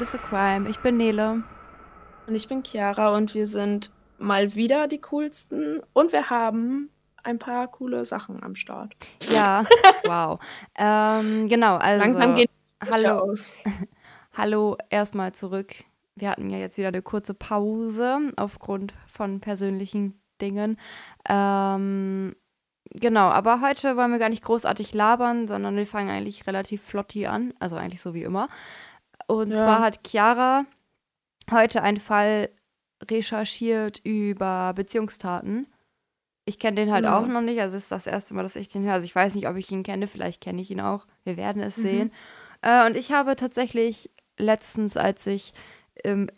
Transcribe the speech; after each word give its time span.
Witness 0.00 0.14
a 0.14 0.18
Crime. 0.18 0.66
Ich 0.70 0.78
bin 0.78 0.96
Nele. 0.96 1.42
Und 2.26 2.34
ich 2.34 2.48
bin 2.48 2.62
Chiara 2.62 3.14
und 3.14 3.34
wir 3.34 3.46
sind 3.46 3.90
mal 4.16 4.54
wieder 4.54 4.88
die 4.88 4.98
coolsten 5.02 5.82
und 5.92 6.12
wir 6.12 6.30
haben 6.30 6.88
ein 7.22 7.38
paar 7.38 7.68
coole 7.68 8.06
Sachen 8.06 8.42
am 8.42 8.54
Start. 8.54 8.96
Ja, 9.30 9.66
wow. 10.04 10.40
ähm, 10.78 11.50
genau, 11.50 11.76
also. 11.76 12.02
Langsam 12.02 12.34
geht 12.34 12.48
Hallo. 12.90 13.18
aus. 13.18 13.50
Hallo, 14.32 14.78
erstmal 14.88 15.32
zurück. 15.32 15.74
Wir 16.14 16.30
hatten 16.30 16.48
ja 16.48 16.56
jetzt 16.56 16.78
wieder 16.78 16.88
eine 16.88 17.02
kurze 17.02 17.34
Pause 17.34 18.32
aufgrund 18.36 18.94
von 19.06 19.40
persönlichen 19.40 20.18
Dingen. 20.40 20.78
Ähm, 21.28 22.34
genau, 22.90 23.28
aber 23.28 23.60
heute 23.60 23.98
wollen 23.98 24.12
wir 24.12 24.18
gar 24.18 24.30
nicht 24.30 24.44
großartig 24.44 24.94
labern, 24.94 25.46
sondern 25.46 25.76
wir 25.76 25.86
fangen 25.86 26.08
eigentlich 26.08 26.46
relativ 26.46 26.80
flott 26.80 27.12
hier 27.12 27.30
an. 27.32 27.52
Also 27.58 27.76
eigentlich 27.76 28.00
so 28.00 28.14
wie 28.14 28.22
immer. 28.22 28.48
Und 29.30 29.50
Ja. 29.50 29.56
zwar 29.58 29.80
hat 29.80 30.00
Chiara 30.06 30.64
heute 31.50 31.82
einen 31.82 32.00
Fall 32.00 32.50
recherchiert 33.08 34.00
über 34.04 34.72
Beziehungstaten. 34.74 35.66
Ich 36.46 36.58
kenne 36.58 36.76
den 36.76 36.92
halt 36.92 37.04
Genau. 37.04 37.18
auch 37.18 37.26
noch 37.26 37.40
nicht, 37.40 37.60
also 37.60 37.76
es 37.76 37.84
ist 37.84 37.92
das 37.92 38.06
erste 38.06 38.34
Mal, 38.34 38.42
dass 38.42 38.56
ich 38.56 38.68
den 38.68 38.82
höre. 38.84 38.94
Also 38.94 39.04
ich 39.04 39.14
weiß 39.14 39.34
nicht, 39.36 39.48
ob 39.48 39.56
ich 39.56 39.70
ihn 39.70 39.82
kenne, 39.84 40.06
vielleicht 40.06 40.40
kenne 40.40 40.60
ich 40.60 40.70
ihn 40.70 40.80
auch. 40.80 41.06
Wir 41.24 41.36
werden 41.36 41.62
es 41.62 41.76
Mhm. 41.76 41.82
sehen. 41.82 42.12
Äh, 42.62 42.86
und 42.86 42.96
ich 42.96 43.12
habe 43.12 43.36
tatsächlich 43.36 44.10
letztens, 44.38 44.96
als 44.96 45.26
ich 45.26 45.54
im 46.02 46.28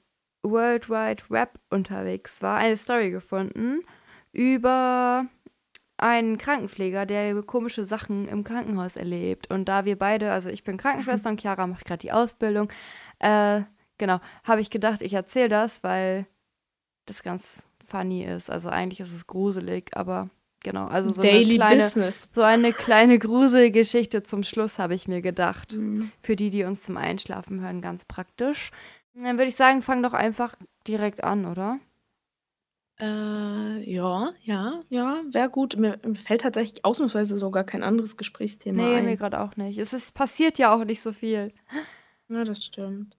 World 0.43 0.91
Wide 0.91 1.23
Web 1.31 1.59
unterwegs 1.71 2.43
war, 2.43 2.59
eine 2.59 2.77
Story 2.77 3.11
gefunden 3.11 3.81
über 4.33 5.27
einen 6.03 6.37
Krankenpfleger, 6.37 7.07
der 7.07 7.41
komische 7.43 7.85
Sachen 7.85 8.27
im 8.27 8.43
Krankenhaus 8.45 8.97
erlebt. 8.97 9.51
Und 9.51 9.67
da 9.67 9.85
wir 9.85 9.97
beide, 9.97 10.33
also 10.33 10.51
ich 10.51 10.65
bin 10.65 10.77
Krankenschwester 10.77 11.31
und 11.31 11.41
Chiara 11.41 11.67
macht 11.67 11.85
gerade 11.85 12.01
die 12.01 12.13
Ausbildung, 12.13 12.69
äh, 13.21 13.63
genau, 13.99 14.21
habe 14.45 14.61
ich 14.61 14.71
gedacht, 14.71 15.01
ich 15.01 15.15
erzähle 15.15 15.49
das, 15.49 15.85
weil 15.85 16.27
das 17.07 17.23
ganz 17.23 17.65
funny 17.85 18.25
ist. 18.25 18.51
Also 18.51 18.69
eigentlich 18.69 19.01
ist 19.01 19.15
es 19.15 19.27
gruselig, 19.29 19.91
aber 19.97 20.29
genau, 20.65 20.87
also 20.87 21.13
so 21.13 21.23
eine 21.23 21.31
Daily 21.31 21.55
kleine, 21.55 21.83
Business. 21.85 22.29
so 22.33 22.43
eine 22.43 22.73
kleine 22.73 23.19
Gruselgeschichte 23.21 24.25
zum 24.25 24.43
Schluss 24.43 24.81
habe 24.81 24.95
ich 24.95 25.07
mir 25.07 25.23
gedacht. 25.23 25.77
Mhm. 25.77 26.11
Für 26.21 26.35
die, 26.35 26.51
die 26.51 26.65
uns 26.65 26.83
zum 26.83 26.97
Einschlafen 26.97 27.61
hören, 27.61 27.81
ganz 27.81 28.05
praktisch. 28.05 28.73
Dann 29.15 29.39
würde 29.39 29.51
ich 29.51 29.57
sagen, 29.57 29.83
fang 29.83 30.03
doch 30.03 30.15
einfach 30.15 30.57
direkt 30.87 31.23
an, 31.23 31.45
oder? 31.47 31.79
Äh, 32.99 33.05
ja, 33.85 34.33
ja, 34.43 34.81
ja, 34.89 35.23
wäre 35.31 35.51
gut. 35.51 35.77
Mir 35.77 35.99
fällt 36.15 36.43
tatsächlich 36.43 36.85
ausnahmsweise 36.85 37.37
sogar 37.39 37.65
kein 37.65 37.83
anderes 37.83 38.17
Gesprächsthema 38.17 38.83
Nee, 38.83 38.97
ein. 38.97 39.05
mir 39.05 39.17
gerade 39.17 39.41
auch 39.41 39.57
nicht. 39.57 39.79
Es 39.79 39.93
ist, 39.93 40.15
passiert 40.15 40.59
ja 40.59 40.75
auch 40.75 40.85
nicht 40.85 41.01
so 41.03 41.13
viel. 41.13 41.53
Ja, 42.29 42.45
das 42.45 42.65
stimmt. 42.65 43.17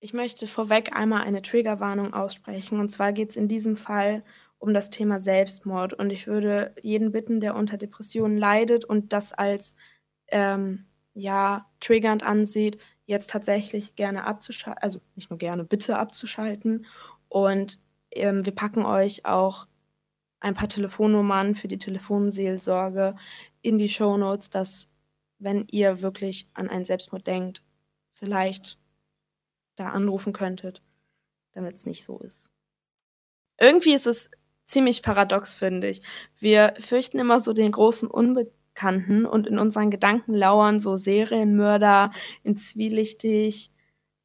Ich 0.00 0.12
möchte 0.12 0.46
vorweg 0.46 0.94
einmal 0.96 1.22
eine 1.22 1.40
Triggerwarnung 1.40 2.12
aussprechen. 2.12 2.80
Und 2.80 2.90
zwar 2.90 3.12
geht 3.12 3.30
es 3.30 3.36
in 3.36 3.48
diesem 3.48 3.76
Fall 3.76 4.24
um 4.58 4.74
das 4.74 4.90
Thema 4.90 5.20
Selbstmord. 5.20 5.94
Und 5.94 6.10
ich 6.10 6.26
würde 6.26 6.74
jeden 6.82 7.12
bitten, 7.12 7.40
der 7.40 7.54
unter 7.54 7.76
Depressionen 7.76 8.36
leidet 8.36 8.84
und 8.84 9.12
das 9.12 9.32
als 9.32 9.76
ähm, 10.28 10.86
ja, 11.14 11.70
triggernd 11.80 12.22
ansieht, 12.22 12.78
jetzt 13.06 13.30
tatsächlich 13.30 13.94
gerne 13.94 14.24
abzuschalten, 14.24 14.82
also 14.82 15.00
nicht 15.14 15.30
nur 15.30 15.38
gerne, 15.38 15.64
bitte 15.64 15.98
abzuschalten. 15.98 16.86
Und 17.28 17.78
ähm, 18.14 18.44
wir 18.44 18.54
packen 18.54 18.84
euch 18.84 19.24
auch 19.24 19.66
ein 20.40 20.54
paar 20.54 20.68
Telefonnummern 20.68 21.54
für 21.54 21.68
die 21.68 21.78
Telefonseelsorge 21.78 23.16
in 23.62 23.78
die 23.78 23.88
Shownotes, 23.88 24.50
dass 24.50 24.88
wenn 25.38 25.66
ihr 25.70 26.02
wirklich 26.02 26.48
an 26.54 26.68
einen 26.68 26.84
Selbstmord 26.84 27.26
denkt, 27.26 27.62
vielleicht 28.12 28.78
da 29.76 29.90
anrufen 29.90 30.32
könntet, 30.32 30.82
damit 31.52 31.76
es 31.76 31.86
nicht 31.86 32.04
so 32.04 32.18
ist. 32.20 32.44
Irgendwie 33.58 33.94
ist 33.94 34.06
es 34.06 34.30
ziemlich 34.64 35.02
paradox, 35.02 35.56
finde 35.56 35.88
ich. 35.88 36.02
Wir 36.38 36.74
fürchten 36.78 37.18
immer 37.18 37.40
so 37.40 37.52
den 37.52 37.72
großen 37.72 38.08
Unbekannten 38.08 39.26
und 39.26 39.46
in 39.46 39.58
unseren 39.58 39.90
Gedanken 39.90 40.34
lauern 40.34 40.80
so 40.80 40.96
Serienmörder 40.96 42.10
in 42.42 42.56
zwielichtig, 42.56 43.72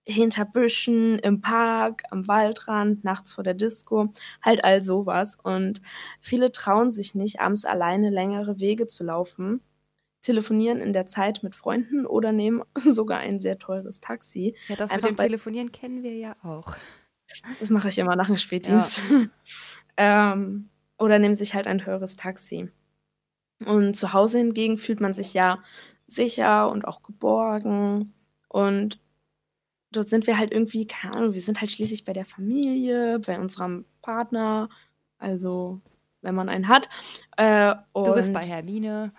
hinter 0.05 0.45
Büschen, 0.45 1.19
im 1.19 1.41
Park, 1.41 2.03
am 2.09 2.27
Waldrand, 2.27 3.03
nachts 3.03 3.33
vor 3.33 3.43
der 3.43 3.53
Disco, 3.53 4.11
halt 4.41 4.63
all 4.63 4.81
sowas. 4.81 5.37
Und 5.41 5.81
viele 6.19 6.51
trauen 6.51 6.91
sich 6.91 7.15
nicht, 7.15 7.39
abends 7.39 7.65
alleine 7.65 8.09
längere 8.09 8.59
Wege 8.59 8.87
zu 8.87 9.03
laufen, 9.03 9.61
telefonieren 10.21 10.79
in 10.79 10.93
der 10.93 11.07
Zeit 11.07 11.43
mit 11.43 11.55
Freunden 11.55 12.05
oder 12.05 12.31
nehmen 12.31 12.63
sogar 12.77 13.19
ein 13.19 13.39
sehr 13.39 13.57
teures 13.57 13.99
Taxi. 13.99 14.55
Ja, 14.67 14.75
das 14.75 14.91
Einfach 14.91 15.09
mit 15.09 15.19
dem 15.19 15.23
Telefonieren 15.23 15.71
kennen 15.71 16.03
wir 16.03 16.16
ja 16.16 16.35
auch. 16.43 16.75
Das 17.59 17.69
mache 17.69 17.89
ich 17.89 17.99
immer 17.99 18.16
nach 18.16 18.27
dem 18.27 18.37
Spätdienst. 18.37 19.01
ähm, 19.97 20.69
oder 20.97 21.19
nehmen 21.19 21.35
sich 21.35 21.53
halt 21.53 21.67
ein 21.67 21.79
teures 21.79 22.16
Taxi. 22.16 22.67
Und 23.66 23.95
zu 23.95 24.13
Hause 24.13 24.39
hingegen 24.39 24.77
fühlt 24.77 25.01
man 25.01 25.13
sich 25.13 25.33
ja 25.33 25.59
sicher 26.07 26.69
und 26.69 26.85
auch 26.85 27.03
geborgen. 27.03 28.13
Und 28.47 28.99
dort 29.91 30.09
sind 30.09 30.27
wir 30.27 30.38
halt 30.38 30.51
irgendwie, 30.51 30.88
keine 30.88 31.16
Ahnung, 31.16 31.33
wir 31.33 31.41
sind 31.41 31.61
halt 31.61 31.72
schließlich 31.72 32.05
bei 32.05 32.13
der 32.13 32.25
Familie, 32.25 33.19
bei 33.19 33.39
unserem 33.39 33.85
Partner, 34.01 34.69
also 35.17 35.81
wenn 36.22 36.35
man 36.35 36.50
einen 36.50 36.67
hat. 36.67 36.89
Äh, 37.38 37.75
Du 37.94 38.13
bist 38.13 38.33
bei 38.33 38.41
Hermine. 38.44 39.13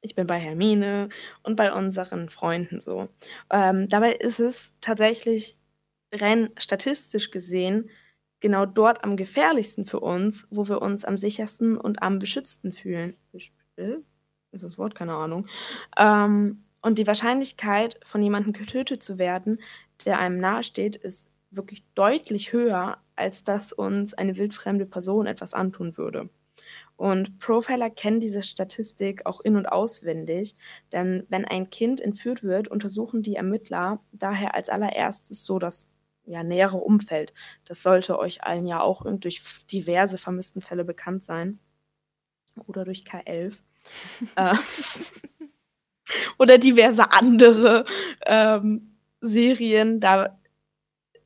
ich 0.00 0.14
bin 0.14 0.26
bei 0.26 0.38
Hermine 0.38 1.08
und 1.42 1.56
bei 1.56 1.72
unseren 1.72 2.28
Freunden 2.28 2.80
so. 2.80 3.08
Ähm, 3.50 3.88
dabei 3.88 4.14
ist 4.14 4.40
es 4.40 4.72
tatsächlich 4.80 5.56
rein 6.12 6.50
statistisch 6.58 7.30
gesehen 7.30 7.90
genau 8.40 8.64
dort 8.66 9.04
am 9.04 9.16
gefährlichsten 9.16 9.84
für 9.84 10.00
uns, 10.00 10.48
wo 10.50 10.66
wir 10.68 10.80
uns 10.82 11.04
am 11.04 11.16
sichersten 11.18 11.76
und 11.76 12.02
am 12.02 12.18
beschützten 12.18 12.72
fühlen. 12.72 13.16
Äh? 13.76 13.96
Ist 14.52 14.64
das 14.64 14.78
Wort? 14.78 14.94
Keine 14.94 15.14
Ahnung. 15.14 15.46
Ähm, 15.96 16.64
und 16.82 16.98
die 16.98 17.06
Wahrscheinlichkeit, 17.06 18.00
von 18.02 18.22
jemandem 18.22 18.54
getötet 18.54 19.02
zu 19.02 19.18
werden, 19.18 19.60
der 20.06 20.18
einem 20.18 20.38
nahesteht, 20.38 20.96
ist 20.96 21.28
wirklich 21.50 21.84
deutlich 21.94 22.52
höher, 22.52 22.98
als 23.16 23.44
dass 23.44 23.72
uns 23.72 24.14
eine 24.14 24.36
wildfremde 24.36 24.86
Person 24.86 25.26
etwas 25.26 25.54
antun 25.54 25.96
würde. 25.96 26.30
Und 26.96 27.38
Profiler 27.38 27.88
kennen 27.88 28.20
diese 28.20 28.42
Statistik 28.42 29.24
auch 29.24 29.40
in- 29.40 29.56
und 29.56 29.66
auswendig, 29.66 30.54
denn 30.92 31.26
wenn 31.30 31.46
ein 31.46 31.70
Kind 31.70 32.00
entführt 32.00 32.42
wird, 32.42 32.68
untersuchen 32.68 33.22
die 33.22 33.36
Ermittler 33.36 34.00
daher 34.12 34.54
als 34.54 34.68
allererstes 34.68 35.44
so 35.44 35.58
das 35.58 35.88
ja, 36.26 36.44
nähere 36.44 36.76
Umfeld. 36.76 37.32
Das 37.64 37.82
sollte 37.82 38.18
euch 38.18 38.44
allen 38.44 38.66
ja 38.66 38.80
auch 38.80 39.04
durch 39.18 39.42
diverse 39.72 40.18
vermissten 40.18 40.60
Fälle 40.60 40.84
bekannt 40.84 41.24
sein. 41.24 41.58
Oder 42.66 42.84
durch 42.84 43.04
K11. 43.04 43.58
äh, 44.36 44.54
oder 46.38 46.58
diverse 46.58 47.10
andere 47.12 47.86
ähm, 48.26 48.89
Serien, 49.20 50.00
da 50.00 50.38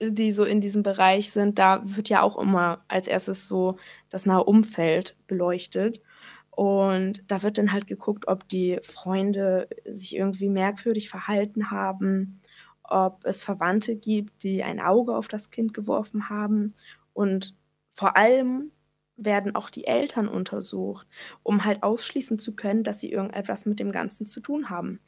die 0.00 0.32
so 0.32 0.44
in 0.44 0.60
diesem 0.60 0.82
Bereich 0.82 1.31
sind, 1.31 1.59
da 1.59 1.81
wird 1.84 2.09
ja 2.09 2.22
auch 2.22 2.37
immer 2.38 2.84
als 2.88 3.09
erstes 3.09 3.49
so 3.49 3.77
das 4.10 4.27
nahe 4.27 4.44
Umfeld 4.44 5.16
beleuchtet. 5.27 6.03
Und 6.50 7.25
da 7.28 7.43
wird 7.43 7.59
dann 7.59 7.72
halt 7.72 7.87
geguckt, 7.87 8.28
ob 8.28 8.49
die 8.49 8.78
Freunde 8.82 9.69
sich 9.84 10.16
irgendwie 10.16 10.49
merkwürdig 10.49 11.09
verhalten 11.09 11.71
haben, 11.71 12.41
ob 12.82 13.25
es 13.25 13.43
Verwandte 13.43 13.97
gibt, 13.97 14.43
die 14.43 14.62
ein 14.62 14.81
Auge 14.81 15.16
auf 15.16 15.28
das 15.28 15.50
Kind 15.50 15.75
geworfen 15.75 16.28
haben. 16.28 16.75
Und 17.12 17.55
vor 17.94 18.17
allem 18.17 18.70
werden 19.16 19.55
auch 19.55 19.70
die 19.70 19.87
Eltern 19.87 20.28
untersucht, 20.28 21.06
um 21.43 21.64
halt 21.64 21.82
ausschließen 21.82 22.38
zu 22.38 22.56
können, 22.56 22.82
dass 22.82 23.00
sie 23.00 23.11
irgendetwas 23.12 23.66
mit 23.66 23.78
dem 23.78 23.93
Ganzen 23.93 24.26
zu 24.26 24.40
tun 24.40 24.70
haben. 24.70 25.00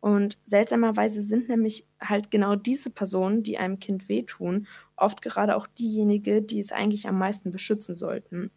Und 0.00 0.38
seltsamerweise 0.44 1.22
sind 1.22 1.48
nämlich 1.48 1.86
halt 2.00 2.30
genau 2.30 2.56
diese 2.56 2.90
Personen, 2.90 3.42
die 3.42 3.58
einem 3.58 3.78
Kind 3.78 4.08
wehtun, 4.08 4.66
oft 4.96 5.22
gerade 5.22 5.56
auch 5.56 5.66
diejenige, 5.66 6.42
die 6.42 6.60
es 6.60 6.72
eigentlich 6.72 7.08
am 7.08 7.18
meisten 7.18 7.50
beschützen 7.50 7.94
sollten. 7.94 8.50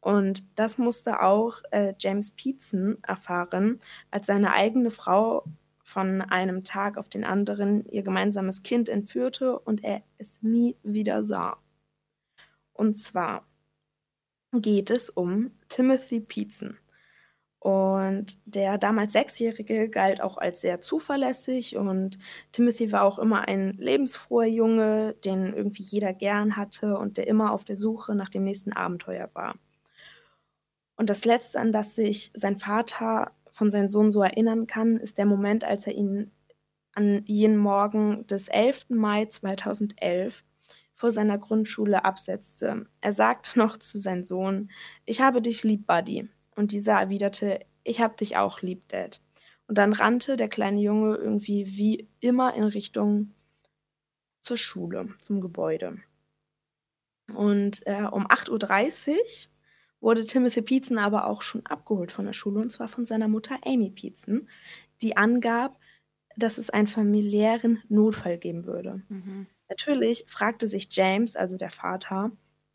Und 0.00 0.44
das 0.56 0.78
musste 0.78 1.22
auch 1.22 1.60
äh, 1.70 1.94
James 1.98 2.30
Peetson 2.30 2.98
erfahren, 3.02 3.80
als 4.10 4.26
seine 4.26 4.52
eigene 4.52 4.90
Frau 4.90 5.44
von 5.82 6.22
einem 6.22 6.64
Tag 6.64 6.96
auf 6.96 7.08
den 7.08 7.24
anderen 7.24 7.84
ihr 7.86 8.02
gemeinsames 8.02 8.62
Kind 8.62 8.88
entführte 8.88 9.58
und 9.58 9.84
er 9.84 10.02
es 10.18 10.40
nie 10.40 10.76
wieder 10.82 11.24
sah. 11.24 11.58
Und 12.72 12.96
zwar 12.96 13.44
geht 14.52 14.90
es 14.90 15.10
um 15.10 15.52
Timothy 15.68 16.20
Peetson. 16.20 16.76
Und 17.60 18.38
der 18.46 18.78
damals 18.78 19.12
Sechsjährige 19.12 19.90
galt 19.90 20.22
auch 20.22 20.38
als 20.38 20.62
sehr 20.62 20.80
zuverlässig 20.80 21.76
und 21.76 22.18
Timothy 22.52 22.90
war 22.90 23.04
auch 23.04 23.18
immer 23.18 23.48
ein 23.48 23.74
lebensfroher 23.74 24.46
Junge, 24.46 25.14
den 25.26 25.52
irgendwie 25.52 25.82
jeder 25.82 26.14
gern 26.14 26.56
hatte 26.56 26.96
und 26.96 27.18
der 27.18 27.26
immer 27.26 27.52
auf 27.52 27.64
der 27.64 27.76
Suche 27.76 28.14
nach 28.14 28.30
dem 28.30 28.44
nächsten 28.44 28.72
Abenteuer 28.72 29.28
war. 29.34 29.56
Und 30.96 31.10
das 31.10 31.26
Letzte, 31.26 31.60
an 31.60 31.70
das 31.70 31.94
sich 31.94 32.32
sein 32.34 32.56
Vater 32.56 33.32
von 33.52 33.70
seinem 33.70 33.90
Sohn 33.90 34.10
so 34.10 34.22
erinnern 34.22 34.66
kann, 34.66 34.96
ist 34.96 35.18
der 35.18 35.26
Moment, 35.26 35.62
als 35.62 35.86
er 35.86 35.94
ihn 35.94 36.30
an 36.94 37.24
jenen 37.26 37.58
Morgen 37.58 38.26
des 38.26 38.48
11. 38.48 38.86
Mai 38.88 39.26
2011 39.26 40.44
vor 41.00 41.12
seiner 41.12 41.38
Grundschule 41.38 42.04
absetzte. 42.04 42.86
Er 43.00 43.14
sagte 43.14 43.58
noch 43.58 43.78
zu 43.78 43.98
seinem 43.98 44.22
Sohn, 44.22 44.70
ich 45.06 45.22
habe 45.22 45.40
dich 45.40 45.64
lieb, 45.64 45.86
Buddy. 45.86 46.28
Und 46.54 46.72
dieser 46.72 47.00
erwiderte, 47.00 47.64
ich 47.84 48.02
hab 48.02 48.18
dich 48.18 48.36
auch 48.36 48.60
lieb, 48.60 48.86
Dad. 48.88 49.22
Und 49.66 49.78
dann 49.78 49.94
rannte 49.94 50.36
der 50.36 50.50
kleine 50.50 50.78
Junge 50.78 51.16
irgendwie 51.16 51.74
wie 51.74 52.06
immer 52.20 52.54
in 52.54 52.64
Richtung 52.64 53.32
zur 54.42 54.58
Schule, 54.58 55.08
zum 55.22 55.40
Gebäude. 55.40 55.96
Und 57.34 57.86
äh, 57.86 58.02
um 58.02 58.26
8.30 58.26 59.08
Uhr 59.08 59.16
wurde 60.00 60.26
Timothy 60.26 60.60
Pietzen 60.60 60.98
aber 60.98 61.28
auch 61.28 61.40
schon 61.40 61.64
abgeholt 61.64 62.12
von 62.12 62.26
der 62.26 62.34
Schule, 62.34 62.60
und 62.60 62.72
zwar 62.72 62.88
von 62.88 63.06
seiner 63.06 63.28
Mutter 63.28 63.56
Amy 63.64 63.88
Pietzen, 63.88 64.50
die 65.00 65.16
angab, 65.16 65.80
dass 66.36 66.58
es 66.58 66.68
einen 66.68 66.88
familiären 66.88 67.82
Notfall 67.88 68.36
geben 68.36 68.66
würde. 68.66 69.02
Mhm. 69.08 69.46
Natürlich 69.70 70.24
fragte 70.28 70.66
sich 70.66 70.88
James, 70.90 71.36
also 71.36 71.56
der 71.56 71.70
Vater, 71.70 72.32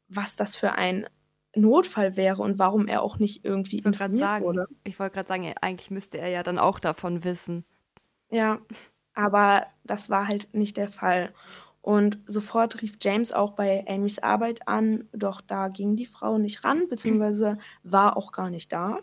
was 0.07 0.36
das 0.36 0.56
für 0.56 0.71
ein 0.74 1.07
Notfall 1.56 2.15
wäre 2.18 2.42
und 2.42 2.57
warum 2.57 2.88
er 2.88 3.01
auch 3.01 3.19
nicht 3.19 3.45
irgendwie 3.45 3.80
Ich 3.80 3.86
wollte 3.86 3.97
gerade 3.97 4.13
informiert 4.13 4.30
sagen, 4.31 4.45
wurde. 4.45 4.68
ich 4.83 5.00
wollte 5.00 5.13
gerade 5.13 5.27
sagen, 5.27 5.53
eigentlich 5.62 5.92
müsste 5.92 6.18
er 6.18 6.30
ja 6.30 6.42
dann 6.42 6.57
auch 6.57 6.80
davon 6.80 7.24
wissen. 7.24 7.65
Ja, 8.30 8.59
aber 9.13 9.68
das 9.83 10.09
war 10.09 10.27
halt 10.27 10.53
nicht 10.53 10.77
der 10.77 10.89
Fall. 10.89 11.33
Und 11.81 12.19
sofort 12.25 12.81
rief 12.81 12.97
James 13.01 13.31
auch 13.31 13.51
bei 13.51 13.86
Amys 13.88 14.19
Arbeit 14.19 14.68
an, 14.68 15.07
doch 15.12 15.42
da 15.42 15.68
ging 15.68 15.95
die 15.95 16.07
Frau 16.07 16.38
nicht 16.38 16.63
ran, 16.63 16.88
beziehungsweise 16.88 17.57
war 17.83 18.18
auch 18.18 18.31
gar 18.31 18.50
nicht 18.50 18.74
da. 18.74 19.00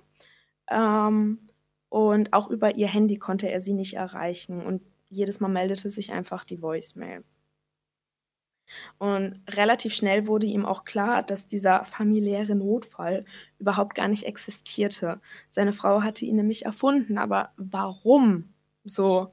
Ähm, 0.68 1.48
und 1.90 2.32
auch 2.32 2.48
über 2.48 2.74
ihr 2.74 2.88
Handy 2.88 3.18
konnte 3.18 3.50
er 3.50 3.60
sie 3.60 3.74
nicht 3.74 3.94
erreichen 3.94 4.60
und 4.62 4.82
jedes 5.10 5.40
Mal 5.40 5.48
meldete 5.48 5.90
sich 5.90 6.12
einfach 6.12 6.44
die 6.44 6.62
Voicemail. 6.62 7.22
Und 8.98 9.40
relativ 9.50 9.94
schnell 9.94 10.26
wurde 10.26 10.46
ihm 10.46 10.64
auch 10.66 10.84
klar, 10.84 11.22
dass 11.22 11.46
dieser 11.46 11.84
familiäre 11.84 12.54
Notfall 12.54 13.24
überhaupt 13.58 13.94
gar 13.94 14.08
nicht 14.08 14.24
existierte. 14.24 15.20
Seine 15.48 15.72
Frau 15.72 16.02
hatte 16.02 16.24
ihn 16.24 16.36
nämlich 16.36 16.64
erfunden, 16.64 17.18
aber 17.18 17.52
warum? 17.56 18.52
So, 18.84 19.32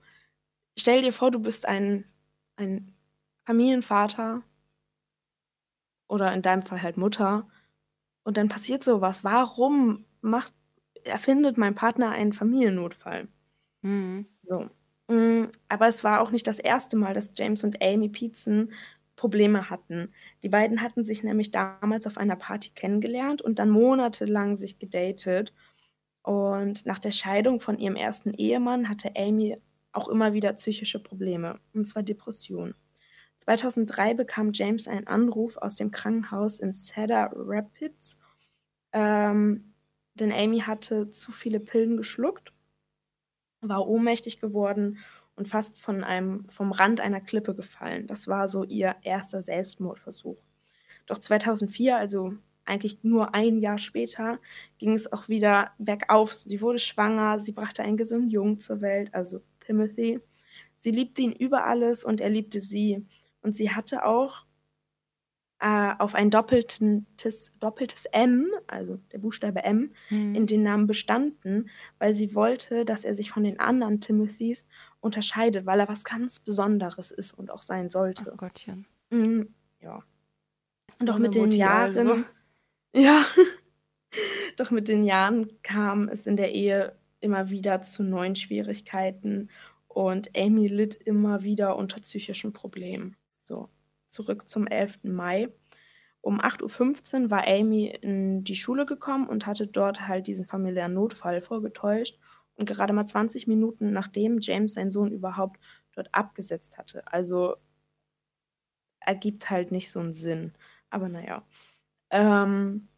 stell 0.78 1.02
dir 1.04 1.14
vor, 1.14 1.32
du 1.32 1.40
bist 1.40 1.68
ein, 1.68 2.06
ein 2.58 2.96
Familienvater 3.46 4.44
oder 6.10 6.34
in 6.34 6.42
deinem 6.42 6.62
Fall 6.64 6.82
halt 6.82 6.98
Mutter 6.98 7.48
und 8.24 8.38
dann 8.38 8.50
passiert 8.50 8.84
sowas. 8.84 9.24
Warum 9.24 10.06
macht, 10.22 10.54
erfindet 11.06 11.58
mein 11.58 11.76
Partner 11.76 12.12
einen 12.12 12.34
Familiennotfall? 12.34 13.30
Mhm. 13.82 14.26
So. 14.42 14.70
Mm, 15.08 15.46
Aber 15.70 15.88
es 15.88 16.04
war 16.04 16.22
auch 16.22 16.32
nicht 16.32 16.48
das 16.48 16.60
erste 16.60 16.96
Mal, 16.98 17.14
dass 17.14 17.32
James 17.36 17.64
und 17.64 17.82
Amy 17.82 18.10
Pietzen 18.10 18.72
Probleme 19.20 19.70
hatten. 19.70 20.14
Die 20.44 20.50
beiden 20.50 20.82
hatten 20.82 21.04
sich 21.04 21.24
nämlich 21.24 21.52
damals 21.52 22.08
auf 22.08 22.18
einer 22.18 22.38
Party 22.38 22.70
kennengelernt 22.74 23.42
und 23.42 23.60
dann 23.60 23.70
monatelang 23.70 24.56
sich 24.56 24.80
gedatet. 24.80 25.54
Und 26.24 26.86
nach 26.86 27.00
der 27.00 27.12
Scheidung 27.12 27.60
von 27.60 27.78
ihrem 27.78 27.98
ersten 27.98 28.34
Ehemann 28.34 28.88
hatte 28.88 29.12
Amy 29.18 29.58
auch 29.92 30.08
immer 30.08 30.32
wieder 30.32 30.54
psychische 30.54 31.04
Probleme, 31.04 31.60
und 31.74 31.86
zwar 31.86 32.02
Depressionen. 32.02 32.76
2003 33.40 34.14
bekam 34.14 34.52
James 34.54 34.88
einen 34.88 35.08
Anruf 35.08 35.58
aus 35.58 35.76
dem 35.76 35.92
Krankenhaus 35.92 36.60
in 36.60 36.72
Cedar 36.72 37.32
Rapids, 37.36 38.18
ähm, 38.94 39.74
denn 40.14 40.32
Amy 40.32 40.60
hatte 40.60 41.12
zu 41.12 41.34
viele 41.34 41.60
Pillen 41.60 41.98
geschluckt, 41.98 42.54
war 43.60 43.86
ohnmächtig 43.86 44.40
geworden 44.40 45.00
und 45.40 45.48
fast 45.48 45.80
von 45.80 46.04
einem, 46.04 46.48
vom 46.50 46.74
Rand 46.74 47.00
einer 47.00 47.22
Klippe 47.22 47.56
gefallen. 47.56 48.08
Das 48.08 48.28
war 48.28 48.50
so 48.50 48.66
ihr 48.66 48.98
erster 49.04 49.42
Selbstmordversuch. 49.42 50.38
Doch 51.06 51.18
2004, 51.18 51.96
also 51.96 52.34
eigentlich 52.66 53.00
nur 53.04 53.34
ein 53.34 53.58
Jahr 53.58 53.78
später, 53.78 54.40
ging 54.78 54.94
es 54.94 55.12
auch 55.12 55.30
wieder 55.30 55.72
bergauf. 55.78 56.34
Sie 56.34 56.60
wurde 56.60 56.80
schwanger, 56.80 57.40
sie 57.40 57.54
brachte 57.54 57.84
einen 57.84 57.96
gesunden 57.96 58.30
Jungen 58.30 58.60
zur 58.60 58.82
Welt, 58.82 59.14
also 59.14 59.40
Timothy. 59.66 60.20
Sie 60.76 60.92
liebte 60.92 61.22
ihn 61.22 61.32
über 61.32 61.66
alles 61.66 62.04
und 62.04 62.20
er 62.20 62.30
liebte 62.30 62.60
sie. 62.60 63.06
Und 63.42 63.56
sie 63.56 63.72
hatte 63.72 64.06
auch 64.06 64.46
äh, 65.62 65.92
auf 66.00 66.16
ein 66.16 66.30
doppeltes, 66.30 67.52
doppeltes 67.60 68.06
M, 68.06 68.48
also 68.68 68.98
der 69.12 69.20
Buchstabe 69.20 69.64
M, 69.64 69.92
Mhm. 70.10 70.36
in 70.36 70.48
den 70.48 70.64
Namen 70.64 70.88
bestanden, 70.88 71.70
weil 71.98 72.14
sie 72.14 72.34
wollte, 72.34 72.86
dass 72.86 73.04
er 73.06 73.14
sich 73.14 73.32
von 73.32 73.44
den 73.44 73.60
anderen 73.60 74.00
Timothys 74.00 74.66
unterscheidet, 75.02 75.66
weil 75.66 75.80
er 75.80 75.90
was 75.90 76.04
ganz 76.04 76.40
Besonderes 76.40 77.12
ist 77.12 77.34
und 77.34 77.52
auch 77.52 77.62
sein 77.62 77.90
sollte. 77.90 78.32
Ach 78.34 78.38
Gottchen. 78.38 78.86
Mhm, 79.10 79.54
ja. 79.82 80.04
So 80.98 81.06
Doch 81.06 81.16
eine 81.16 81.24
mit 81.24 81.36
den 81.36 81.44
Mutti 81.46 81.58
Jahren, 81.58 81.98
also. 81.98 82.24
ja, 82.96 83.26
doch 84.58 84.72
mit 84.72 84.88
den 84.88 85.04
Jahren 85.04 85.50
kam 85.62 86.08
es 86.10 86.26
in 86.26 86.36
der 86.38 86.54
Ehe 86.54 86.96
immer 87.22 87.50
wieder 87.50 87.82
zu 87.82 88.04
neuen 88.04 88.36
Schwierigkeiten 88.36 89.50
und 89.88 90.30
Amy 90.38 90.68
litt 90.68 90.96
immer 90.96 91.44
wieder 91.44 91.76
unter 91.76 92.00
psychischen 92.00 92.54
Problemen. 92.54 93.16
So, 93.40 93.70
zurück 94.10 94.48
zum 94.50 94.68
11. 94.68 95.00
Mai. 95.04 95.50
Um 96.22 96.42
8.15 96.42 97.24
Uhr 97.24 97.32
war 97.32 97.48
Amy 97.48 97.88
in 98.02 98.44
die 98.44 98.56
Schule 98.56 98.86
gekommen 98.86 99.28
und 99.28 99.46
hatte 99.46 99.68
dort 99.68 100.08
halt 100.08 100.28
diesen 100.28 100.46
familiären 100.46 100.94
Notfall 100.94 101.42
vorgetäuscht. 101.42 102.20
Und 102.56 102.68
gerade 102.68 102.92
mal 102.92 103.06
20 103.06 103.48
Minuten 103.48 103.94
nachdem 103.94 104.40
James 104.42 104.74
seinen 104.74 104.92
Sohn 104.92 105.12
überhaupt 105.12 105.60
dort 105.94 106.14
abgesetzt 106.14 106.78
hatte. 106.78 107.04
Also 107.08 107.56
ergibt 109.00 109.50
halt 109.50 109.72
nicht 109.72 109.90
so 109.92 110.00
einen 110.00 110.14
Sinn. 110.14 110.54
Aber 110.90 111.08
naja. 111.10 111.44
Ähm, 112.12 112.90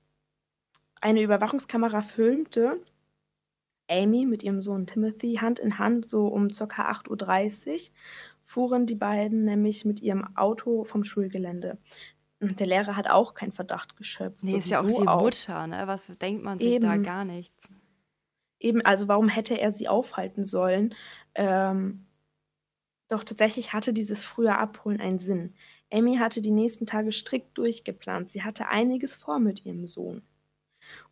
eine 1.00 1.22
Überwachungskamera 1.22 2.02
filmte 2.02 2.82
Amy 3.90 4.26
mit 4.26 4.42
ihrem 4.44 4.62
Sohn 4.62 4.88
Timothy 4.88 5.36
Hand 5.42 5.60
in 5.60 5.78
Hand, 5.78 6.08
so 6.08 6.28
um 6.28 6.48
ca. 6.48 6.92
8.30 6.92 7.74
Uhr, 7.74 7.96
fuhren 8.52 8.86
die 8.86 8.96
beiden 8.96 9.46
nämlich 9.46 9.86
mit 9.86 10.02
ihrem 10.02 10.36
Auto 10.36 10.84
vom 10.84 11.06
Schulgelände. 11.06 11.78
Und 12.42 12.60
der 12.60 12.68
Lehrer 12.68 12.98
hat 12.98 13.10
auch 13.10 13.34
keinen 13.34 13.54
Verdacht 13.54 13.96
geschöpft. 13.96 14.44
Nee, 14.44 14.58
ist 14.58 14.68
ja 14.68 14.82
auch 14.82 14.86
die 14.86 15.06
Mutter, 15.06 15.68
ne? 15.68 15.84
Was 15.86 16.08
denkt 16.08 16.44
man 16.44 16.60
sich 16.60 16.80
da 16.80 16.96
Eben. 16.96 17.04
gar 17.04 17.24
nichts? 17.24 17.70
Eben, 18.60 18.82
also 18.82 19.08
warum 19.08 19.30
hätte 19.30 19.60
er 19.60 19.72
sie 19.72 19.88
aufhalten 19.88 20.44
sollen? 20.44 20.94
Ähm, 21.34 22.08
doch 23.08 23.24
tatsächlich 23.24 23.72
hatte 23.72 23.94
dieses 23.94 24.24
frühe 24.24 24.58
Abholen 24.58 25.00
einen 25.00 25.20
Sinn. 25.20 25.54
Amy 25.92 26.18
hatte 26.18 26.42
die 26.42 26.52
nächsten 26.52 26.86
Tage 26.86 27.14
strikt 27.14 27.58
durchgeplant. 27.58 28.30
Sie 28.30 28.44
hatte 28.44 28.68
einiges 28.68 29.16
vor 29.16 29.40
mit 29.40 29.66
ihrem 29.66 29.88
Sohn. 29.88 30.24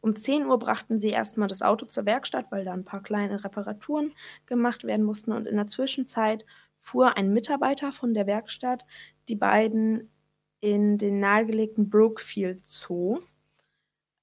Um 0.01 0.15
10 0.15 0.46
Uhr 0.46 0.60
brachten 0.60 1.00
sie 1.00 1.10
erstmal 1.10 1.48
das 1.48 1.62
Auto 1.62 1.86
zur 1.86 2.05
Werkstatt, 2.05 2.51
weil 2.51 2.65
da 2.65 2.74
ein 2.74 2.86
paar 2.86 3.03
kleine 3.03 3.43
Reparaturen 3.43 4.13
gemacht 4.46 4.84
werden 4.84 5.05
mussten. 5.05 5.31
Und 5.31 5.48
in 5.48 5.55
der 5.55 5.67
Zwischenzeit 5.67 6.46
fuhr 6.89 7.17
ein 7.17 7.34
Mitarbeiter 7.34 7.91
von 7.91 8.13
der 8.13 8.27
Werkstatt 8.27 8.86
die 9.27 9.36
beiden 9.36 10.12
in 10.60 10.98
den 10.98 11.19
nahegelegten 11.19 11.89
Brookfield 11.89 12.65
Zoo. 12.65 13.19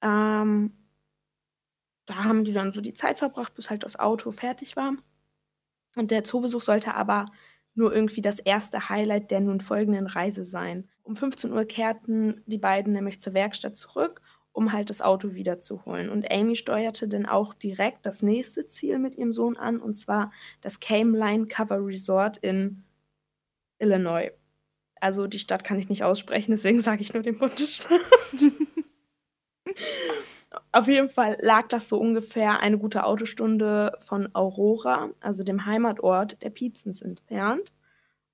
Ähm, 0.03 0.77
da 2.07 2.25
haben 2.25 2.45
die 2.45 2.53
dann 2.53 2.73
so 2.73 2.81
die 2.81 2.95
Zeit 2.95 3.19
verbracht, 3.19 3.55
bis 3.55 3.71
halt 3.71 3.85
das 3.85 3.99
Auto 3.99 4.31
fertig 4.31 4.77
war. 4.77 4.95
Und 5.97 6.11
der 6.11 6.25
Zoobesuch 6.25 6.61
sollte 6.61 6.95
aber 6.95 7.27
nur 7.75 7.95
irgendwie 7.95 8.23
das 8.23 8.39
erste 8.39 8.89
Highlight 8.89 9.31
der 9.31 9.41
nun 9.41 9.61
folgenden 9.61 10.07
Reise 10.07 10.45
sein. 10.45 10.89
Um 11.03 11.17
15 11.17 11.53
Uhr 11.53 11.65
kehrten 11.65 12.43
die 12.47 12.59
beiden 12.59 12.93
nämlich 12.93 13.21
zur 13.21 13.35
Werkstatt 13.35 13.77
zurück, 13.77 14.23
um 14.57 14.73
halt 14.73 14.89
das 14.89 15.03
Auto 15.03 15.35
wiederzuholen. 15.35 16.09
Und 16.09 16.33
Amy 16.33 16.57
steuerte 16.57 17.09
dann 17.09 17.27
auch 17.27 17.53
direkt 17.53 18.07
das 18.07 18.23
nächste 18.23 18.67
Ziel 18.67 18.99
mit 18.99 19.15
ihrem 19.17 19.35
Sohn 19.35 19.59
an, 19.59 19.79
und 19.79 19.95
zwar 19.95 20.33
das 20.63 20.81
Cameline 20.81 21.47
Cover 21.47 21.85
Resort 21.85 22.39
in 22.39 22.83
Illinois. 23.79 24.31
Also 24.99 25.27
die 25.27 25.39
Stadt 25.39 25.63
kann 25.63 25.79
ich 25.79 25.91
nicht 25.91 26.05
aussprechen, 26.05 26.53
deswegen 26.53 26.81
sage 26.81 27.03
ich 27.03 27.13
nur 27.13 27.23
den 27.23 27.37
Bundesstaat. 27.37 28.01
Auf 30.73 30.89
jeden 30.89 31.11
Fall 31.11 31.37
lag 31.43 31.69
das 31.69 31.91
so 31.91 31.99
ungefähr 32.01 32.61
eine 32.61 32.79
gute 32.79 33.05
Autostunde 33.05 33.99
von 33.99 34.35
Aurora, 34.35 35.11
also 35.21 35.45
dem 35.45 35.67
Heimatort 35.67 36.43
der 36.43 36.49
Piezens, 36.51 37.03
entfernt. 37.03 37.75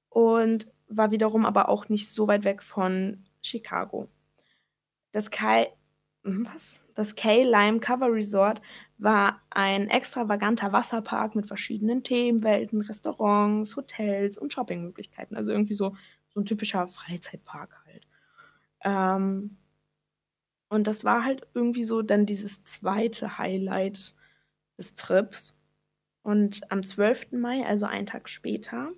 Und 0.09 0.73
war 0.87 1.11
wiederum 1.11 1.45
aber 1.47 1.69
auch 1.69 1.89
nicht 1.89 2.11
so 2.11 2.29
weit 2.29 2.45
weg 2.45 2.63
von 2.63 3.25
Chicago. 3.41 4.07
Das 5.11 5.31
Kai, 5.31 5.73
was? 6.25 6.83
Das 6.95 7.15
K-Lime 7.17 7.81
Cover 7.81 8.13
Resort 8.13 8.61
war 8.99 9.41
ein 9.51 9.89
extravaganter 9.89 10.73
Wasserpark 10.73 11.35
mit 11.35 11.47
verschiedenen 11.47 12.05
Themenwelten, 12.05 12.81
Restaurants, 12.83 13.77
Hotels 13.77 14.39
und 14.39 14.53
Shoppingmöglichkeiten. 14.53 15.37
Also 15.37 15.53
irgendwie 15.53 15.75
so, 15.75 15.97
so 16.29 16.41
ein 16.41 16.47
typischer 16.47 16.87
Freizeitpark 16.89 17.83
halt. 17.87 18.07
Ähm, 18.85 19.57
und 20.69 20.87
das 20.87 21.05
war 21.05 21.25
halt 21.25 21.47
irgendwie 21.55 21.85
so 21.85 22.03
dann 22.03 22.27
dieses 22.27 22.63
zweite 22.65 23.39
Highlight 23.39 24.15
des 24.79 24.95
Trips. 24.95 25.57
Und 26.23 26.71
am 26.71 26.85
12. 26.85 27.33
Mai, 27.33 27.67
also 27.67 27.87
einen 27.87 28.07
Tag 28.07 28.29
später, 28.29 28.93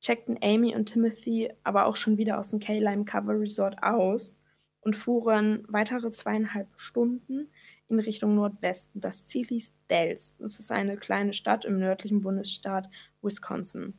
checkten 0.00 0.38
Amy 0.42 0.74
und 0.76 0.86
Timothy 0.86 1.50
aber 1.64 1.86
auch 1.86 1.96
schon 1.96 2.18
wieder 2.18 2.38
aus 2.38 2.50
dem 2.50 2.60
K-Lime 2.60 3.04
Cover 3.04 3.38
Resort 3.38 3.82
aus 3.82 4.41
und 4.82 4.96
fuhren 4.96 5.64
weitere 5.68 6.10
zweieinhalb 6.10 6.68
Stunden 6.76 7.48
in 7.88 7.98
Richtung 7.98 8.34
Nordwesten. 8.34 9.00
Das 9.00 9.24
Ziel 9.24 9.46
hieß 9.46 9.72
Dells. 9.88 10.36
Das 10.38 10.58
ist 10.58 10.70
eine 10.70 10.96
kleine 10.96 11.32
Stadt 11.32 11.64
im 11.64 11.78
nördlichen 11.78 12.20
Bundesstaat 12.20 12.88
Wisconsin, 13.22 13.98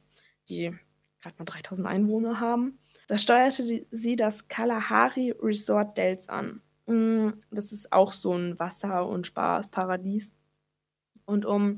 die 0.50 0.74
gerade 1.22 1.36
mal 1.40 1.46
3000 1.46 1.88
Einwohner 1.88 2.40
haben. 2.40 2.80
Da 3.08 3.18
steuerte 3.18 3.86
sie 3.92 4.16
das 4.16 4.48
Kalahari 4.48 5.32
Resort 5.42 5.98
Dells 5.98 6.30
an. 6.30 6.62
Mm, 6.86 7.30
das 7.52 7.72
ist 7.72 7.92
auch 7.92 8.12
so 8.12 8.34
ein 8.34 8.60
Wasser- 8.60 9.08
und 9.08 9.28
Spaßparadies. 9.28 10.34
Und 11.26 11.46
um 11.46 11.78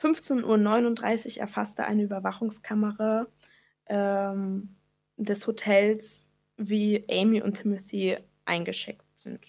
15.39 0.00 1.36
Uhr 1.36 1.40
erfasste 1.40 1.84
eine 1.84 2.02
Überwachungskamera 2.02 3.26
ähm, 3.86 4.76
des 5.16 5.46
Hotels, 5.46 6.24
wie 6.56 7.04
Amy 7.10 7.42
und 7.42 7.54
Timothy 7.54 8.18
eingeschickt 8.44 9.04
sind. 9.22 9.40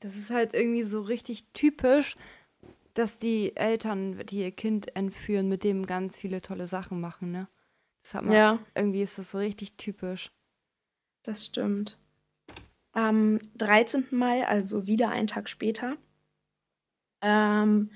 Das 0.00 0.16
ist 0.16 0.30
halt 0.30 0.54
irgendwie 0.54 0.82
so 0.82 1.00
richtig 1.00 1.44
typisch, 1.52 2.16
dass 2.94 3.16
die 3.16 3.56
Eltern, 3.56 4.24
die 4.26 4.40
ihr 4.40 4.50
Kind 4.50 4.94
entführen, 4.96 5.48
mit 5.48 5.64
dem 5.64 5.86
ganz 5.86 6.18
viele 6.18 6.40
tolle 6.40 6.66
Sachen 6.66 7.00
machen, 7.00 7.30
ne? 7.30 7.48
Das 8.02 8.14
hat 8.14 8.24
man, 8.24 8.34
ja. 8.34 8.58
irgendwie 8.74 9.02
ist 9.02 9.18
das 9.18 9.32
so 9.32 9.38
richtig 9.38 9.74
typisch. 9.74 10.30
Das 11.22 11.44
stimmt. 11.44 11.98
Am 12.92 13.38
13. 13.56 14.06
Mai, 14.10 14.46
also 14.46 14.86
wieder 14.86 15.10
einen 15.10 15.26
Tag 15.26 15.48
später, 15.48 15.96
ähm, 17.20 17.90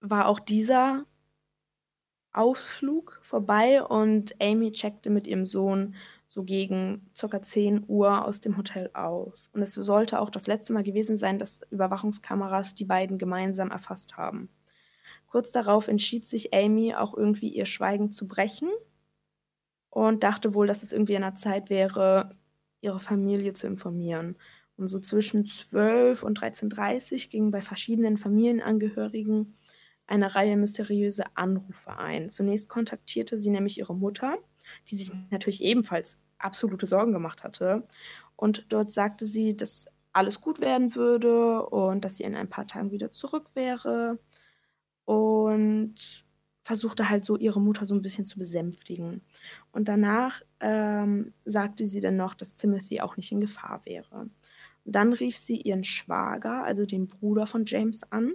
war 0.00 0.26
auch 0.26 0.40
dieser 0.40 1.04
Ausflug 2.32 3.18
vorbei 3.22 3.82
und 3.82 4.40
Amy 4.40 4.72
checkte 4.72 5.10
mit 5.10 5.26
ihrem 5.26 5.44
Sohn 5.44 5.96
so 6.38 6.44
gegen 6.44 7.10
ca. 7.18 7.42
10 7.42 7.86
Uhr 7.88 8.24
aus 8.24 8.38
dem 8.38 8.56
Hotel 8.56 8.90
aus. 8.94 9.50
Und 9.52 9.60
es 9.60 9.74
sollte 9.74 10.20
auch 10.20 10.30
das 10.30 10.46
letzte 10.46 10.72
Mal 10.72 10.84
gewesen 10.84 11.18
sein, 11.18 11.36
dass 11.36 11.62
Überwachungskameras 11.72 12.76
die 12.76 12.84
beiden 12.84 13.18
gemeinsam 13.18 13.72
erfasst 13.72 14.16
haben. 14.16 14.48
Kurz 15.26 15.50
darauf 15.50 15.88
entschied 15.88 16.26
sich 16.26 16.54
Amy 16.54 16.94
auch 16.94 17.16
irgendwie 17.16 17.48
ihr 17.48 17.66
Schweigen 17.66 18.12
zu 18.12 18.28
brechen 18.28 18.68
und 19.90 20.22
dachte 20.22 20.54
wohl, 20.54 20.68
dass 20.68 20.84
es 20.84 20.92
irgendwie 20.92 21.16
an 21.16 21.22
der 21.22 21.34
Zeit 21.34 21.70
wäre, 21.70 22.36
ihre 22.82 23.00
Familie 23.00 23.52
zu 23.54 23.66
informieren. 23.66 24.36
Und 24.76 24.86
so 24.86 25.00
zwischen 25.00 25.44
12 25.44 26.22
und 26.22 26.38
13.30 26.40 27.24
Uhr 27.24 27.30
gingen 27.30 27.50
bei 27.50 27.62
verschiedenen 27.62 28.16
Familienangehörigen 28.16 29.56
eine 30.06 30.36
Reihe 30.36 30.56
mysteriöse 30.56 31.24
Anrufe 31.34 31.98
ein. 31.98 32.30
Zunächst 32.30 32.68
kontaktierte 32.68 33.38
sie 33.38 33.50
nämlich 33.50 33.76
ihre 33.78 33.96
Mutter, 33.96 34.38
die 34.88 34.96
sich 34.96 35.12
natürlich 35.30 35.62
ebenfalls 35.62 36.18
absolute 36.38 36.86
Sorgen 36.86 37.12
gemacht 37.12 37.44
hatte. 37.44 37.84
Und 38.36 38.66
dort 38.68 38.92
sagte 38.92 39.26
sie, 39.26 39.56
dass 39.56 39.86
alles 40.12 40.40
gut 40.40 40.60
werden 40.60 40.94
würde 40.94 41.66
und 41.66 42.04
dass 42.04 42.16
sie 42.16 42.24
in 42.24 42.34
ein 42.34 42.48
paar 42.48 42.66
Tagen 42.66 42.90
wieder 42.90 43.12
zurück 43.12 43.50
wäre. 43.54 44.18
Und 45.04 46.26
versuchte 46.62 47.08
halt 47.08 47.24
so 47.24 47.38
ihre 47.38 47.62
Mutter 47.62 47.86
so 47.86 47.94
ein 47.94 48.02
bisschen 48.02 48.26
zu 48.26 48.38
besänftigen. 48.38 49.22
Und 49.72 49.88
danach 49.88 50.42
ähm, 50.60 51.32
sagte 51.46 51.86
sie 51.86 52.00
dann 52.00 52.16
noch, 52.16 52.34
dass 52.34 52.54
Timothy 52.54 53.00
auch 53.00 53.16
nicht 53.16 53.32
in 53.32 53.40
Gefahr 53.40 53.80
wäre. 53.86 54.28
Und 54.84 54.94
dann 54.96 55.14
rief 55.14 55.38
sie 55.38 55.62
ihren 55.62 55.84
Schwager, 55.84 56.64
also 56.64 56.84
den 56.84 57.08
Bruder 57.08 57.46
von 57.46 57.64
James, 57.64 58.02
an 58.12 58.34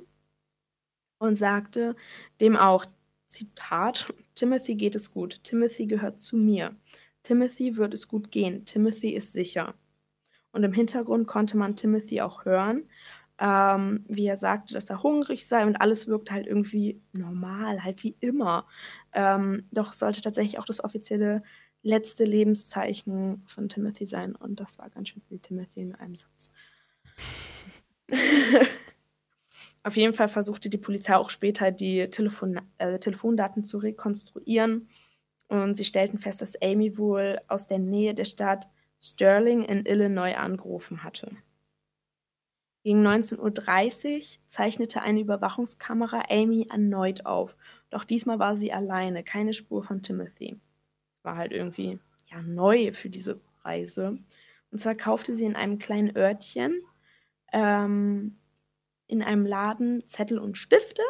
und 1.20 1.36
sagte 1.36 1.96
dem 2.42 2.58
auch, 2.58 2.86
Zitat, 3.28 4.14
Timothy 4.36 4.76
geht 4.76 4.96
es 4.96 5.12
gut, 5.12 5.44
Timothy 5.44 5.86
gehört 5.86 6.20
zu 6.20 6.38
mir, 6.38 6.76
Timothy 7.24 7.78
wird 7.78 7.94
es 7.94 8.08
gut 8.08 8.32
gehen, 8.32 8.66
Timothy 8.66 9.12
ist 9.12 9.34
sicher. 9.34 9.76
Und 10.52 10.64
im 10.64 10.74
Hintergrund 10.74 11.28
konnte 11.28 11.58
man 11.58 11.76
Timothy 11.76 12.22
auch 12.22 12.46
hören, 12.46 12.84
ähm, 13.40 14.06
wie 14.08 14.28
er 14.28 14.38
sagte, 14.38 14.74
dass 14.74 14.90
er 14.90 15.02
hungrig 15.04 15.48
sei 15.48 15.66
und 15.66 15.78
alles 15.78 16.08
wirkt 16.08 16.32
halt 16.32 16.48
irgendwie 16.48 17.02
normal, 17.14 17.84
halt 17.84 18.04
wie 18.04 18.16
immer. 18.20 18.68
Ähm, 19.14 19.68
doch 19.72 19.94
sollte 19.94 20.22
tatsächlich 20.22 20.60
auch 20.60 20.66
das 20.66 20.84
offizielle 20.84 21.44
letzte 21.82 22.24
Lebenszeichen 22.24 23.44
von 23.48 23.70
Timothy 23.70 24.06
sein 24.06 24.36
und 24.36 24.60
das 24.60 24.78
war 24.78 24.90
ganz 24.90 25.10
schön 25.10 25.22
viel 25.24 25.40
Timothy 25.40 25.82
in 25.82 25.96
einem 25.96 26.16
Satz. 26.16 26.52
Auf 29.84 29.98
jeden 29.98 30.14
Fall 30.14 30.30
versuchte 30.30 30.70
die 30.70 30.78
Polizei 30.78 31.16
auch 31.16 31.30
später 31.30 31.72
die 31.72 32.10
Telefon 32.10 32.62
äh, 32.78 33.00
Telefondaten 33.00 33.64
zu 33.66 33.78
rekonstruieren 33.78 34.88
und 35.50 35.76
sie 35.76 35.84
stellten 35.84 36.18
fest, 36.18 36.42
dass 36.42 36.62
Amy 36.62 36.98
wohl 36.98 37.40
aus 37.50 37.68
der 37.68 37.80
Nähe 37.80 38.14
der 38.14 38.26
Stadt 38.26 38.70
Sterling 39.00 39.64
in 39.64 39.86
Illinois 39.86 40.36
angerufen 40.36 41.04
hatte. 41.04 41.32
Gegen 42.84 43.06
19.30 43.06 43.40
Uhr 44.18 44.40
zeichnete 44.48 45.02
eine 45.02 45.20
Überwachungskamera 45.20 46.24
Amy 46.30 46.68
erneut 46.70 47.26
auf, 47.26 47.56
doch 47.90 48.04
diesmal 48.04 48.40
war 48.40 48.56
sie 48.56 48.74
alleine, 48.74 49.24
keine 49.24 49.54
Spur 49.54 49.84
von 49.84 50.02
Timothy. 50.02 50.58
Es 51.18 51.24
war 51.24 51.38
halt 51.38 51.52
irgendwie 51.52 52.00
ja 52.32 52.42
neu 52.42 52.92
für 52.94 53.10
diese 53.10 53.40
Reise. 53.64 54.18
Und 54.72 54.80
zwar 54.80 54.96
kaufte 54.96 55.36
sie 55.36 55.46
in 55.46 55.56
einem 55.56 55.78
kleinen 55.80 56.16
Örtchen 56.18 56.82
ähm, 57.54 58.38
in 59.14 59.22
einem 59.22 59.46
Laden 59.46 60.06
Zettel 60.08 60.40
und 60.40 60.58
Stifte 60.58 61.04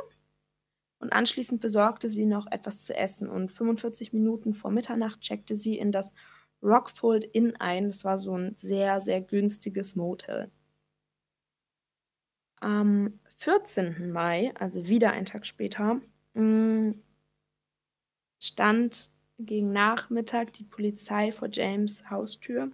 und 0.99 1.13
anschließend 1.13 1.61
besorgte 1.61 2.09
sie 2.09 2.25
noch 2.25 2.47
etwas 2.51 2.83
zu 2.83 2.93
essen 2.93 3.29
und 3.29 3.49
45 3.49 4.11
Minuten 4.11 4.53
vor 4.53 4.71
Mitternacht 4.71 5.21
checkte 5.21 5.55
sie 5.55 5.77
in 5.77 5.93
das 5.93 6.13
Rockfold 6.61 7.23
Inn 7.23 7.55
ein. 7.57 7.87
Das 7.87 8.03
war 8.03 8.17
so 8.17 8.37
ein 8.37 8.55
sehr, 8.57 8.99
sehr 8.99 9.21
günstiges 9.21 9.95
Motel. 9.95 10.51
Am 12.59 13.19
14. 13.37 14.11
Mai, 14.11 14.53
also 14.55 14.87
wieder 14.87 15.11
einen 15.11 15.25
Tag 15.25 15.45
später, 15.45 16.01
mm, 16.33 16.91
stand 18.39 19.11
gegen 19.39 19.71
Nachmittag 19.71 20.51
die 20.53 20.65
Polizei 20.65 21.31
vor 21.31 21.47
James 21.51 22.09
Haustür 22.09 22.71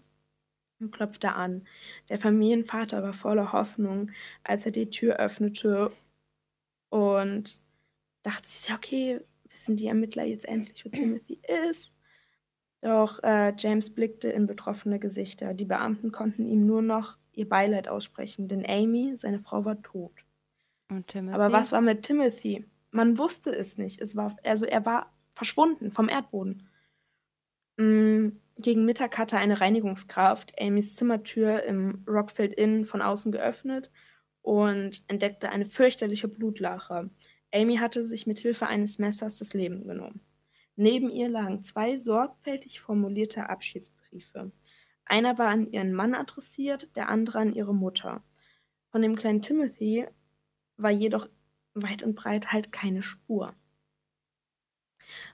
und 0.79 0.91
klopfte 0.91 1.33
an. 1.33 1.67
Der 2.09 2.17
Familienvater 2.17 3.03
war 3.03 3.13
voller 3.13 3.53
Hoffnung, 3.53 4.11
als 4.43 4.65
er 4.65 4.71
die 4.71 4.89
Tür 4.89 5.17
öffnete 5.17 5.91
und 6.89 7.61
dachte 8.23 8.47
sich, 8.47 8.73
okay, 8.73 9.21
wissen 9.49 9.77
die 9.77 9.87
Ermittler 9.87 10.25
jetzt 10.25 10.47
endlich, 10.47 10.85
wo 10.85 10.89
Timothy 10.89 11.39
ist? 11.67 11.95
Doch 12.81 13.21
äh, 13.23 13.53
James 13.57 13.93
blickte 13.93 14.29
in 14.29 14.47
betroffene 14.47 14.99
Gesichter. 14.99 15.53
Die 15.53 15.65
Beamten 15.65 16.11
konnten 16.11 16.47
ihm 16.47 16.65
nur 16.65 16.81
noch 16.81 17.17
ihr 17.33 17.47
Beileid 17.47 17.87
aussprechen, 17.89 18.47
denn 18.47 18.65
Amy, 18.65 19.15
seine 19.15 19.39
Frau, 19.39 19.65
war 19.65 19.81
tot. 19.81 20.13
Aber 21.33 21.51
was 21.51 21.71
war 21.71 21.81
mit 21.81 22.03
Timothy? 22.03 22.65
Man 22.91 23.17
wusste 23.17 23.51
es 23.55 23.77
nicht. 23.77 24.01
Es 24.01 24.15
war, 24.15 24.35
also 24.43 24.65
er 24.65 24.85
war 24.85 25.13
verschwunden 25.35 25.91
vom 25.91 26.09
Erdboden. 26.09 26.67
Mm, 27.77 28.29
gegen 28.61 28.85
Mittag 28.85 29.17
hatte 29.17 29.37
eine 29.37 29.61
Reinigungskraft 29.61 30.53
Amys 30.59 30.95
Zimmertür 30.95 31.63
im 31.63 32.03
Rockfield 32.07 32.53
Inn 32.53 32.85
von 32.85 33.01
außen 33.01 33.31
geöffnet 33.31 33.91
und 34.41 35.03
entdeckte 35.07 35.49
eine 35.49 35.65
fürchterliche 35.65 36.27
Blutlache. 36.27 37.09
Amy 37.53 37.77
hatte 37.77 38.05
sich 38.05 38.27
mit 38.27 38.39
Hilfe 38.39 38.67
eines 38.67 38.99
Messers 38.99 39.37
das 39.37 39.53
Leben 39.53 39.87
genommen. 39.87 40.21
Neben 40.75 41.09
ihr 41.09 41.29
lagen 41.29 41.63
zwei 41.63 41.97
sorgfältig 41.97 42.79
formulierte 42.79 43.49
Abschiedsbriefe. 43.49 44.51
Einer 45.05 45.37
war 45.37 45.47
an 45.47 45.71
ihren 45.71 45.93
Mann 45.93 46.13
adressiert, 46.13 46.95
der 46.95 47.09
andere 47.09 47.39
an 47.39 47.53
ihre 47.53 47.73
Mutter. 47.73 48.23
Von 48.91 49.01
dem 49.01 49.15
kleinen 49.15 49.41
Timothy 49.41 50.05
war 50.77 50.91
jedoch 50.91 51.27
weit 51.73 52.03
und 52.03 52.15
breit 52.15 52.51
halt 52.51 52.71
keine 52.71 53.01
Spur. 53.01 53.53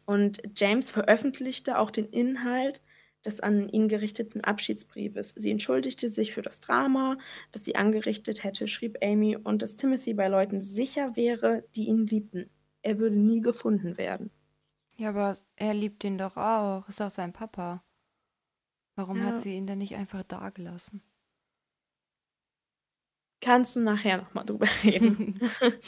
Und 0.06 0.42
James 0.56 0.92
veröffentlichte 0.92 1.78
auch 1.78 1.92
den 1.92 2.06
Inhalt 2.06 2.82
des 3.26 3.42
an 3.42 3.70
ihn 3.70 3.88
gerichteten 3.88 4.42
Abschiedsbriefes. 4.42 5.34
Sie 5.36 5.52
entschuldigte 5.52 6.10
sich 6.10 6.34
für 6.34 6.42
das 6.42 6.62
Drama, 6.62 7.18
das 7.52 7.66
sie 7.66 7.76
angerichtet 7.76 8.44
hätte, 8.44 8.68
schrieb 8.68 8.98
Amy, 9.04 9.36
und 9.36 9.62
dass 9.62 9.76
Timothy 9.76 10.14
bei 10.14 10.28
Leuten 10.28 10.62
sicher 10.62 11.16
wäre, 11.16 11.64
die 11.76 11.88
ihn 11.88 12.06
liebten. 12.06 12.50
Er 12.82 13.00
würde 13.00 13.18
nie 13.18 13.42
gefunden 13.42 13.98
werden. 13.98 14.30
Ja, 14.98 15.10
aber 15.10 15.38
er 15.56 15.74
liebt 15.74 16.04
ihn 16.04 16.18
doch 16.18 16.38
auch. 16.38 16.88
Ist 16.88 17.00
doch 17.00 17.10
sein 17.10 17.34
Papa. 17.34 17.84
Warum 18.96 19.18
ja. 19.18 19.26
hat 19.26 19.42
sie 19.42 19.56
ihn 19.56 19.68
denn 19.68 19.80
nicht 19.80 19.96
einfach 19.96 20.24
dagelassen? 20.24 21.02
Kannst 23.42 23.76
du 23.76 23.82
nachher 23.82 24.18
nochmal 24.18 24.46
drüber 24.46 24.68
reden. 24.84 25.40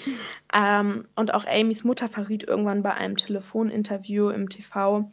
ähm, 0.53 1.07
und 1.15 1.33
auch 1.33 1.45
Amys 1.45 1.83
Mutter 1.83 2.07
verriet 2.07 2.43
irgendwann 2.43 2.83
bei 2.83 2.93
einem 2.93 3.15
Telefoninterview 3.15 4.29
im 4.29 4.49
TV, 4.49 5.09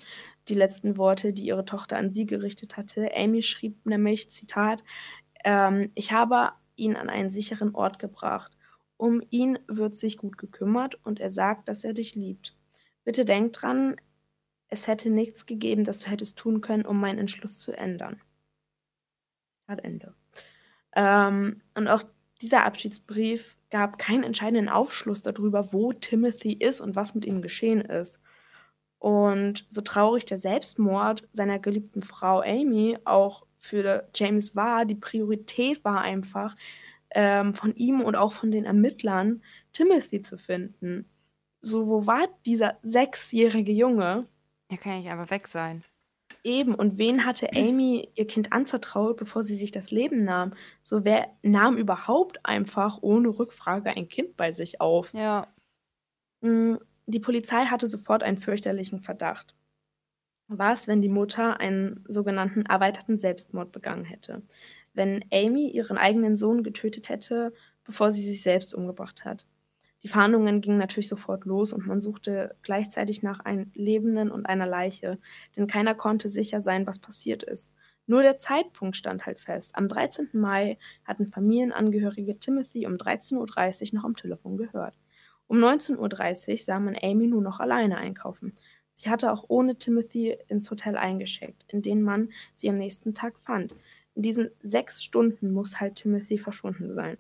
die 0.49 0.55
letzten 0.55 0.97
Worte, 0.97 1.33
die 1.33 1.47
ihre 1.47 1.65
Tochter 1.65 1.97
an 1.97 2.11
sie 2.11 2.27
gerichtet 2.27 2.77
hatte. 2.77 3.11
Amy 3.15 3.43
schrieb 3.43 3.87
nämlich, 3.87 4.31
Zitat, 4.31 4.85
ähm, 5.45 5.91
ich 5.95 6.13
habe 6.13 6.53
ihn 6.77 6.97
an 6.97 7.09
einen 7.09 7.31
sicheren 7.31 7.75
Ort 7.75 7.99
gebracht. 7.99 8.57
Um 8.97 9.23
ihn 9.31 9.59
wird 9.67 9.95
sich 9.95 10.19
gut 10.19 10.39
gekümmert 10.39 10.97
und 11.05 11.21
er 11.21 11.31
sagt, 11.31 11.69
dass 11.69 11.85
er 11.85 11.95
dich 11.95 12.15
liebt. 12.15 12.57
Bitte 13.05 13.25
denk 13.25 13.53
dran, 13.53 13.97
es 14.69 14.87
hätte 14.87 15.11
nichts 15.11 15.47
gegeben, 15.47 15.85
das 15.85 16.01
du 16.01 16.11
hättest 16.11 16.37
tun 16.37 16.61
können, 16.61 16.87
um 16.87 17.01
meinen 17.01 17.19
Entschluss 17.19 17.59
zu 17.59 17.73
ändern. 17.73 18.21
Hat 19.69 19.83
Ende. 19.85 20.15
Ähm, 20.95 21.63
und 21.75 21.89
auch 21.89 22.05
dieser 22.41 22.65
Abschiedsbrief 22.65 23.57
gab 23.71 23.99
keinen 23.99 24.25
entscheidenden 24.25 24.69
Aufschluss 24.69 25.23
darüber, 25.23 25.73
wo 25.73 25.93
Timothy 25.93 26.53
ist 26.53 26.81
und 26.81 26.97
was 26.97 27.15
mit 27.15 27.25
ihm 27.25 27.43
geschehen 27.43 27.81
ist. 27.81 28.21
Und 29.05 29.67
so 29.69 29.83
traurig 29.83 30.25
der 30.25 30.39
Selbstmord 30.39 31.29
seiner 31.31 31.59
geliebten 31.59 32.01
Frau 32.01 32.41
Amy 32.41 32.97
auch 33.05 33.45
für 33.59 34.09
James 34.15 34.57
war, 34.57 34.87
die 34.87 34.95
Priorität 34.95 35.85
war 35.85 36.01
einfach, 36.01 36.57
ähm, 37.11 37.53
von 37.53 37.75
ihm 37.75 38.01
und 38.01 38.17
auch 38.17 38.33
von 38.33 38.51
den 38.51 38.65
Ermittlern 38.65 39.43
Timothy 39.75 40.23
zu 40.23 40.39
finden. 40.39 41.07
So, 41.61 41.87
wo 41.87 42.07
war 42.07 42.29
dieser 42.47 42.79
sechsjährige 42.81 43.73
Junge? 43.73 44.27
Der 44.71 44.79
kann 44.79 44.97
nicht 44.97 45.11
einfach 45.11 45.31
weg 45.31 45.49
sein. 45.49 45.85
Eben, 46.43 46.75
und 46.75 46.97
wen 46.97 47.27
hatte 47.27 47.51
Amy 47.55 48.09
ihr 48.15 48.27
Kind 48.27 48.55
anvertraut, 48.55 49.19
bevor 49.19 49.43
sie 49.43 49.57
sich 49.57 49.71
das 49.71 49.91
Leben 49.91 50.25
nahm? 50.25 50.55
So, 50.83 51.05
wer 51.05 51.29
nahm 51.43 51.77
überhaupt 51.77 52.39
einfach 52.47 53.01
ohne 53.03 53.29
Rückfrage 53.29 53.91
ein 53.91 54.09
Kind 54.09 54.39
bei 54.39 54.51
sich 54.51 54.81
auf? 54.81 55.13
Ja. 55.13 55.47
Mm, 56.41 56.77
die 57.07 57.21
Polizei 57.21 57.67
hatte 57.67 57.87
sofort 57.87 58.23
einen 58.23 58.39
fürchterlichen 58.39 59.01
Verdacht. 59.01 59.55
Was, 60.49 60.89
wenn 60.89 61.01
die 61.01 61.09
Mutter 61.09 61.61
einen 61.61 62.05
sogenannten 62.07 62.67
erweiterten 62.67 63.17
Selbstmord 63.19 63.73
begangen 63.73 64.05
hätte? 64.05 64.43
Wenn 64.93 65.25
Amy 65.33 65.69
ihren 65.71 65.99
eigenen 65.99 66.37
Sohn 66.37 66.63
getötet 66.63 67.09
hätte, 67.09 67.53
bevor 67.85 68.13
sie 68.13 68.23
sich 68.23 68.43
selbst 68.43 68.75
umgebracht 68.75 69.25
hat? 69.25 69.47
Die 70.03 70.09
Fahndungen 70.09 70.61
gingen 70.61 70.77
natürlich 70.77 71.09
sofort 71.09 71.47
los 71.47 71.73
und 71.73 71.87
man 71.87 72.03
suchte 72.03 72.57
gleichzeitig 72.63 73.23
nach 73.23 73.41
einem 73.41 73.71
Lebenden 73.75 74.31
und 74.31 74.45
einer 74.45 74.67
Leiche, 74.67 75.19
denn 75.57 75.67
keiner 75.67 75.95
konnte 75.95 76.29
sicher 76.29 76.61
sein, 76.61 76.87
was 76.87 76.99
passiert 76.99 77.43
ist. 77.43 77.73
Nur 78.07 78.23
der 78.23 78.37
Zeitpunkt 78.37 78.97
stand 78.97 79.25
halt 79.25 79.41
fest. 79.41 79.75
Am 79.77 79.89
13. 79.89 80.29
Mai 80.35 80.77
hatten 81.05 81.27
Familienangehörige 81.27 82.39
Timothy 82.39 82.87
um 82.87 82.97
13.30 82.97 83.93
Uhr 83.93 83.99
noch 83.99 84.05
am 84.05 84.15
Telefon 84.15 84.59
gehört. 84.59 84.99
Um 85.47 85.59
19.30 85.59 86.51
Uhr 86.51 86.57
sah 86.59 86.81
man 86.81 86.97
Amy 87.03 87.27
nur 87.27 87.43
noch 87.43 87.61
alleine 87.61 87.99
einkaufen. 87.99 88.55
Sie 88.93 89.11
hatte 89.11 89.33
auch 89.33 89.45
ohne 89.49 89.77
Timothy 89.77 90.37
ins 90.49 90.71
Hotel 90.71 90.97
eingeschickt, 90.97 91.65
in 91.69 91.83
dem 91.83 92.03
man 92.03 92.31
sie 92.55 92.71
am 92.71 92.79
nächsten 92.79 93.13
Tag 93.15 93.39
fand. 93.39 93.75
In 94.15 94.23
diesen 94.23 94.51
sechs 94.63 95.03
Stunden 95.03 95.53
muss 95.53 95.81
halt 95.81 95.97
Timothy 95.97 96.39
verschwunden 96.39 96.93
sein. 96.93 97.19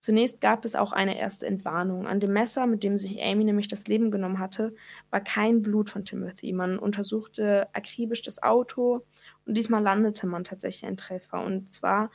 Zunächst 0.00 0.40
gab 0.40 0.64
es 0.64 0.76
auch 0.76 0.92
eine 0.92 1.18
erste 1.18 1.46
Entwarnung. 1.46 2.06
An 2.06 2.20
dem 2.20 2.32
Messer, 2.32 2.68
mit 2.68 2.84
dem 2.84 2.96
sich 2.96 3.20
Amy 3.20 3.42
nämlich 3.42 3.66
das 3.66 3.88
Leben 3.88 4.12
genommen 4.12 4.38
hatte, 4.38 4.72
war 5.10 5.20
kein 5.20 5.62
Blut 5.62 5.90
von 5.90 6.04
Timothy. 6.04 6.52
Man 6.52 6.78
untersuchte 6.78 7.66
akribisch 7.74 8.22
das 8.22 8.40
Auto 8.40 9.04
und 9.46 9.56
diesmal 9.56 9.82
landete 9.82 10.28
man 10.28 10.44
tatsächlich 10.44 10.86
einen 10.86 10.96
Treffer. 10.96 11.42
Und 11.44 11.72
zwar 11.72 12.12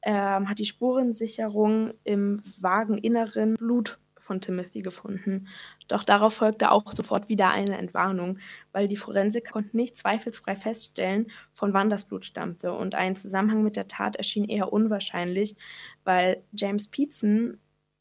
ähm, 0.00 0.48
hat 0.48 0.58
die 0.58 0.64
Spurensicherung 0.64 1.92
im 2.04 2.42
Wageninneren 2.60 3.56
Blut 3.56 3.98
von 4.24 4.40
Timothy 4.40 4.82
gefunden. 4.82 5.48
Doch 5.88 6.04
darauf 6.04 6.34
folgte 6.34 6.70
auch 6.70 6.90
sofort 6.92 7.28
wieder 7.28 7.50
eine 7.50 7.78
Entwarnung, 7.78 8.38
weil 8.72 8.88
die 8.88 8.96
Forensiker 8.96 9.52
konnten 9.52 9.76
nicht 9.76 9.96
zweifelsfrei 9.96 10.56
feststellen, 10.56 11.30
von 11.52 11.72
wann 11.72 11.90
das 11.90 12.04
Blut 12.04 12.24
stammte. 12.24 12.72
Und 12.72 12.94
ein 12.94 13.16
Zusammenhang 13.16 13.62
mit 13.62 13.76
der 13.76 13.88
Tat 13.88 14.16
erschien 14.16 14.44
eher 14.44 14.72
unwahrscheinlich, 14.72 15.56
weil 16.04 16.42
James 16.52 16.88
Peetson 16.88 17.58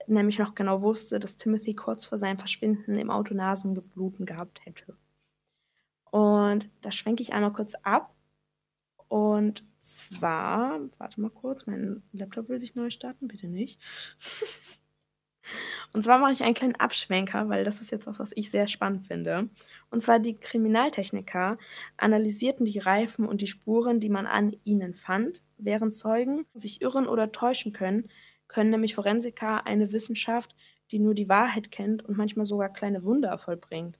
nämlich 0.08 0.40
noch 0.40 0.56
genau 0.56 0.82
wusste, 0.82 1.20
dass 1.20 1.38
Timothy 1.38 1.74
kurz 1.74 2.06
vor 2.06 2.18
seinem 2.18 2.38
Verschwinden 2.38 2.98
im 2.98 3.10
Auto 3.10 3.34
Nasenbluten 3.34 4.26
gehabt 4.26 4.66
hätte. 4.66 4.98
Und 6.12 6.70
da 6.82 6.92
schwenke 6.92 7.24
ich 7.24 7.34
einmal 7.34 7.54
kurz 7.54 7.76
ab. 7.84 8.14
Und 9.08 9.64
zwar, 9.80 10.80
warte 10.98 11.22
mal 11.22 11.30
kurz, 11.30 11.66
mein 11.66 12.04
Laptop 12.14 12.50
will 12.50 12.60
sich 12.60 12.76
neu 12.76 12.90
starten, 12.90 13.28
bitte 13.28 13.48
nicht. 13.48 13.80
Und 15.92 16.04
zwar 16.04 16.20
mache 16.20 16.32
ich 16.32 16.44
einen 16.44 16.54
kleinen 16.54 16.76
Abschwenker, 16.76 17.50
weil 17.50 17.64
das 17.64 17.82
ist 17.82 17.92
jetzt 17.92 18.08
was, 18.08 18.20
was 18.20 18.32
ich 18.36 18.50
sehr 18.50 18.68
spannend 18.68 19.08
finde. 19.08 19.50
Und 19.90 20.02
zwar 20.02 20.20
die 20.20 20.36
Kriminaltechniker 20.36 21.58
analysierten 21.98 22.66
die 22.66 22.80
Reifen 22.80 23.28
und 23.28 23.42
die 23.42 23.48
Spuren, 23.48 24.00
die 24.00 24.10
man 24.10 24.26
an 24.26 24.56
ihnen 24.64 24.94
fand. 24.94 25.44
Während 25.58 25.96
Zeugen 25.96 26.46
sich 26.54 26.82
irren 26.82 27.08
oder 27.08 27.32
täuschen 27.32 27.74
können, 27.74 28.10
können 28.48 28.70
nämlich 28.70 28.96
Forensiker 28.96 29.66
eine 29.66 29.92
Wissenschaft, 29.92 30.56
die 30.92 31.00
nur 31.00 31.16
die 31.16 31.30
Wahrheit 31.30 31.72
kennt 31.72 32.04
und 32.06 32.18
manchmal 32.18 32.46
sogar 32.46 32.70
kleine 32.70 33.04
Wunder 33.04 33.38
vollbringt. 33.38 33.98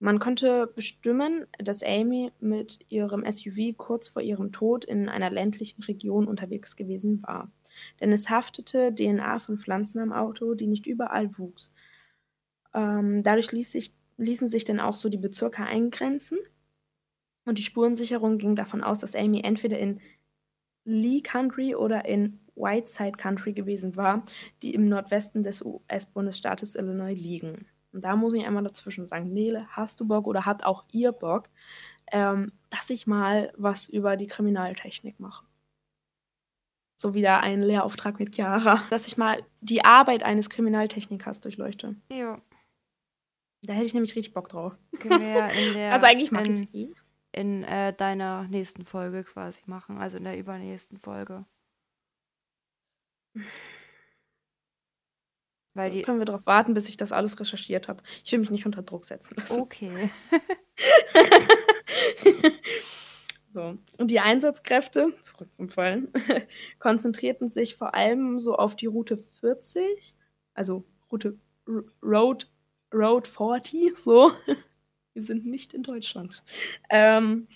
Man 0.00 0.20
konnte 0.20 0.68
bestimmen, 0.68 1.46
dass 1.58 1.82
Amy 1.82 2.30
mit 2.38 2.78
ihrem 2.88 3.28
SUV 3.28 3.76
kurz 3.76 4.08
vor 4.08 4.22
ihrem 4.22 4.52
Tod 4.52 4.84
in 4.84 5.08
einer 5.08 5.30
ländlichen 5.30 5.82
Region 5.82 6.28
unterwegs 6.28 6.76
gewesen 6.76 7.20
war. 7.24 7.50
Denn 8.00 8.12
es 8.12 8.30
haftete 8.30 8.94
DNA 8.94 9.40
von 9.40 9.58
Pflanzen 9.58 9.98
am 9.98 10.12
Auto, 10.12 10.54
die 10.54 10.68
nicht 10.68 10.86
überall 10.86 11.36
wuchs. 11.36 11.72
Ähm, 12.74 13.24
dadurch 13.24 13.50
ließ 13.50 13.72
sich, 13.72 13.92
ließen 14.18 14.46
sich 14.46 14.64
dann 14.64 14.78
auch 14.78 14.94
so 14.94 15.08
die 15.08 15.18
Bezirke 15.18 15.64
eingrenzen. 15.64 16.38
Und 17.44 17.58
die 17.58 17.62
Spurensicherung 17.64 18.38
ging 18.38 18.54
davon 18.54 18.84
aus, 18.84 19.00
dass 19.00 19.16
Amy 19.16 19.40
entweder 19.40 19.78
in 19.78 20.00
Lee 20.84 21.22
Country 21.22 21.74
oder 21.74 22.04
in 22.04 22.38
Whiteside 22.54 23.16
Country 23.16 23.52
gewesen 23.52 23.96
war, 23.96 24.24
die 24.62 24.74
im 24.74 24.88
Nordwesten 24.88 25.42
des 25.42 25.62
US-Bundesstaates 25.62 26.76
Illinois 26.76 27.14
liegen. 27.14 27.66
Und 27.92 28.04
da 28.04 28.16
muss 28.16 28.34
ich 28.34 28.46
einmal 28.46 28.64
dazwischen 28.64 29.06
sagen, 29.06 29.32
Nele, 29.32 29.66
hast 29.70 30.00
du 30.00 30.06
Bock 30.06 30.26
oder 30.26 30.46
habt 30.46 30.64
auch 30.64 30.84
ihr 30.92 31.12
Bock, 31.12 31.48
ähm, 32.12 32.52
dass 32.70 32.90
ich 32.90 33.06
mal 33.06 33.52
was 33.56 33.88
über 33.88 34.16
die 34.16 34.26
Kriminaltechnik 34.26 35.18
mache? 35.20 35.44
So 36.96 37.14
wieder 37.14 37.40
ein 37.42 37.62
Lehrauftrag 37.62 38.18
mit 38.18 38.34
Chiara. 38.34 38.84
Dass 38.90 39.06
ich 39.06 39.16
mal 39.16 39.40
die 39.60 39.84
Arbeit 39.84 40.24
eines 40.24 40.50
Kriminaltechnikers 40.50 41.40
durchleuchte. 41.40 41.94
Ja. 42.10 42.40
Da 43.62 43.72
hätte 43.72 43.86
ich 43.86 43.94
nämlich 43.94 44.16
richtig 44.16 44.34
Bock 44.34 44.48
drauf. 44.48 44.74
Der. 45.04 45.92
also 45.92 46.06
eigentlich 46.06 46.32
mag 46.32 46.46
ich 46.46 46.62
es 46.62 46.74
eh. 46.74 46.92
In 47.30 47.62
äh, 47.62 47.92
deiner 47.92 48.48
nächsten 48.48 48.84
Folge 48.84 49.22
quasi 49.22 49.62
machen. 49.66 49.98
Also 49.98 50.16
in 50.16 50.24
der 50.24 50.36
übernächsten 50.38 50.98
Folge. 50.98 51.44
Weil 55.74 55.90
die 55.90 56.02
Können 56.02 56.18
wir 56.18 56.24
darauf 56.24 56.46
warten, 56.46 56.74
bis 56.74 56.88
ich 56.88 56.96
das 56.96 57.12
alles 57.12 57.38
recherchiert 57.38 57.88
habe. 57.88 58.02
Ich 58.24 58.32
will 58.32 58.40
mich 58.40 58.50
nicht 58.50 58.66
unter 58.66 58.82
Druck 58.82 59.04
setzen 59.04 59.36
lassen. 59.36 59.60
Okay. 59.68 60.10
so. 63.50 63.78
Und 63.98 64.10
die 64.10 64.20
Einsatzkräfte, 64.20 65.12
zurück 65.20 65.54
zum 65.54 65.68
Fallen, 65.68 66.12
konzentrierten 66.78 67.48
sich 67.48 67.76
vor 67.76 67.94
allem 67.94 68.40
so 68.40 68.56
auf 68.56 68.76
die 68.76 68.86
Route 68.86 69.16
40, 69.16 70.16
also 70.54 70.84
Route 71.10 71.38
R 71.66 71.84
Road, 72.02 72.50
Road 72.94 73.28
40, 73.28 73.96
so. 73.96 74.32
Wir 75.12 75.22
sind 75.22 75.46
nicht 75.46 75.74
in 75.74 75.82
Deutschland. 75.82 76.42
Ähm, 76.90 77.48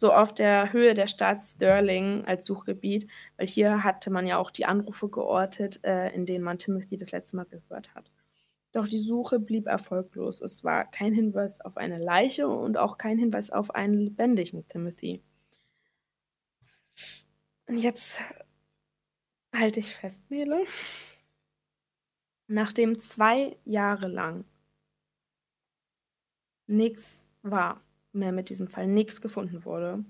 so 0.00 0.14
auf 0.14 0.34
der 0.34 0.72
Höhe 0.72 0.94
der 0.94 1.06
Stadt 1.06 1.36
Stirling 1.44 2.24
als 2.24 2.46
Suchgebiet, 2.46 3.06
weil 3.36 3.46
hier 3.46 3.84
hatte 3.84 4.10
man 4.10 4.26
ja 4.26 4.38
auch 4.38 4.50
die 4.50 4.64
Anrufe 4.64 5.10
geortet, 5.10 5.84
äh, 5.84 6.08
in 6.14 6.24
denen 6.24 6.42
man 6.42 6.58
Timothy 6.58 6.96
das 6.96 7.12
letzte 7.12 7.36
Mal 7.36 7.44
gehört 7.44 7.94
hat. 7.94 8.10
Doch 8.72 8.88
die 8.88 9.00
Suche 9.00 9.38
blieb 9.38 9.66
erfolglos. 9.66 10.40
Es 10.40 10.64
war 10.64 10.90
kein 10.90 11.12
Hinweis 11.12 11.60
auf 11.60 11.76
eine 11.76 11.98
Leiche 11.98 12.48
und 12.48 12.78
auch 12.78 12.96
kein 12.96 13.18
Hinweis 13.18 13.50
auf 13.50 13.74
einen 13.74 13.92
lebendigen 13.92 14.66
Timothy. 14.68 15.22
Und 17.66 17.76
jetzt 17.76 18.22
halte 19.54 19.80
ich 19.80 19.94
fest, 19.94 20.22
Nele. 20.30 20.64
Nachdem 22.46 22.98
zwei 23.00 23.58
Jahre 23.66 24.08
lang 24.08 24.46
nichts 26.66 27.28
war, 27.42 27.82
mehr 28.12 28.32
mit 28.32 28.48
diesem 28.48 28.66
Fall 28.66 28.86
nichts 28.86 29.20
gefunden 29.20 29.64
wurde, 29.64 30.04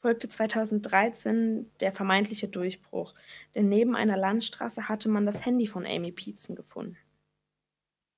folgte 0.00 0.28
2013 0.28 1.70
der 1.80 1.92
vermeintliche 1.92 2.48
Durchbruch, 2.48 3.14
denn 3.54 3.68
neben 3.68 3.96
einer 3.96 4.16
Landstraße 4.16 4.88
hatte 4.88 5.08
man 5.08 5.26
das 5.26 5.44
Handy 5.44 5.66
von 5.66 5.86
Amy 5.86 6.12
Pietzen 6.12 6.54
gefunden. 6.54 6.96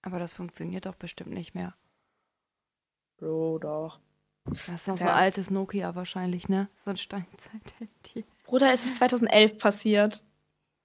Aber 0.03 0.19
das 0.19 0.33
funktioniert 0.33 0.87
doch 0.87 0.95
bestimmt 0.95 1.33
nicht 1.33 1.55
mehr. 1.55 1.75
Bro, 3.19 3.59
doch. 3.59 4.01
Das 4.45 4.83
ist 4.83 4.89
noch 4.89 4.99
ja. 4.99 5.07
so 5.07 5.09
altes 5.11 5.51
Nokia 5.51 5.95
wahrscheinlich, 5.95 6.49
ne? 6.49 6.69
So 6.85 6.91
ein 6.91 6.97
Steinzeit-Handy. 6.97 8.25
Bruder, 8.45 8.73
ist 8.73 8.87
es 8.87 8.97
2011 8.97 9.59
passiert? 9.59 10.25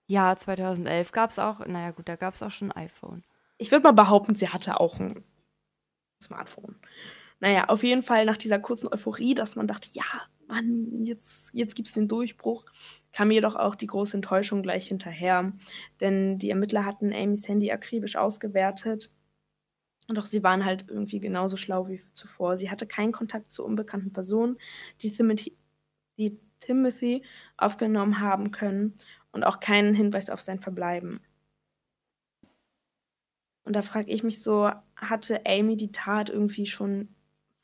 Ja, 0.08 0.36
2011 0.36 1.12
gab 1.12 1.31
es 1.31 1.39
auch, 1.39 1.65
naja 1.65 1.91
gut, 1.91 2.08
da 2.08 2.15
gab 2.15 2.34
es 2.34 2.43
auch 2.43 2.51
schon 2.51 2.71
ein 2.71 2.84
iPhone. 2.84 3.23
Ich 3.58 3.71
würde 3.71 3.84
mal 3.84 3.93
behaupten, 3.93 4.36
sie 4.36 4.49
hatte 4.49 4.79
auch 4.79 4.99
ein 4.99 5.23
Smartphone. 6.21 6.75
Naja, 7.39 7.65
auf 7.69 7.83
jeden 7.83 8.03
Fall 8.03 8.25
nach 8.25 8.37
dieser 8.37 8.59
kurzen 8.59 8.87
Euphorie, 8.91 9.35
dass 9.35 9.55
man 9.55 9.67
dachte, 9.67 9.89
ja, 9.93 10.03
Mann, 10.47 10.91
jetzt, 11.01 11.49
jetzt 11.53 11.75
gibt 11.75 11.87
es 11.87 11.93
den 11.93 12.07
Durchbruch, 12.07 12.65
kam 13.11 13.31
jedoch 13.31 13.55
auch 13.55 13.75
die 13.75 13.87
große 13.87 14.17
Enttäuschung 14.17 14.61
gleich 14.61 14.87
hinterher. 14.87 15.53
Denn 16.01 16.37
die 16.37 16.49
Ermittler 16.49 16.85
hatten 16.85 17.13
Amys 17.13 17.47
Handy 17.47 17.71
akribisch 17.71 18.15
ausgewertet 18.15 19.11
Doch 20.07 20.25
sie 20.25 20.43
waren 20.43 20.65
halt 20.65 20.85
irgendwie 20.87 21.19
genauso 21.19 21.57
schlau 21.57 21.87
wie 21.87 22.01
zuvor. 22.13 22.57
Sie 22.57 22.69
hatte 22.69 22.85
keinen 22.87 23.11
Kontakt 23.11 23.51
zu 23.51 23.63
unbekannten 23.65 24.13
Personen, 24.13 24.57
die 25.01 25.11
Timothy, 25.11 25.57
die 26.17 26.39
Timothy 26.59 27.23
aufgenommen 27.57 28.19
haben 28.19 28.51
können 28.51 28.97
und 29.31 29.43
auch 29.45 29.59
keinen 29.59 29.93
Hinweis 29.95 30.29
auf 30.29 30.41
sein 30.41 30.59
Verbleiben. 30.59 31.21
Und 33.63 33.75
da 33.75 33.81
frage 33.81 34.11
ich 34.11 34.23
mich 34.23 34.41
so, 34.41 34.71
hatte 34.95 35.41
Amy 35.45 35.75
die 35.77 35.91
Tat 35.91 36.29
irgendwie 36.29 36.65
schon 36.65 37.14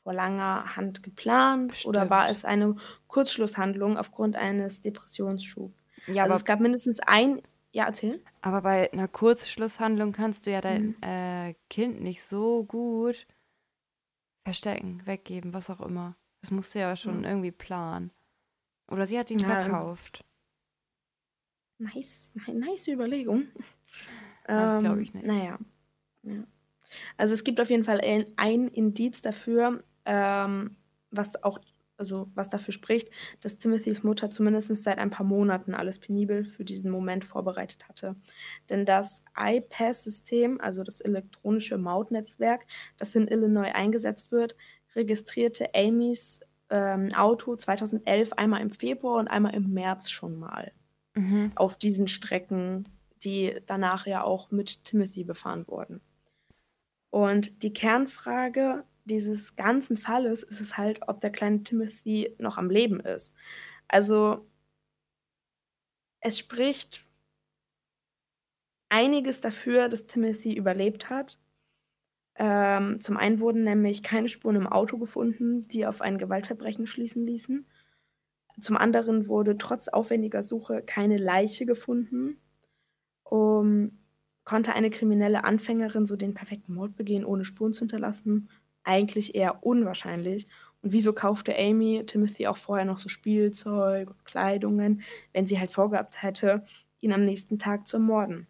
vor 0.02 0.12
langer 0.12 0.76
Hand 0.76 1.02
geplant 1.02 1.68
Bestimmt. 1.68 1.96
oder 1.96 2.10
war 2.10 2.28
es 2.28 2.44
eine 2.44 2.76
Kurzschlusshandlung 3.06 3.96
aufgrund 3.96 4.36
eines 4.36 4.80
Depressionsschubs? 4.80 5.74
Ja, 6.08 6.24
also 6.24 6.34
es 6.34 6.44
gab 6.44 6.60
mindestens 6.60 7.00
ein. 7.00 7.42
Ja, 7.70 7.86
erzähl. 7.86 8.22
Aber 8.42 8.62
bei 8.62 8.92
einer 8.92 9.08
Kurzschlusshandlung 9.08 10.12
kannst 10.12 10.46
du 10.46 10.50
ja 10.50 10.60
dein 10.60 10.88
mhm. 10.88 10.96
äh, 11.02 11.54
Kind 11.70 12.02
nicht 12.02 12.22
so 12.22 12.64
gut 12.64 13.26
verstecken, 14.44 15.02
weggeben, 15.04 15.52
was 15.52 15.70
auch 15.70 15.80
immer. 15.80 16.16
Das 16.40 16.50
musst 16.50 16.74
du 16.74 16.80
ja 16.80 16.96
schon 16.96 17.18
mhm. 17.18 17.24
irgendwie 17.24 17.52
planen. 17.52 18.10
Oder 18.90 19.06
sie 19.06 19.18
hat 19.18 19.30
ihn 19.30 19.38
ja, 19.38 19.46
verkauft. 19.46 20.24
Nice, 21.78 22.34
nice 22.46 22.88
Überlegung. 22.88 23.46
Das 24.44 24.74
ähm, 24.74 24.80
glaube 24.80 25.02
ich 25.04 25.14
nicht. 25.14 25.24
Naja. 25.24 25.56
Ja. 26.22 26.42
Also 27.16 27.32
es 27.32 27.44
gibt 27.44 27.60
auf 27.60 27.70
jeden 27.70 27.84
Fall 27.84 28.00
ein, 28.00 28.24
ein 28.36 28.66
Indiz 28.66 29.22
dafür, 29.22 29.84
ähm, 30.04 30.76
was 31.10 31.42
auch, 31.42 31.58
also 31.96 32.30
was 32.34 32.50
dafür 32.50 32.72
spricht, 32.72 33.10
dass 33.40 33.58
Timothys 33.58 34.02
Mutter 34.02 34.30
zumindest 34.30 34.76
seit 34.76 34.98
ein 34.98 35.10
paar 35.10 35.26
Monaten 35.26 35.74
alles 35.74 35.98
penibel 35.98 36.44
für 36.44 36.64
diesen 36.64 36.90
Moment 36.90 37.24
vorbereitet 37.24 37.88
hatte. 37.88 38.16
Denn 38.68 38.84
das 38.84 39.22
iPass-System, 39.36 40.60
also 40.60 40.82
das 40.82 41.00
elektronische 41.00 41.78
Mautnetzwerk, 41.78 42.66
das 42.96 43.14
in 43.14 43.28
Illinois 43.28 43.74
eingesetzt 43.74 44.32
wird, 44.32 44.56
registrierte 44.94 45.74
Amys 45.74 46.40
ähm, 46.70 47.12
Auto 47.14 47.54
2011 47.54 48.32
einmal 48.32 48.62
im 48.62 48.70
Februar 48.70 49.18
und 49.18 49.28
einmal 49.28 49.54
im 49.54 49.72
März 49.72 50.10
schon 50.10 50.38
mal. 50.38 50.72
Mhm. 51.14 51.52
Auf 51.54 51.76
diesen 51.76 52.08
Strecken, 52.08 52.88
die 53.22 53.54
danach 53.66 54.06
ja 54.06 54.24
auch 54.24 54.50
mit 54.50 54.84
Timothy 54.84 55.24
befahren 55.24 55.68
wurden. 55.68 56.00
Und 57.10 57.62
die 57.62 57.74
Kernfrage 57.74 58.84
dieses 59.04 59.56
ganzen 59.56 59.96
Falles 59.96 60.42
ist 60.42 60.60
es 60.60 60.76
halt, 60.76 61.00
ob 61.08 61.20
der 61.20 61.30
kleine 61.30 61.62
Timothy 61.62 62.34
noch 62.38 62.58
am 62.58 62.70
Leben 62.70 63.00
ist. 63.00 63.32
Also 63.88 64.46
es 66.20 66.38
spricht 66.38 67.04
einiges 68.88 69.40
dafür, 69.40 69.88
dass 69.88 70.06
Timothy 70.06 70.54
überlebt 70.54 71.10
hat. 71.10 71.38
Ähm, 72.36 73.00
zum 73.00 73.16
einen 73.16 73.40
wurden 73.40 73.64
nämlich 73.64 74.02
keine 74.02 74.28
Spuren 74.28 74.56
im 74.56 74.66
Auto 74.66 74.98
gefunden, 74.98 75.62
die 75.62 75.86
auf 75.86 76.00
ein 76.00 76.18
Gewaltverbrechen 76.18 76.86
schließen 76.86 77.26
ließen. 77.26 77.66
Zum 78.60 78.76
anderen 78.76 79.26
wurde 79.28 79.58
trotz 79.58 79.88
aufwendiger 79.88 80.42
Suche 80.42 80.82
keine 80.82 81.16
Leiche 81.16 81.66
gefunden. 81.66 82.40
Um, 83.24 83.98
Konnte 84.44 84.74
eine 84.74 84.90
kriminelle 84.90 85.44
Anfängerin 85.44 86.04
so 86.04 86.16
den 86.16 86.34
perfekten 86.34 86.74
Mord 86.74 86.96
begehen, 86.96 87.24
ohne 87.24 87.44
Spuren 87.44 87.72
zu 87.72 87.80
hinterlassen? 87.80 88.48
Eigentlich 88.84 89.34
eher 89.34 89.64
unwahrscheinlich. 89.64 90.46
Und 90.82 90.92
wieso 90.92 91.12
kaufte 91.12 91.56
Amy 91.56 92.04
Timothy 92.06 92.46
auch 92.46 92.56
vorher 92.56 92.84
noch 92.84 92.98
so 92.98 93.08
Spielzeug 93.08 94.10
und 94.10 94.24
Kleidungen, 94.24 95.02
wenn 95.32 95.46
sie 95.46 95.58
halt 95.60 95.72
vorgehabt 95.72 96.22
hätte, 96.22 96.64
ihn 97.00 97.12
am 97.12 97.22
nächsten 97.24 97.58
Tag 97.58 97.86
zu 97.86 97.98
ermorden? 97.98 98.48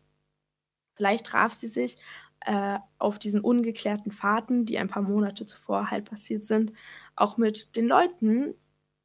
Vielleicht 0.94 1.26
traf 1.26 1.52
sie 1.52 1.68
sich 1.68 1.98
äh, 2.40 2.78
auf 2.98 3.18
diesen 3.18 3.40
ungeklärten 3.40 4.12
Fahrten, 4.12 4.66
die 4.66 4.78
ein 4.78 4.88
paar 4.88 5.02
Monate 5.02 5.46
zuvor 5.46 5.90
halt 5.90 6.06
passiert 6.06 6.46
sind, 6.46 6.72
auch 7.16 7.36
mit 7.36 7.76
den 7.76 7.86
Leuten, 7.86 8.54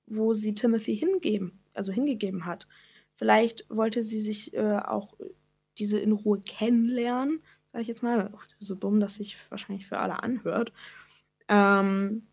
wo 0.08 0.34
sie 0.34 0.56
Timothy 0.56 0.98
hingeben, 0.98 1.60
also 1.74 1.92
hingegeben 1.92 2.46
hat. 2.46 2.68
Vielleicht 3.16 3.66
wollte 3.70 4.04
sie 4.04 4.22
sich 4.22 4.54
äh, 4.54 4.78
auch 4.80 5.16
diese 5.78 6.00
in 6.00 6.12
Ruhe 6.12 6.42
kennenlernen, 6.42 7.42
sage 7.68 7.82
ich 7.84 7.88
jetzt 7.88 8.04
mal. 8.04 8.34
So 8.60 8.76
dumm, 8.76 9.00
dass 9.00 9.16
sich 9.16 9.38
wahrscheinlich 9.50 9.88
für 9.88 10.00
alle 10.00 10.24
anhört. 10.24 10.72
Ähm, 11.50 12.28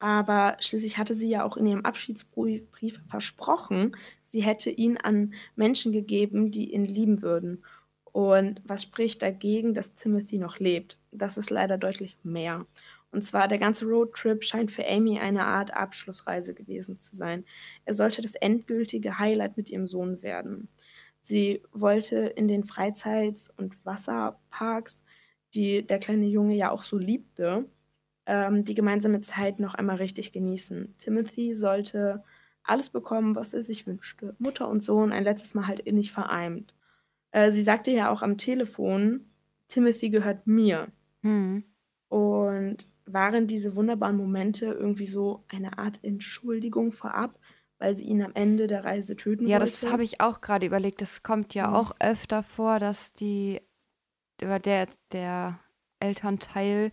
aber 0.00 0.56
schließlich 0.60 0.96
hatte 0.98 1.14
sie 1.14 1.28
ja 1.28 1.44
auch 1.44 1.56
in 1.56 1.66
ihrem 1.66 1.84
Abschiedsbrief 1.84 3.00
versprochen, 3.08 3.96
sie 4.24 4.42
hätte 4.42 4.70
ihn 4.70 4.96
an 4.96 5.34
Menschen 5.56 5.92
gegeben, 5.92 6.50
die 6.50 6.72
ihn 6.72 6.84
lieben 6.84 7.22
würden. 7.22 7.64
Und 8.12 8.62
was 8.64 8.82
spricht 8.82 9.22
dagegen, 9.22 9.74
dass 9.74 9.94
Timothy 9.94 10.38
noch 10.38 10.58
lebt? 10.58 10.98
Das 11.10 11.36
ist 11.36 11.50
leider 11.50 11.78
deutlich 11.78 12.16
mehr. 12.22 12.66
Und 13.10 13.24
zwar 13.24 13.48
der 13.48 13.58
ganze 13.58 13.86
Roadtrip 13.86 14.44
scheint 14.44 14.70
für 14.70 14.86
Amy 14.86 15.18
eine 15.18 15.46
Art 15.46 15.74
Abschlussreise 15.74 16.54
gewesen 16.54 16.98
zu 16.98 17.16
sein. 17.16 17.44
Er 17.84 17.94
sollte 17.94 18.22
das 18.22 18.34
endgültige 18.34 19.18
Highlight 19.18 19.56
mit 19.56 19.70
ihrem 19.70 19.88
Sohn 19.88 20.22
werden. 20.22 20.68
Sie 21.20 21.62
wollte 21.72 22.18
in 22.18 22.48
den 22.48 22.64
Freizeits- 22.64 23.50
und 23.56 23.84
Wasserparks, 23.84 25.02
die 25.54 25.86
der 25.86 25.98
kleine 25.98 26.26
Junge 26.26 26.54
ja 26.54 26.70
auch 26.70 26.82
so 26.82 26.98
liebte, 26.98 27.66
ähm, 28.28 28.62
die 28.64 28.74
gemeinsame 28.74 29.22
Zeit 29.22 29.58
noch 29.58 29.74
einmal 29.74 29.96
richtig 29.96 30.32
genießen. 30.32 30.94
Timothy 30.98 31.54
sollte 31.54 32.22
alles 32.62 32.90
bekommen, 32.90 33.34
was 33.34 33.54
er 33.54 33.62
sich 33.62 33.86
wünschte. 33.86 34.36
Mutter 34.38 34.68
und 34.68 34.82
Sohn 34.82 35.12
ein 35.12 35.24
letztes 35.24 35.54
Mal 35.54 35.66
halt 35.66 35.80
innig 35.80 36.12
vereint. 36.12 36.74
Äh, 37.32 37.50
sie 37.50 37.62
sagte 37.62 37.90
ja 37.90 38.10
auch 38.10 38.20
am 38.20 38.36
Telefon, 38.36 39.24
Timothy 39.68 40.10
gehört 40.10 40.46
mir. 40.46 40.88
Hm. 41.22 41.64
Und 42.08 42.90
waren 43.06 43.46
diese 43.46 43.74
wunderbaren 43.74 44.16
Momente 44.18 44.66
irgendwie 44.66 45.06
so 45.06 45.44
eine 45.48 45.78
Art 45.78 46.00
Entschuldigung 46.02 46.92
vorab, 46.92 47.38
weil 47.78 47.96
sie 47.96 48.04
ihn 48.04 48.22
am 48.22 48.32
Ende 48.34 48.66
der 48.66 48.84
Reise 48.84 49.16
töten 49.16 49.46
ja, 49.46 49.58
wollte. 49.58 49.72
Ja, 49.72 49.80
das 49.80 49.90
habe 49.90 50.02
ich 50.02 50.20
auch 50.20 50.42
gerade 50.42 50.66
überlegt. 50.66 51.00
Das 51.00 51.22
kommt 51.22 51.54
ja 51.54 51.68
mhm. 51.68 51.74
auch 51.74 51.92
öfter 51.98 52.42
vor, 52.42 52.78
dass 52.78 53.14
die 53.14 53.62
der, 54.40 54.88
der 55.12 55.58
Elternteil 56.00 56.92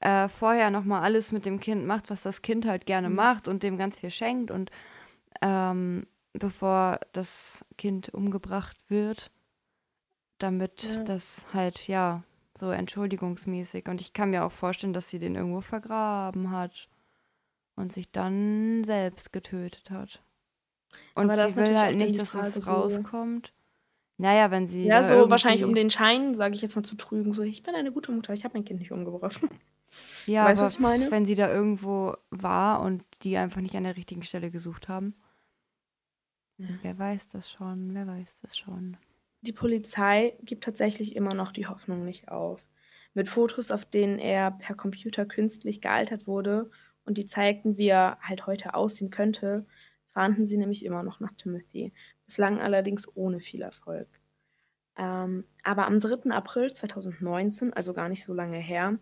äh, 0.00 0.28
vorher 0.28 0.70
nochmal 0.70 1.02
alles 1.02 1.32
mit 1.32 1.44
dem 1.44 1.60
Kind 1.60 1.86
macht, 1.86 2.10
was 2.10 2.22
das 2.22 2.42
Kind 2.42 2.66
halt 2.66 2.86
gerne 2.86 3.08
mhm. 3.08 3.16
macht 3.16 3.48
und 3.48 3.62
dem 3.62 3.78
ganz 3.78 4.00
viel 4.00 4.10
schenkt 4.10 4.50
und 4.50 4.70
ähm, 5.42 6.06
bevor 6.32 7.00
das 7.12 7.64
Kind 7.76 8.12
umgebracht 8.14 8.76
wird, 8.88 9.30
damit 10.38 10.84
ja. 10.84 11.02
das 11.04 11.46
halt, 11.52 11.88
ja, 11.88 12.22
so 12.56 12.70
entschuldigungsmäßig. 12.70 13.88
Und 13.88 14.00
ich 14.00 14.12
kann 14.12 14.30
mir 14.30 14.44
auch 14.44 14.52
vorstellen, 14.52 14.92
dass 14.92 15.10
sie 15.10 15.18
den 15.18 15.34
irgendwo 15.34 15.60
vergraben 15.60 16.50
hat 16.50 16.88
und 17.76 17.92
sich 17.92 18.10
dann 18.10 18.84
selbst 18.84 19.32
getötet 19.32 19.90
hat. 19.90 20.22
Und 21.14 21.34
sie 21.34 21.56
will 21.56 21.78
halt 21.78 21.96
nicht, 21.96 22.18
dass 22.18 22.34
es 22.34 22.66
rauskommt. 22.66 23.52
Naja, 24.16 24.50
wenn 24.50 24.66
sie. 24.66 24.84
Ja, 24.84 25.04
so 25.04 25.30
wahrscheinlich 25.30 25.64
um 25.64 25.74
den 25.74 25.90
Schein, 25.90 26.34
sage 26.34 26.54
ich 26.54 26.62
jetzt 26.62 26.74
mal, 26.74 26.82
zu 26.82 26.96
trügen. 26.96 27.32
So, 27.32 27.42
ich 27.42 27.62
bin 27.62 27.74
eine 27.76 27.92
gute 27.92 28.10
Mutter, 28.10 28.32
ich 28.32 28.44
habe 28.44 28.54
mein 28.54 28.64
Kind 28.64 28.80
nicht 28.80 28.90
umgebracht. 28.90 29.40
Ja, 30.28 30.44
weißt, 30.44 30.60
aber 30.60 30.66
was 30.66 30.74
ich 30.74 30.80
meine? 30.80 31.10
wenn 31.10 31.26
sie 31.26 31.34
da 31.34 31.52
irgendwo 31.52 32.14
war 32.30 32.80
und 32.80 33.04
die 33.22 33.36
einfach 33.36 33.60
nicht 33.60 33.74
an 33.74 33.84
der 33.84 33.96
richtigen 33.96 34.22
Stelle 34.22 34.50
gesucht 34.50 34.88
haben. 34.88 35.14
Ja. 36.58 36.68
Wer 36.82 36.98
weiß 36.98 37.28
das 37.28 37.50
schon, 37.50 37.94
wer 37.94 38.06
weiß 38.06 38.40
das 38.42 38.56
schon. 38.56 38.96
Die 39.42 39.52
Polizei 39.52 40.36
gibt 40.42 40.64
tatsächlich 40.64 41.14
immer 41.14 41.34
noch 41.34 41.52
die 41.52 41.66
Hoffnung 41.66 42.04
nicht 42.04 42.28
auf. 42.28 42.60
Mit 43.14 43.28
Fotos, 43.28 43.70
auf 43.70 43.84
denen 43.84 44.18
er 44.18 44.50
per 44.50 44.74
Computer 44.74 45.24
künstlich 45.26 45.80
gealtert 45.80 46.26
wurde 46.26 46.70
und 47.04 47.16
die 47.16 47.26
zeigten, 47.26 47.76
wie 47.76 47.88
er 47.88 48.18
halt 48.20 48.46
heute 48.46 48.74
aussehen 48.74 49.10
könnte, 49.10 49.66
fahnden 50.12 50.46
sie 50.46 50.56
nämlich 50.56 50.84
immer 50.84 51.02
noch 51.02 51.20
nach 51.20 51.32
Timothy, 51.36 51.92
bislang 52.26 52.60
allerdings 52.60 53.06
ohne 53.14 53.40
viel 53.40 53.62
Erfolg. 53.62 54.08
Ähm, 54.96 55.44
aber 55.62 55.86
am 55.86 56.00
3. 56.00 56.32
April 56.32 56.72
2019, 56.72 57.72
also 57.72 57.94
gar 57.94 58.08
nicht 58.08 58.24
so 58.24 58.34
lange 58.34 58.58
her, 58.58 58.98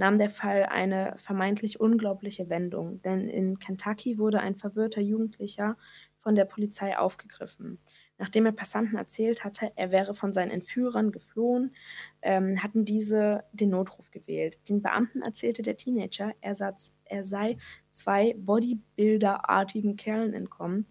nahm 0.00 0.18
der 0.18 0.30
Fall 0.30 0.64
eine 0.64 1.12
vermeintlich 1.18 1.78
unglaubliche 1.78 2.48
Wendung, 2.48 3.02
denn 3.02 3.28
in 3.28 3.58
Kentucky 3.58 4.18
wurde 4.18 4.40
ein 4.40 4.56
verwirrter 4.56 5.02
Jugendlicher 5.02 5.76
von 6.16 6.34
der 6.34 6.46
Polizei 6.46 6.96
aufgegriffen. 6.96 7.78
Nachdem 8.16 8.46
er 8.46 8.52
Passanten 8.52 8.96
erzählt 8.96 9.44
hatte, 9.44 9.72
er 9.76 9.90
wäre 9.90 10.14
von 10.14 10.32
seinen 10.32 10.52
Entführern 10.52 11.12
geflohen, 11.12 11.74
ähm, 12.22 12.62
hatten 12.62 12.86
diese 12.86 13.44
den 13.52 13.68
Notruf 13.68 14.10
gewählt. 14.10 14.58
Den 14.70 14.80
Beamten 14.80 15.20
erzählte 15.20 15.60
der 15.60 15.76
Teenager, 15.76 16.34
er, 16.40 16.54
satz, 16.54 16.94
er 17.04 17.22
sei 17.22 17.58
zwei 17.90 18.34
Bodybuilder-artigen 18.38 19.96
Kerlen 19.96 20.32
entkommen, 20.32 20.86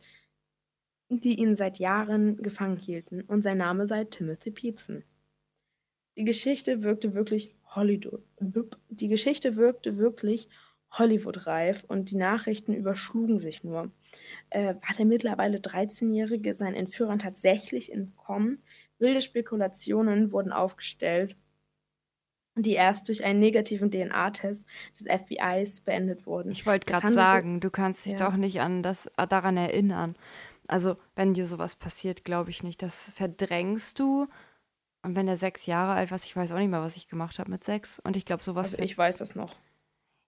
die 1.09 1.39
ihn 1.39 1.55
seit 1.55 1.79
Jahren 1.79 2.37
gefangen 2.43 2.77
hielten, 2.77 3.21
und 3.21 3.41
sein 3.41 3.57
Name 3.57 3.87
sei 3.87 4.03
Timothy 4.03 4.51
Peetson. 4.51 5.03
Die 6.15 6.25
Geschichte 6.25 6.83
wirkte 6.83 7.15
wirklich 7.15 7.55
Hollywood. 7.69 8.23
Die 8.89 9.07
Geschichte 9.07 9.55
wirkte 9.55 9.97
wirklich 9.97 10.49
Hollywood-reif 10.91 11.83
und 11.87 12.11
die 12.11 12.17
Nachrichten 12.17 12.73
überschlugen 12.73 13.39
sich 13.39 13.63
nur. 13.63 13.91
Äh, 14.49 14.75
war 14.75 14.95
der 14.97 15.05
mittlerweile 15.05 15.59
13-Jährige 15.59 16.55
seinen 16.55 16.75
Entführern 16.75 17.19
tatsächlich 17.19 17.91
entkommen? 17.91 18.63
Wilde 18.97 19.21
Spekulationen 19.21 20.31
wurden 20.31 20.51
aufgestellt. 20.51 21.35
die 22.55 22.73
erst 22.73 23.07
durch 23.07 23.23
einen 23.23 23.39
negativen 23.39 23.89
DNA-Test 23.89 24.65
des 24.99 25.07
FBIs 25.07 25.79
beendet 25.79 26.25
wurden. 26.25 26.51
Ich 26.51 26.65
wollte 26.65 26.91
gerade 26.91 27.13
sagen, 27.13 27.61
du 27.61 27.69
kannst 27.69 28.05
dich 28.05 28.13
ja. 28.13 28.29
doch 28.29 28.35
nicht 28.35 28.59
an 28.59 28.83
das 28.83 29.09
daran 29.29 29.55
erinnern. 29.55 30.17
Also, 30.67 30.97
wenn 31.15 31.33
dir 31.33 31.45
sowas 31.45 31.77
passiert, 31.77 32.25
glaube 32.25 32.49
ich 32.49 32.61
nicht. 32.61 32.81
Das 32.81 33.11
verdrängst 33.13 33.97
du. 33.97 34.27
Und 35.01 35.15
wenn 35.15 35.27
er 35.27 35.37
sechs 35.37 35.65
Jahre 35.65 35.93
alt 35.93 36.11
war, 36.11 36.19
ich 36.21 36.35
weiß 36.35 36.51
auch 36.51 36.57
nicht 36.57 36.69
mehr, 36.69 36.81
was 36.81 36.97
ich 36.97 37.07
gemacht 37.07 37.39
habe 37.39 37.51
mit 37.51 37.63
sechs. 37.63 37.99
Und 37.99 38.17
ich 38.17 38.25
glaube, 38.25 38.43
sowas. 38.43 38.73
Also 38.73 38.83
ich 38.83 38.97
weiß 38.97 39.19
das 39.19 39.35
noch. 39.35 39.55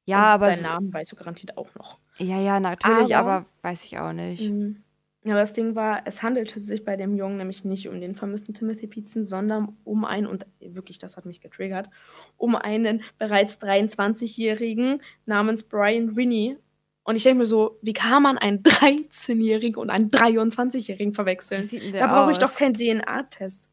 Ja, 0.05 0.19
Und 0.19 0.29
aber. 0.29 0.49
Deinen 0.49 0.63
Namen 0.63 0.93
weißt 0.93 1.11
du 1.11 1.15
garantiert 1.15 1.57
auch 1.57 1.73
noch. 1.75 1.99
Ja, 2.17 2.39
ja, 2.39 2.59
natürlich, 2.59 3.15
aber, 3.15 3.31
aber 3.31 3.45
weiß 3.61 3.85
ich 3.85 3.99
auch 3.99 4.13
nicht. 4.13 4.49
Mhm. 4.51 4.83
Aber 5.25 5.35
das 5.35 5.53
Ding 5.53 5.75
war, 5.75 6.01
es 6.05 6.23
handelte 6.23 6.61
sich 6.61 6.83
bei 6.83 6.95
dem 6.95 7.15
Jungen 7.15 7.37
nämlich 7.37 7.63
nicht 7.63 7.87
um 7.87 8.01
den 8.01 8.15
vermissten 8.15 8.55
Timothy 8.55 8.87
Pietzen, 8.87 9.23
sondern 9.23 9.77
um 9.83 10.03
einen, 10.03 10.25
und 10.25 10.47
wirklich, 10.59 10.97
das 10.97 11.15
hat 11.15 11.25
mich 11.25 11.41
getriggert, 11.41 11.89
um 12.37 12.55
einen 12.55 13.03
bereits 13.19 13.59
23-Jährigen 13.61 15.01
namens 15.27 15.63
Brian 15.63 16.15
Winnie. 16.15 16.57
Und 17.03 17.15
ich 17.15 17.23
denke 17.23 17.39
mir 17.39 17.45
so, 17.45 17.77
wie 17.83 17.93
kann 17.93 18.23
man 18.23 18.39
einen 18.39 18.63
13-Jährigen 18.63 19.75
und 19.75 19.91
einen 19.91 20.09
23-Jährigen 20.09 21.13
verwechseln? 21.13 21.69
Da 21.93 22.07
brauche 22.07 22.31
ich 22.31 22.39
doch 22.39 22.55
keinen 22.55 22.73
DNA-Test. 22.73 23.70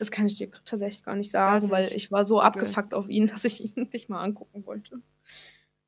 Das 0.00 0.10
kann 0.10 0.24
ich 0.24 0.38
dir 0.38 0.50
tatsächlich 0.64 1.02
gar 1.02 1.14
nicht 1.14 1.30
sagen, 1.30 1.70
weil 1.70 1.92
ich 1.92 2.10
war 2.10 2.24
so 2.24 2.40
abgefuckt 2.40 2.94
auf 2.94 3.10
ihn, 3.10 3.26
dass 3.26 3.44
ich 3.44 3.76
ihn 3.76 3.90
nicht 3.92 4.08
mal 4.08 4.22
angucken 4.22 4.64
wollte. 4.64 5.02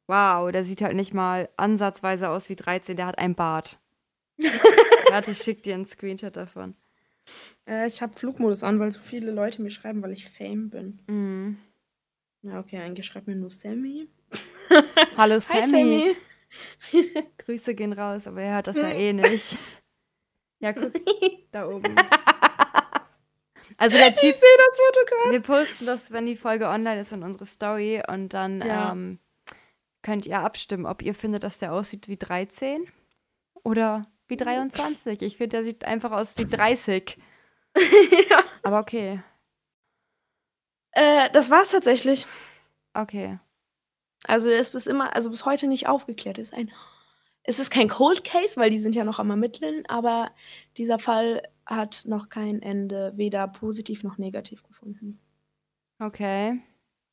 Wow, 0.06 0.52
der 0.52 0.64
sieht 0.64 0.82
halt 0.82 0.96
nicht 0.96 1.14
mal 1.14 1.48
ansatzweise 1.56 2.28
aus 2.28 2.50
wie 2.50 2.56
13, 2.56 2.94
der 2.94 3.06
hat 3.06 3.16
einen 3.16 3.34
Bart. 3.34 3.80
Warte, 5.08 5.30
ich 5.30 5.38
schick 5.38 5.62
dir 5.62 5.76
einen 5.76 5.86
Screenshot 5.86 6.36
davon. 6.36 6.74
Äh, 7.66 7.86
ich 7.86 8.02
habe 8.02 8.12
Flugmodus 8.18 8.62
an, 8.64 8.78
weil 8.80 8.90
so 8.90 9.00
viele 9.00 9.32
Leute 9.32 9.62
mir 9.62 9.70
schreiben, 9.70 10.02
weil 10.02 10.12
ich 10.12 10.28
Fame 10.28 10.68
bin. 10.68 10.98
Mhm. 11.06 11.56
Ja, 12.42 12.60
okay, 12.60 12.80
eigentlich 12.80 13.06
schreibt 13.06 13.28
mir 13.28 13.36
nur 13.36 13.50
Sammy. 13.50 14.08
Hallo 15.16 15.40
Sammy. 15.40 15.62
Hi, 15.62 16.16
Sammy. 16.90 17.24
Grüße 17.38 17.74
gehen 17.74 17.94
raus, 17.94 18.26
aber 18.26 18.42
er 18.42 18.56
hört 18.56 18.66
das 18.66 18.76
ja 18.76 18.90
eh 18.90 19.14
nicht. 19.14 19.56
Ja, 20.60 20.74
guck, 20.74 20.92
da 21.50 21.66
oben. 21.66 21.96
Also 23.76 23.96
der 23.96 24.12
Typ. 24.12 24.30
Ich 24.30 24.36
sehe 24.36 24.56
das 24.58 24.78
Foto 24.78 25.06
gerade. 25.06 25.32
Wir 25.32 25.40
posten 25.40 25.86
das, 25.86 26.10
wenn 26.10 26.26
die 26.26 26.36
Folge 26.36 26.68
online 26.68 27.00
ist, 27.00 27.12
in 27.12 27.22
unsere 27.22 27.46
Story 27.46 28.02
und 28.08 28.34
dann 28.34 28.60
ja. 28.60 28.92
ähm, 28.92 29.18
könnt 30.02 30.26
ihr 30.26 30.40
abstimmen, 30.40 30.86
ob 30.86 31.02
ihr 31.02 31.14
findet, 31.14 31.44
dass 31.44 31.58
der 31.58 31.72
aussieht 31.72 32.08
wie 32.08 32.16
13 32.16 32.86
oder 33.64 34.06
wie 34.28 34.36
23. 34.36 35.22
Ich 35.22 35.36
finde, 35.36 35.56
der 35.56 35.64
sieht 35.64 35.84
einfach 35.84 36.10
aus 36.10 36.36
wie 36.38 36.46
30. 36.46 37.18
ja. 38.30 38.42
Aber 38.62 38.80
okay. 38.80 39.20
Äh, 40.92 41.30
das 41.30 41.50
war's 41.50 41.70
tatsächlich. 41.70 42.26
Okay. 42.94 43.38
Also 44.26 44.50
es 44.50 44.68
ist 44.68 44.72
bis 44.72 44.86
immer, 44.86 45.14
also 45.16 45.30
bis 45.30 45.44
heute 45.44 45.66
nicht 45.66 45.88
aufgeklärt. 45.88 46.38
Es 46.38 46.48
ist 46.48 46.54
ein, 46.54 46.70
es 47.42 47.58
ist 47.58 47.70
kein 47.70 47.88
Cold 47.88 48.24
Case, 48.24 48.58
weil 48.58 48.70
die 48.70 48.78
sind 48.78 48.94
ja 48.94 49.04
noch 49.04 49.18
am 49.18 49.30
Ermitteln, 49.30 49.84
aber 49.88 50.30
dieser 50.76 50.98
Fall 50.98 51.42
hat 51.66 52.04
noch 52.06 52.28
kein 52.28 52.62
Ende, 52.62 53.12
weder 53.16 53.48
positiv 53.48 54.02
noch 54.02 54.18
negativ 54.18 54.62
gefunden. 54.62 55.20
Okay. 55.98 56.60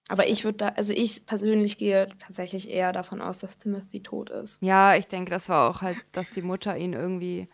Aber 0.09 0.27
ich 0.27 0.43
würde 0.43 0.57
da, 0.57 0.67
also 0.69 0.91
ich 0.91 1.27
persönlich 1.27 1.77
gehe 1.77 2.09
tatsächlich 2.17 2.67
eher 2.67 2.91
davon 2.91 3.21
aus, 3.21 3.39
dass 3.39 3.59
Timothy 3.59 4.01
tot 4.01 4.31
ist. 4.31 4.59
Ja, 4.61 4.95
ich 4.95 5.07
denke, 5.07 5.29
das 5.29 5.49
war 5.49 5.69
auch 5.69 5.83
halt, 5.83 5.97
dass 6.11 6.31
die 6.31 6.41
Mutter 6.41 6.75
ihn 6.75 6.93
irgendwie 6.93 7.47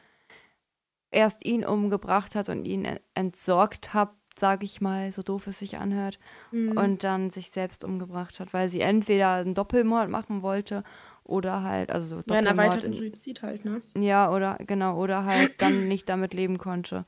erst 1.12 1.46
ihn 1.46 1.66
umgebracht 1.66 2.34
hat 2.36 2.48
und 2.48 2.66
ihn 2.66 2.88
entsorgt 3.14 3.94
hat, 3.94 4.14
sage 4.38 4.66
ich 4.66 4.80
mal, 4.80 5.12
so 5.12 5.22
doof 5.22 5.48
es 5.48 5.60
sich 5.60 5.78
anhört, 5.78 6.18
mhm. 6.52 6.78
und 6.78 7.04
dann 7.04 7.30
sich 7.30 7.52
selbst 7.52 7.84
umgebracht 7.84 8.40
hat, 8.40 8.54
weil 8.54 8.70
sie 8.70 8.82
entweder 8.82 9.34
einen 9.34 9.54
Doppelmord 9.54 10.10
machen 10.10 10.42
wollte 10.42 10.84
oder 11.26 11.64
halt, 11.64 11.92
also 11.92 12.08
so 12.08 12.16
Doppelmord. 12.22 12.46
Ja, 12.46 12.50
einen 12.50 12.60
erweiterten 12.60 12.94
Suizid 12.94 13.42
halt, 13.42 13.66
ne? 13.66 13.82
Ja, 13.98 14.32
oder 14.32 14.58
genau, 14.60 15.02
oder 15.02 15.26
halt 15.26 15.54
dann 15.62 15.88
nicht 15.88 16.10
damit 16.10 16.34
leben 16.34 16.58
konnte. 16.58 17.06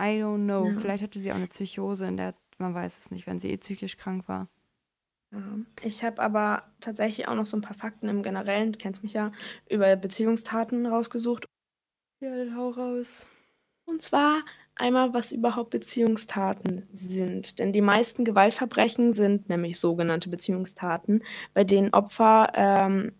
I 0.00 0.20
don't 0.20 0.44
know. 0.44 0.70
Ja. 0.70 0.80
Vielleicht 0.80 1.02
hatte 1.02 1.20
sie 1.20 1.30
auch 1.32 1.36
eine 1.36 1.46
Psychose, 1.46 2.06
in 2.06 2.16
der 2.16 2.34
man 2.58 2.74
weiß 2.74 2.98
es 2.98 3.10
nicht, 3.10 3.26
wenn 3.26 3.38
sie 3.38 3.50
eh 3.50 3.56
psychisch 3.56 3.96
krank 3.96 4.28
war. 4.28 4.48
Ich 5.82 6.04
habe 6.04 6.22
aber 6.22 6.62
tatsächlich 6.80 7.26
auch 7.26 7.34
noch 7.34 7.46
so 7.46 7.56
ein 7.56 7.62
paar 7.62 7.74
Fakten 7.74 8.08
im 8.08 8.22
Generellen, 8.22 8.72
du 8.72 8.78
kennst 8.78 9.02
mich 9.02 9.14
ja, 9.14 9.32
über 9.68 9.96
Beziehungstaten 9.96 10.86
rausgesucht. 10.86 11.46
Ja, 12.20 12.36
dann 12.36 12.56
hau 12.56 12.70
raus. 12.70 13.26
Und 13.84 14.00
zwar 14.00 14.42
einmal, 14.76 15.12
was 15.12 15.32
überhaupt 15.32 15.70
Beziehungstaten 15.70 16.88
sind. 16.92 17.58
Denn 17.58 17.72
die 17.72 17.80
meisten 17.80 18.24
Gewaltverbrechen 18.24 19.12
sind 19.12 19.48
nämlich 19.48 19.78
sogenannte 19.78 20.28
Beziehungstaten, 20.28 21.22
bei 21.52 21.64
denen 21.64 21.92
Opfer, 21.92 22.52
ähm, 22.54 23.12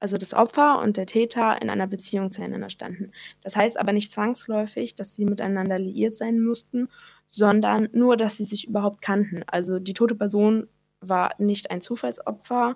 also 0.00 0.18
das 0.18 0.34
Opfer 0.34 0.80
und 0.80 0.96
der 0.96 1.06
Täter 1.06 1.60
in 1.62 1.70
einer 1.70 1.86
Beziehung 1.86 2.30
zueinander 2.30 2.70
standen. 2.70 3.12
Das 3.42 3.56
heißt 3.56 3.78
aber 3.78 3.92
nicht 3.92 4.12
zwangsläufig, 4.12 4.94
dass 4.94 5.14
sie 5.14 5.24
miteinander 5.24 5.78
liiert 5.78 6.16
sein 6.16 6.40
mussten, 6.40 6.88
sondern 7.26 7.88
nur, 7.92 8.16
dass 8.16 8.36
sie 8.36 8.44
sich 8.44 8.68
überhaupt 8.68 9.00
kannten. 9.02 9.42
Also 9.46 9.78
die 9.78 9.94
tote 9.94 10.14
Person 10.14 10.68
war 11.00 11.30
nicht 11.38 11.70
ein 11.70 11.80
Zufallsopfer, 11.80 12.74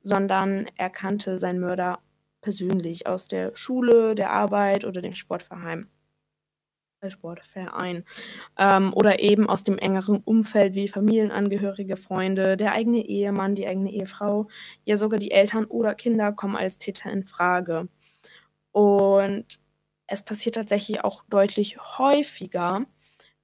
sondern 0.00 0.66
er 0.76 0.90
kannte 0.90 1.38
seinen 1.38 1.60
Mörder 1.60 2.00
persönlich 2.40 3.06
aus 3.06 3.28
der 3.28 3.54
Schule, 3.56 4.14
der 4.14 4.32
Arbeit 4.32 4.84
oder 4.84 5.02
dem 5.02 5.14
Sportverein. 5.14 5.88
Sportverein. 7.08 8.04
Ähm, 8.58 8.92
oder 8.92 9.20
eben 9.20 9.48
aus 9.48 9.64
dem 9.64 9.78
engeren 9.78 10.18
Umfeld 10.18 10.74
wie 10.74 10.88
Familienangehörige, 10.88 11.96
Freunde, 11.96 12.56
der 12.56 12.72
eigene 12.72 13.06
Ehemann, 13.06 13.54
die 13.54 13.66
eigene 13.66 13.90
Ehefrau, 13.90 14.48
ja 14.84 14.96
sogar 14.96 15.18
die 15.18 15.30
Eltern 15.30 15.64
oder 15.64 15.94
Kinder 15.94 16.32
kommen 16.32 16.56
als 16.56 16.78
Täter 16.78 17.10
in 17.10 17.24
Frage. 17.24 17.88
Und 18.72 19.60
es 20.06 20.24
passiert 20.24 20.56
tatsächlich 20.56 21.02
auch 21.04 21.24
deutlich 21.28 21.78
häufiger, 21.98 22.84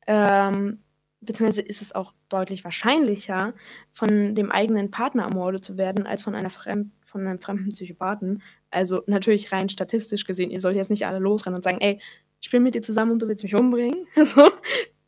ähm, 0.07 0.83
beziehungsweise 1.21 1.63
ist 1.63 1.83
es 1.83 1.95
auch 1.95 2.13
deutlich 2.29 2.65
wahrscheinlicher, 2.65 3.55
von 3.93 4.35
dem 4.35 4.53
eigenen 4.53 4.91
Partner 4.91 5.25
ermordet 5.25 5.65
zu 5.65 5.79
werden, 5.79 6.07
als 6.07 6.23
von, 6.23 6.35
einer 6.35 6.51
Fremd 6.51 6.93
von 7.05 7.27
einem 7.27 7.41
fremden 7.41 7.71
Psychopathen. 7.71 8.43
Also 8.71 9.03
natürlich 9.07 9.53
rein 9.53 9.69
statistisch 9.69 10.25
gesehen, 10.25 10.51
ihr 10.51 10.61
sollt 10.61 10.77
jetzt 10.77 10.91
nicht 10.91 11.07
alle 11.07 11.19
losrennen 11.19 11.57
und 11.57 11.65
sagen, 11.65 11.81
ey, 11.81 12.01
ich 12.47 12.51
bin 12.51 12.63
mit 12.63 12.77
dir 12.77 12.83
zusammen 12.83 13.11
und 13.11 13.19
du 13.19 13.27
willst 13.27 13.43
mich 13.43 13.57
umbringen. 13.57 14.07
So, 14.25 14.51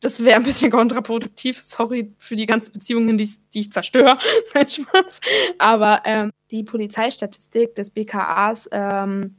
das 0.01 0.23
wäre 0.23 0.35
ein 0.35 0.43
bisschen 0.43 0.71
kontraproduktiv. 0.71 1.61
Sorry 1.61 2.13
für 2.17 2.35
die 2.35 2.45
ganzen 2.45 2.73
Beziehungen, 2.73 3.17
die, 3.17 3.29
die 3.53 3.61
ich 3.61 3.71
zerstöre. 3.71 4.17
Nein, 4.53 4.69
Spaß. 4.69 5.21
Aber 5.57 6.01
ähm, 6.03 6.31
die 6.51 6.63
Polizeistatistik 6.63 7.75
des 7.75 7.91
BKAs, 7.91 8.67
ähm, 8.73 9.37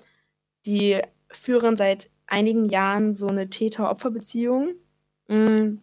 die 0.64 1.00
führen 1.30 1.76
seit 1.76 2.08
einigen 2.26 2.64
Jahren 2.64 3.12
so 3.14 3.26
eine 3.26 3.50
Täter-Opfer-Beziehung. 3.50 4.76
Mm, 5.28 5.76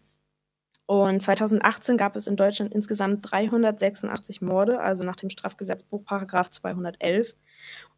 und 0.88 1.22
2018 1.22 1.98
gab 1.98 2.16
es 2.16 2.26
in 2.26 2.36
Deutschland 2.36 2.74
insgesamt 2.74 3.30
386 3.30 4.42
Morde, 4.42 4.80
also 4.80 5.04
nach 5.04 5.18
dem 5.18 5.30
Strafgesetzbuch 5.30 6.04
Paragraph 6.04 6.50
211. 6.50 7.36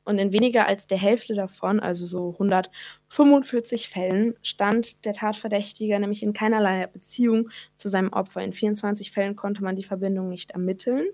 Und 0.03 0.17
in 0.17 0.31
weniger 0.31 0.65
als 0.67 0.88
der 0.88 0.97
Hälfte 0.97 1.35
davon, 1.35 1.79
also 1.79 2.05
so 2.05 2.31
145 2.31 3.89
Fällen, 3.89 4.35
stand 4.41 5.05
der 5.05 5.13
Tatverdächtige 5.13 5.99
nämlich 5.99 6.23
in 6.23 6.33
keinerlei 6.33 6.88
Beziehung 6.88 7.49
zu 7.75 7.89
seinem 7.89 8.13
Opfer. 8.13 8.41
In 8.41 8.53
24 8.53 9.12
Fällen 9.12 9.35
konnte 9.35 9.63
man 9.63 9.75
die 9.75 9.83
Verbindung 9.83 10.29
nicht 10.29 10.51
ermitteln. 10.51 11.07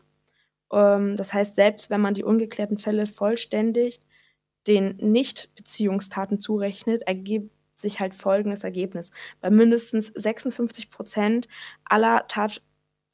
Ähm, 0.72 1.16
das 1.16 1.34
heißt, 1.34 1.56
selbst 1.56 1.90
wenn 1.90 2.02
man 2.02 2.14
die 2.14 2.24
ungeklärten 2.24 2.78
Fälle 2.78 3.08
vollständig 3.08 4.00
den 4.68 4.98
Nicht-Beziehungstaten 4.98 6.40
zurechnet, 6.40 7.04
ergibt 7.04 7.52
sich 7.76 8.00
halt 8.00 8.16
folgendes 8.16 8.64
Ergebnis. 8.64 9.12
Bei 9.42 9.50
mindestens 9.50 10.08
56 10.08 10.90
Prozent 10.90 11.48
aller, 11.84 12.26
Tat, 12.28 12.62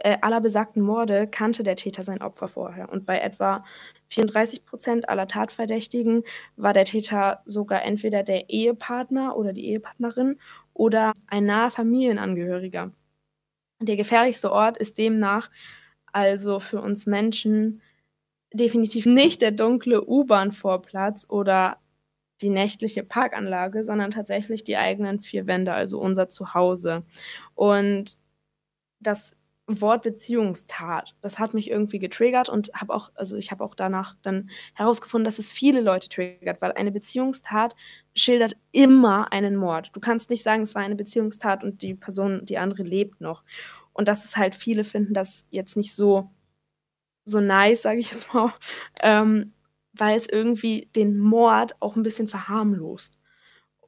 äh, 0.03 0.17
aller 0.21 0.41
besagten 0.41 0.81
Morde 0.81 1.27
kannte 1.27 1.63
der 1.63 1.75
Täter 1.75 2.03
sein 2.03 2.21
Opfer 2.21 2.47
vorher. 2.47 2.89
Und 2.89 3.05
bei 3.05 3.19
etwa 3.19 3.63
34 4.09 4.65
Prozent 4.65 5.09
aller 5.09 5.27
Tatverdächtigen 5.27 6.23
war 6.55 6.73
der 6.73 6.85
Täter 6.85 7.41
sogar 7.45 7.83
entweder 7.83 8.23
der 8.23 8.49
Ehepartner 8.49 9.35
oder 9.37 9.53
die 9.53 9.65
Ehepartnerin 9.67 10.39
oder 10.73 11.13
ein 11.27 11.45
naher 11.45 11.71
Familienangehöriger. 11.71 12.91
Der 13.79 13.95
gefährlichste 13.95 14.51
Ort 14.51 14.77
ist 14.77 14.97
demnach 14.97 15.49
also 16.11 16.59
für 16.59 16.81
uns 16.81 17.05
Menschen 17.05 17.81
definitiv 18.53 19.05
nicht 19.05 19.41
der 19.41 19.51
dunkle 19.51 20.05
U-Bahn-Vorplatz 20.05 21.25
oder 21.29 21.77
die 22.41 22.49
nächtliche 22.49 23.03
Parkanlage, 23.03 23.83
sondern 23.83 24.11
tatsächlich 24.11 24.63
die 24.63 24.77
eigenen 24.77 25.21
vier 25.21 25.47
Wände, 25.47 25.73
also 25.73 25.99
unser 25.99 26.27
Zuhause. 26.27 27.03
Und 27.55 28.19
das 28.99 29.35
Wort 29.79 30.01
Beziehungstat, 30.01 31.15
das 31.21 31.39
hat 31.39 31.53
mich 31.53 31.69
irgendwie 31.69 31.99
getriggert 31.99 32.49
und 32.49 32.71
habe 32.73 32.93
auch, 32.93 33.11
also 33.15 33.37
ich 33.37 33.51
habe 33.51 33.63
auch 33.63 33.75
danach 33.75 34.15
dann 34.21 34.49
herausgefunden, 34.73 35.23
dass 35.23 35.39
es 35.39 35.51
viele 35.51 35.81
Leute 35.81 36.09
triggert, 36.09 36.61
weil 36.61 36.73
eine 36.73 36.91
Beziehungstat 36.91 37.75
schildert 38.15 38.57
immer 38.71 39.31
einen 39.31 39.55
Mord. 39.55 39.91
Du 39.93 39.99
kannst 39.99 40.29
nicht 40.29 40.43
sagen, 40.43 40.63
es 40.63 40.75
war 40.75 40.81
eine 40.81 40.95
Beziehungstat 40.95 41.63
und 41.63 41.81
die 41.81 41.93
Person, 41.93 42.45
die 42.45 42.57
andere 42.57 42.83
lebt 42.83 43.21
noch. 43.21 43.43
Und 43.93 44.07
dass 44.07 44.25
es 44.25 44.35
halt 44.35 44.55
viele 44.55 44.83
finden 44.83 45.13
das 45.13 45.45
jetzt 45.49 45.77
nicht 45.77 45.95
so 45.95 46.29
so 47.23 47.39
nice, 47.39 47.83
sage 47.83 47.99
ich 47.99 48.11
jetzt 48.11 48.33
mal, 48.33 48.53
ähm, 49.01 49.53
weil 49.93 50.17
es 50.17 50.27
irgendwie 50.27 50.89
den 50.95 51.17
Mord 51.17 51.75
auch 51.81 51.95
ein 51.95 52.03
bisschen 52.03 52.27
verharmlost. 52.27 53.17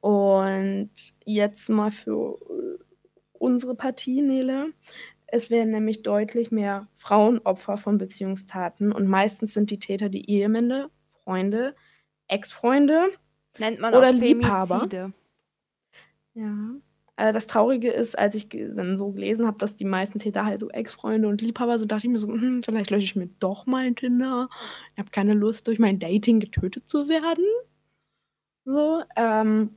Und 0.00 0.90
jetzt 1.24 1.70
mal 1.70 1.90
für 1.90 2.38
unsere 3.32 3.74
Partie, 3.74 4.20
Nele. 4.20 4.72
Es 5.34 5.50
werden 5.50 5.72
nämlich 5.72 6.04
deutlich 6.04 6.52
mehr 6.52 6.86
Frauen 6.94 7.40
Opfer 7.40 7.76
von 7.76 7.98
Beziehungstaten 7.98 8.92
und 8.92 9.08
meistens 9.08 9.52
sind 9.52 9.72
die 9.72 9.80
Täter 9.80 10.08
die 10.08 10.30
Ehemänner, 10.30 10.90
Freunde, 11.24 11.74
Ex-Freunde 12.28 13.08
Nennt 13.58 13.80
man 13.80 13.96
oder 13.96 14.10
auch 14.10 14.12
Liebhaber. 14.12 14.66
Femizide. 14.66 15.12
Ja. 16.34 16.76
Äh, 17.16 17.32
das 17.32 17.48
Traurige 17.48 17.90
ist, 17.90 18.16
als 18.16 18.36
ich 18.36 18.48
dann 18.48 18.96
so 18.96 19.10
gelesen 19.10 19.48
habe, 19.48 19.58
dass 19.58 19.74
die 19.74 19.84
meisten 19.84 20.20
Täter 20.20 20.44
halt 20.44 20.60
so 20.60 20.70
Ex-Freunde 20.70 21.26
und 21.26 21.42
Liebhaber 21.42 21.80
sind, 21.80 21.90
dachte 21.90 22.06
ich 22.06 22.12
mir 22.12 22.20
so, 22.20 22.28
hm, 22.28 22.62
vielleicht 22.62 22.90
lösche 22.90 23.02
ich 23.02 23.16
mir 23.16 23.28
doch 23.40 23.66
mal 23.66 23.86
ein 23.86 23.96
Tinder. 23.96 24.48
Ich 24.92 24.98
habe 25.00 25.10
keine 25.10 25.34
Lust, 25.34 25.66
durch 25.66 25.80
mein 25.80 25.98
Dating 25.98 26.38
getötet 26.38 26.88
zu 26.88 27.08
werden. 27.08 27.44
So, 28.64 29.02
ähm, 29.16 29.74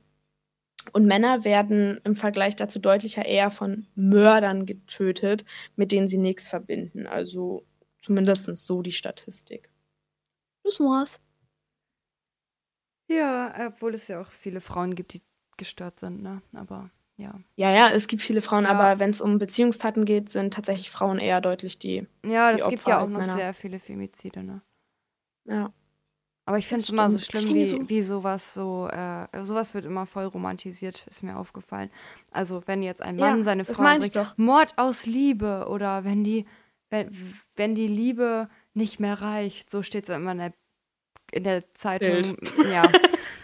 und 0.92 1.06
Männer 1.06 1.44
werden 1.44 2.00
im 2.04 2.16
Vergleich 2.16 2.56
dazu 2.56 2.78
deutlicher 2.78 3.24
eher 3.24 3.50
von 3.50 3.86
Mördern 3.94 4.66
getötet, 4.66 5.44
mit 5.76 5.92
denen 5.92 6.08
sie 6.08 6.18
nichts 6.18 6.48
verbinden. 6.48 7.06
Also 7.06 7.64
zumindest 8.00 8.44
so 8.56 8.82
die 8.82 8.92
Statistik. 8.92 9.70
Das 10.64 10.80
war's. 10.80 11.20
Ja, 13.10 13.54
obwohl 13.68 13.94
es 13.94 14.08
ja 14.08 14.20
auch 14.20 14.30
viele 14.30 14.60
Frauen 14.60 14.94
gibt, 14.94 15.14
die 15.14 15.22
gestört 15.56 15.98
sind, 16.00 16.22
ne? 16.22 16.42
Aber 16.52 16.90
ja. 17.16 17.40
Ja, 17.56 17.70
ja, 17.72 17.90
es 17.90 18.06
gibt 18.06 18.22
viele 18.22 18.42
Frauen, 18.42 18.64
Ja. 18.64 18.70
aber 18.72 19.00
wenn 19.00 19.10
es 19.10 19.20
um 19.20 19.38
Beziehungstaten 19.38 20.04
geht, 20.04 20.30
sind 20.30 20.52
tatsächlich 20.54 20.90
Frauen 20.90 21.18
eher 21.18 21.40
deutlich 21.40 21.78
die. 21.78 22.06
Ja, 22.24 22.52
das 22.52 22.68
gibt 22.68 22.86
ja 22.86 23.00
auch 23.00 23.08
noch 23.08 23.18
Männer. 23.18 23.32
sehr 23.32 23.54
viele 23.54 23.78
Femizide, 23.78 24.42
ne? 24.42 24.62
Ja. 25.46 25.72
Aber 26.48 26.56
ich 26.56 26.66
finde 26.66 26.82
es 26.82 26.88
immer 26.88 27.10
so 27.10 27.18
schlimm, 27.18 27.54
wie, 27.54 27.66
so- 27.66 27.88
wie 27.90 28.00
sowas 28.00 28.54
so, 28.54 28.88
äh, 28.90 29.44
sowas 29.44 29.74
wird 29.74 29.84
immer 29.84 30.06
voll 30.06 30.24
romantisiert, 30.24 31.06
ist 31.10 31.22
mir 31.22 31.36
aufgefallen. 31.36 31.90
Also 32.30 32.62
wenn 32.64 32.82
jetzt 32.82 33.02
ein 33.02 33.16
Mann 33.16 33.38
Ja, 33.40 33.44
seine 33.44 33.66
Frau 33.66 33.82
bringt. 33.98 34.16
Mord 34.38 34.72
aus 34.78 35.04
Liebe 35.04 35.66
oder 35.68 36.04
wenn 36.04 36.24
die, 36.24 36.46
wenn, 36.88 37.10
wenn 37.56 37.74
die 37.74 37.86
Liebe 37.86 38.48
nicht 38.72 38.98
mehr 38.98 39.20
reicht, 39.20 39.70
so 39.70 39.82
steht 39.82 40.04
es 40.04 40.08
immer 40.08 40.32
in 40.32 40.38
der, 40.38 40.52
in 41.32 41.44
der 41.44 41.70
Zeitung. 41.72 42.22
Bild. 42.22 42.72
Ja, 42.72 42.90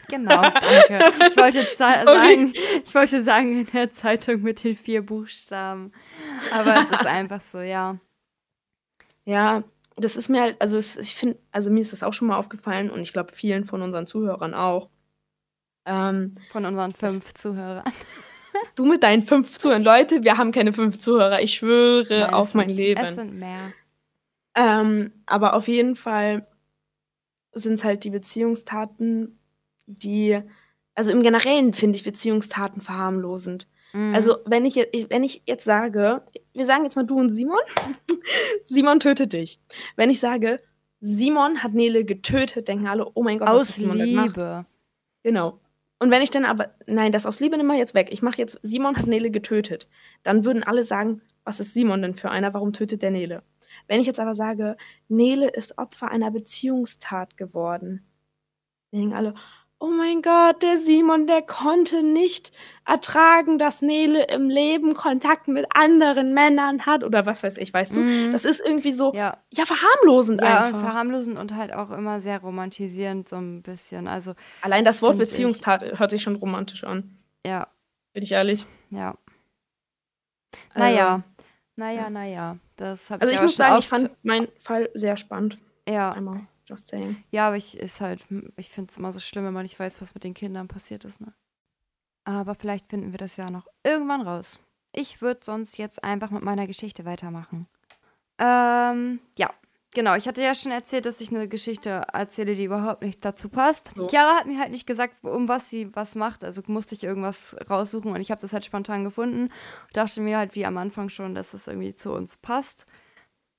genau, 0.08 0.40
danke. 0.60 1.04
Ich 1.28 1.36
wollte 1.36 1.62
sagen, 1.76 2.54
ich 2.86 2.94
wollte 2.94 3.22
sagen 3.22 3.60
in 3.60 3.66
der 3.66 3.90
Zeitung 3.92 4.40
mit 4.40 4.64
den 4.64 4.76
vier 4.76 5.04
Buchstaben. 5.04 5.92
Aber 6.54 6.74
es 6.80 6.88
ist 6.90 7.04
einfach 7.04 7.42
so, 7.42 7.60
ja. 7.60 7.98
Ja, 9.26 9.62
das 9.96 10.16
ist 10.16 10.28
mir 10.28 10.40
halt, 10.42 10.60
also 10.60 10.76
es, 10.76 10.96
ich 10.96 11.14
finde, 11.14 11.38
also 11.52 11.70
mir 11.70 11.80
ist 11.80 11.92
das 11.92 12.02
auch 12.02 12.12
schon 12.12 12.28
mal 12.28 12.36
aufgefallen 12.36 12.90
und 12.90 13.00
ich 13.00 13.12
glaube 13.12 13.32
vielen 13.32 13.64
von 13.64 13.82
unseren 13.82 14.06
Zuhörern 14.06 14.54
auch. 14.54 14.90
Ähm, 15.86 16.36
Von 16.50 16.64
unseren 16.64 16.92
fünf 16.92 17.34
Zuhörern. 17.34 17.84
du 18.74 18.86
mit 18.86 19.02
deinen 19.02 19.22
fünf 19.22 19.58
Zuhörern, 19.58 19.84
Leute, 19.84 20.24
wir 20.24 20.38
haben 20.38 20.50
keine 20.50 20.72
fünf 20.72 20.98
Zuhörer, 20.98 21.42
ich 21.42 21.54
schwöre 21.54 22.20
Nein, 22.20 22.34
auf 22.34 22.54
mein 22.54 22.68
sind- 22.68 22.76
Leben. 22.76 23.04
Es 23.04 23.14
sind 23.16 23.38
mehr. 23.38 23.72
Ähm, 24.56 25.12
aber 25.26 25.54
auf 25.54 25.68
jeden 25.68 25.94
Fall 25.96 26.46
sind 27.52 27.74
es 27.74 27.84
halt 27.84 28.04
die 28.04 28.10
Beziehungstaten, 28.10 29.38
die, 29.86 30.40
also 30.94 31.10
im 31.12 31.22
Generellen 31.22 31.72
finde 31.72 31.96
ich 31.96 32.04
Beziehungstaten 32.04 32.80
verharmlosend. 32.80 33.68
Mhm. 33.94 34.14
Also 34.14 34.38
wenn 34.44 34.66
ich, 34.66 34.74
wenn 34.74 35.22
ich 35.22 35.42
jetzt 35.46 35.64
sage, 35.64 36.22
wir 36.52 36.64
sagen 36.64 36.84
jetzt 36.84 36.96
mal 36.96 37.06
du 37.06 37.18
und 37.18 37.30
Simon, 37.30 37.60
Simon 38.62 39.00
tötet 39.00 39.32
dich. 39.32 39.60
Wenn 39.96 40.10
ich 40.10 40.20
sage, 40.20 40.60
Simon 41.00 41.62
hat 41.62 41.74
Nele 41.74 42.04
getötet, 42.04 42.68
denken 42.68 42.88
alle, 42.88 43.10
oh 43.14 43.22
mein 43.22 43.38
Gott, 43.38 43.48
was 43.48 43.60
Aus 43.60 43.74
Simon 43.76 43.98
gemacht? 43.98 44.36
Liebe. 44.36 44.66
Genau. 45.22 45.60
Und 46.00 46.10
wenn 46.10 46.22
ich 46.22 46.30
dann 46.30 46.44
aber, 46.44 46.74
nein, 46.86 47.12
das 47.12 47.24
aus 47.24 47.40
Liebe 47.40 47.56
nimm 47.56 47.66
mal 47.66 47.78
jetzt 47.78 47.94
weg. 47.94 48.08
Ich 48.10 48.20
mache 48.20 48.38
jetzt, 48.38 48.58
Simon 48.62 48.96
hat 48.96 49.06
Nele 49.06 49.30
getötet. 49.30 49.88
Dann 50.22 50.44
würden 50.44 50.64
alle 50.64 50.84
sagen, 50.84 51.22
was 51.44 51.60
ist 51.60 51.72
Simon 51.72 52.02
denn 52.02 52.14
für 52.14 52.30
einer? 52.30 52.52
Warum 52.52 52.72
tötet 52.72 53.00
der 53.00 53.12
Nele? 53.12 53.42
Wenn 53.86 54.00
ich 54.00 54.06
jetzt 54.06 54.20
aber 54.20 54.34
sage, 54.34 54.76
Nele 55.08 55.48
ist 55.48 55.78
Opfer 55.78 56.10
einer 56.10 56.30
Beziehungstat 56.30 57.36
geworden, 57.36 58.04
denken 58.92 59.14
alle, 59.14 59.34
oh 59.84 59.90
mein 59.90 60.22
Gott, 60.22 60.62
der 60.62 60.78
Simon, 60.78 61.26
der 61.26 61.42
konnte 61.42 62.02
nicht 62.02 62.52
ertragen, 62.86 63.58
dass 63.58 63.82
Nele 63.82 64.24
im 64.28 64.48
Leben 64.48 64.94
Kontakt 64.94 65.46
mit 65.48 65.66
anderen 65.74 66.32
Männern 66.32 66.86
hat 66.86 67.04
oder 67.04 67.26
was 67.26 67.42
weiß 67.42 67.58
ich, 67.58 67.72
weißt 67.72 67.96
du? 67.96 68.00
Mhm. 68.00 68.32
Das 68.32 68.44
ist 68.44 68.60
irgendwie 68.64 68.92
so, 68.92 69.12
ja, 69.14 69.36
Ja, 69.52 69.66
verharmlosend 69.66 70.40
ja 70.42 70.64
einfach. 70.64 70.80
verharmlosend 70.80 71.38
und 71.38 71.54
halt 71.54 71.72
auch 71.74 71.90
immer 71.90 72.20
sehr 72.20 72.40
romantisierend, 72.40 73.28
so 73.28 73.36
ein 73.36 73.62
bisschen. 73.62 74.08
Also, 74.08 74.34
Allein 74.62 74.84
das 74.84 75.02
Wort 75.02 75.12
Find 75.16 75.22
ich. 75.24 75.28
Beziehungstat 75.30 75.98
hört 75.98 76.10
sich 76.10 76.22
schon 76.22 76.36
romantisch 76.36 76.84
an. 76.84 77.18
ja, 77.46 77.66
Bin 78.12 78.22
ich 78.22 78.32
ehrlich. 78.32 78.66
ja. 78.90 79.16
Also- 80.72 80.78
Naja, 80.78 81.22
naja, 81.76 82.10
naja. 82.10 82.56
Das 82.76 83.10
habe 83.10 83.22
Also 83.22 83.32
ich 83.32 83.36
ich 83.38 83.42
muss 83.42 83.56
sagen, 83.56 83.78
ich 83.78 83.88
fand 83.88 84.10
meinen 84.24 84.48
Fall 84.56 84.88
sehr 84.94 85.16
spannend. 85.16 85.58
ja, 85.88 86.10
Einmal, 86.12 86.40
just 86.66 86.88
saying. 86.88 87.22
ja, 87.30 87.48
aber 87.48 87.56
ich 87.56 87.78
ist 87.78 88.00
halt, 88.00 88.24
ich 88.56 88.70
finde 88.70 88.90
es 88.90 88.98
immer 88.98 89.12
so 89.12 89.20
schlimm, 89.20 89.44
wenn 89.44 89.52
man 89.52 89.62
nicht 89.64 89.78
weiß, 89.78 90.00
was 90.00 90.14
mit 90.14 90.24
den 90.24 90.34
Kindern 90.34 90.68
passiert 90.68 91.04
ist, 91.04 91.20
ne? 91.20 91.34
Aber 92.24 92.54
vielleicht 92.54 92.88
finden 92.88 93.12
wir 93.12 93.18
das 93.18 93.36
ja 93.36 93.50
noch 93.50 93.66
irgendwann 93.82 94.22
raus. 94.22 94.58
Ich 94.92 95.20
würde 95.20 95.40
sonst 95.42 95.76
jetzt 95.76 96.02
einfach 96.02 96.30
mit 96.30 96.42
meiner 96.42 96.66
Geschichte 96.66 97.04
weitermachen. 97.04 97.66
Ähm, 98.38 99.20
ja, 99.38 99.50
genau. 99.92 100.14
Ich 100.14 100.26
hatte 100.26 100.42
ja 100.42 100.54
schon 100.54 100.72
erzählt, 100.72 101.04
dass 101.04 101.20
ich 101.20 101.30
eine 101.30 101.48
Geschichte 101.48 102.02
erzähle, 102.12 102.54
die 102.54 102.64
überhaupt 102.64 103.02
nicht 103.02 103.24
dazu 103.24 103.48
passt. 103.48 103.92
So. 103.94 104.06
Chiara 104.08 104.36
hat 104.36 104.46
mir 104.46 104.58
halt 104.58 104.70
nicht 104.70 104.86
gesagt, 104.86 105.22
um 105.22 105.48
was 105.48 105.68
sie 105.68 105.94
was 105.94 106.14
macht. 106.14 106.44
Also 106.44 106.62
musste 106.66 106.94
ich 106.94 107.04
irgendwas 107.04 107.56
raussuchen 107.68 108.12
und 108.12 108.20
ich 108.20 108.30
habe 108.30 108.40
das 108.40 108.52
halt 108.52 108.64
spontan 108.64 109.04
gefunden. 109.04 109.44
Und 109.44 109.96
dachte 109.96 110.20
mir 110.20 110.38
halt 110.38 110.54
wie 110.54 110.64
am 110.64 110.78
Anfang 110.78 111.10
schon, 111.10 111.34
dass 111.34 111.52
es 111.54 111.66
irgendwie 111.66 111.94
zu 111.94 112.12
uns 112.12 112.36
passt. 112.36 112.86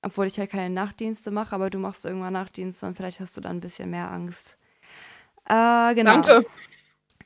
Obwohl 0.05 0.27
ich 0.27 0.37
halt 0.37 0.51
keine 0.51 0.69
Nachtdienste 0.69 1.31
mache, 1.31 1.55
aber 1.55 1.71
du 1.71 1.79
machst 1.79 2.05
irgendwann 2.05 2.33
Nachtdienste 2.33 2.85
und 2.85 2.95
vielleicht 2.95 3.19
hast 3.19 3.35
du 3.37 3.41
dann 3.41 3.57
ein 3.57 3.61
bisschen 3.61 3.89
mehr 3.89 4.11
Angst. 4.11 4.59
Äh, 5.49 5.95
genau. 5.95 6.21
Danke. 6.21 6.45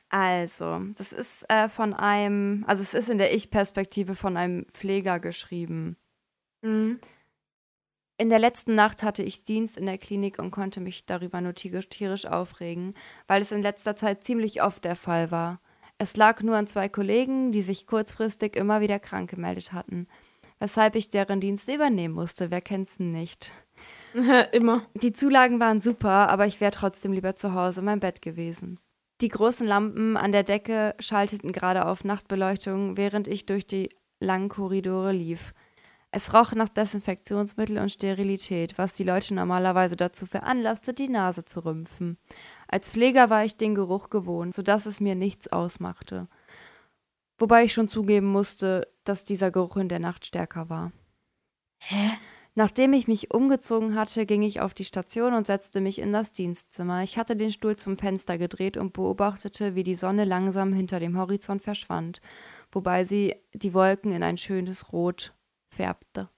Also, 0.08 0.80
das 0.96 1.12
ist 1.12 1.44
äh, 1.50 1.68
von 1.68 1.92
einem, 1.92 2.64
also 2.66 2.82
es 2.82 2.94
ist 2.94 3.10
in 3.10 3.18
der 3.18 3.34
Ich-Perspektive 3.34 4.14
von 4.14 4.38
einem 4.38 4.64
Pfleger 4.72 5.20
geschrieben. 5.20 5.98
Mhm. 6.62 6.98
In 8.16 8.30
der 8.30 8.38
letzten 8.38 8.76
Nacht 8.76 9.02
hatte 9.02 9.22
ich 9.22 9.44
Dienst 9.44 9.76
in 9.76 9.84
der 9.84 9.98
Klinik 9.98 10.38
und 10.38 10.50
konnte 10.50 10.80
mich 10.80 11.04
darüber 11.04 11.42
nur 11.42 11.54
tierisch, 11.54 11.90
tierisch 11.90 12.24
aufregen, 12.24 12.94
weil 13.26 13.42
es 13.42 13.52
in 13.52 13.60
letzter 13.60 13.94
Zeit 13.94 14.24
ziemlich 14.24 14.62
oft 14.62 14.86
der 14.86 14.96
Fall 14.96 15.30
war. 15.30 15.60
Es 15.98 16.16
lag 16.16 16.42
nur 16.42 16.56
an 16.56 16.66
zwei 16.66 16.88
Kollegen, 16.88 17.52
die 17.52 17.60
sich 17.60 17.86
kurzfristig 17.86 18.56
immer 18.56 18.80
wieder 18.80 18.98
krank 18.98 19.28
gemeldet 19.28 19.74
hatten, 19.74 20.08
weshalb 20.60 20.94
ich 20.94 21.10
deren 21.10 21.40
Dienste 21.40 21.74
übernehmen 21.74 22.14
musste. 22.14 22.52
Wer 22.52 22.60
kennt's 22.60 22.98
denn 22.98 23.10
nicht? 23.10 23.50
Immer. 24.52 24.82
Die 24.94 25.12
Zulagen 25.12 25.58
waren 25.58 25.80
super, 25.80 26.28
aber 26.28 26.46
ich 26.46 26.60
wäre 26.60 26.70
trotzdem 26.70 27.12
lieber 27.12 27.34
zu 27.34 27.54
Hause 27.54 27.80
in 27.80 27.86
meinem 27.86 28.00
Bett 28.00 28.22
gewesen. 28.22 28.78
Die 29.20 29.28
großen 29.28 29.66
Lampen 29.66 30.16
an 30.16 30.32
der 30.32 30.44
Decke 30.44 30.94
schalteten 30.98 31.52
gerade 31.52 31.86
auf 31.86 32.04
Nachtbeleuchtung, 32.04 32.96
während 32.96 33.28
ich 33.28 33.44
durch 33.44 33.66
die 33.66 33.90
langen 34.18 34.48
Korridore 34.48 35.12
lief. 35.12 35.52
Es 36.12 36.34
roch 36.34 36.52
nach 36.52 36.68
Desinfektionsmittel 36.68 37.78
und 37.78 37.92
Sterilität, 37.92 38.78
was 38.78 38.94
die 38.94 39.04
Leute 39.04 39.32
normalerweise 39.34 39.94
dazu 39.94 40.26
veranlasste, 40.26 40.92
die 40.92 41.08
Nase 41.08 41.44
zu 41.44 41.64
rümpfen. 41.64 42.18
Als 42.66 42.90
Pfleger 42.90 43.30
war 43.30 43.44
ich 43.44 43.56
den 43.56 43.76
Geruch 43.76 44.10
gewohnt, 44.10 44.52
sodass 44.52 44.86
es 44.86 45.00
mir 45.00 45.14
nichts 45.14 45.52
ausmachte. 45.52 46.26
Wobei 47.40 47.64
ich 47.64 47.72
schon 47.72 47.88
zugeben 47.88 48.26
musste, 48.26 48.86
dass 49.04 49.24
dieser 49.24 49.50
Geruch 49.50 49.78
in 49.78 49.88
der 49.88 49.98
Nacht 49.98 50.26
stärker 50.26 50.68
war. 50.68 50.92
Hä? 51.78 52.10
Nachdem 52.54 52.92
ich 52.92 53.08
mich 53.08 53.32
umgezogen 53.32 53.94
hatte, 53.94 54.26
ging 54.26 54.42
ich 54.42 54.60
auf 54.60 54.74
die 54.74 54.84
Station 54.84 55.32
und 55.32 55.46
setzte 55.46 55.80
mich 55.80 56.00
in 56.00 56.12
das 56.12 56.32
Dienstzimmer. 56.32 57.02
Ich 57.02 57.16
hatte 57.16 57.36
den 57.36 57.50
Stuhl 57.50 57.76
zum 57.76 57.96
Fenster 57.96 58.36
gedreht 58.36 58.76
und 58.76 58.92
beobachtete, 58.92 59.74
wie 59.74 59.84
die 59.84 59.94
Sonne 59.94 60.26
langsam 60.26 60.74
hinter 60.74 61.00
dem 61.00 61.16
Horizont 61.16 61.62
verschwand, 61.62 62.20
wobei 62.72 63.04
sie 63.04 63.34
die 63.54 63.72
Wolken 63.72 64.12
in 64.12 64.22
ein 64.22 64.36
schönes 64.36 64.92
Rot 64.92 65.32
färbte. 65.72 66.28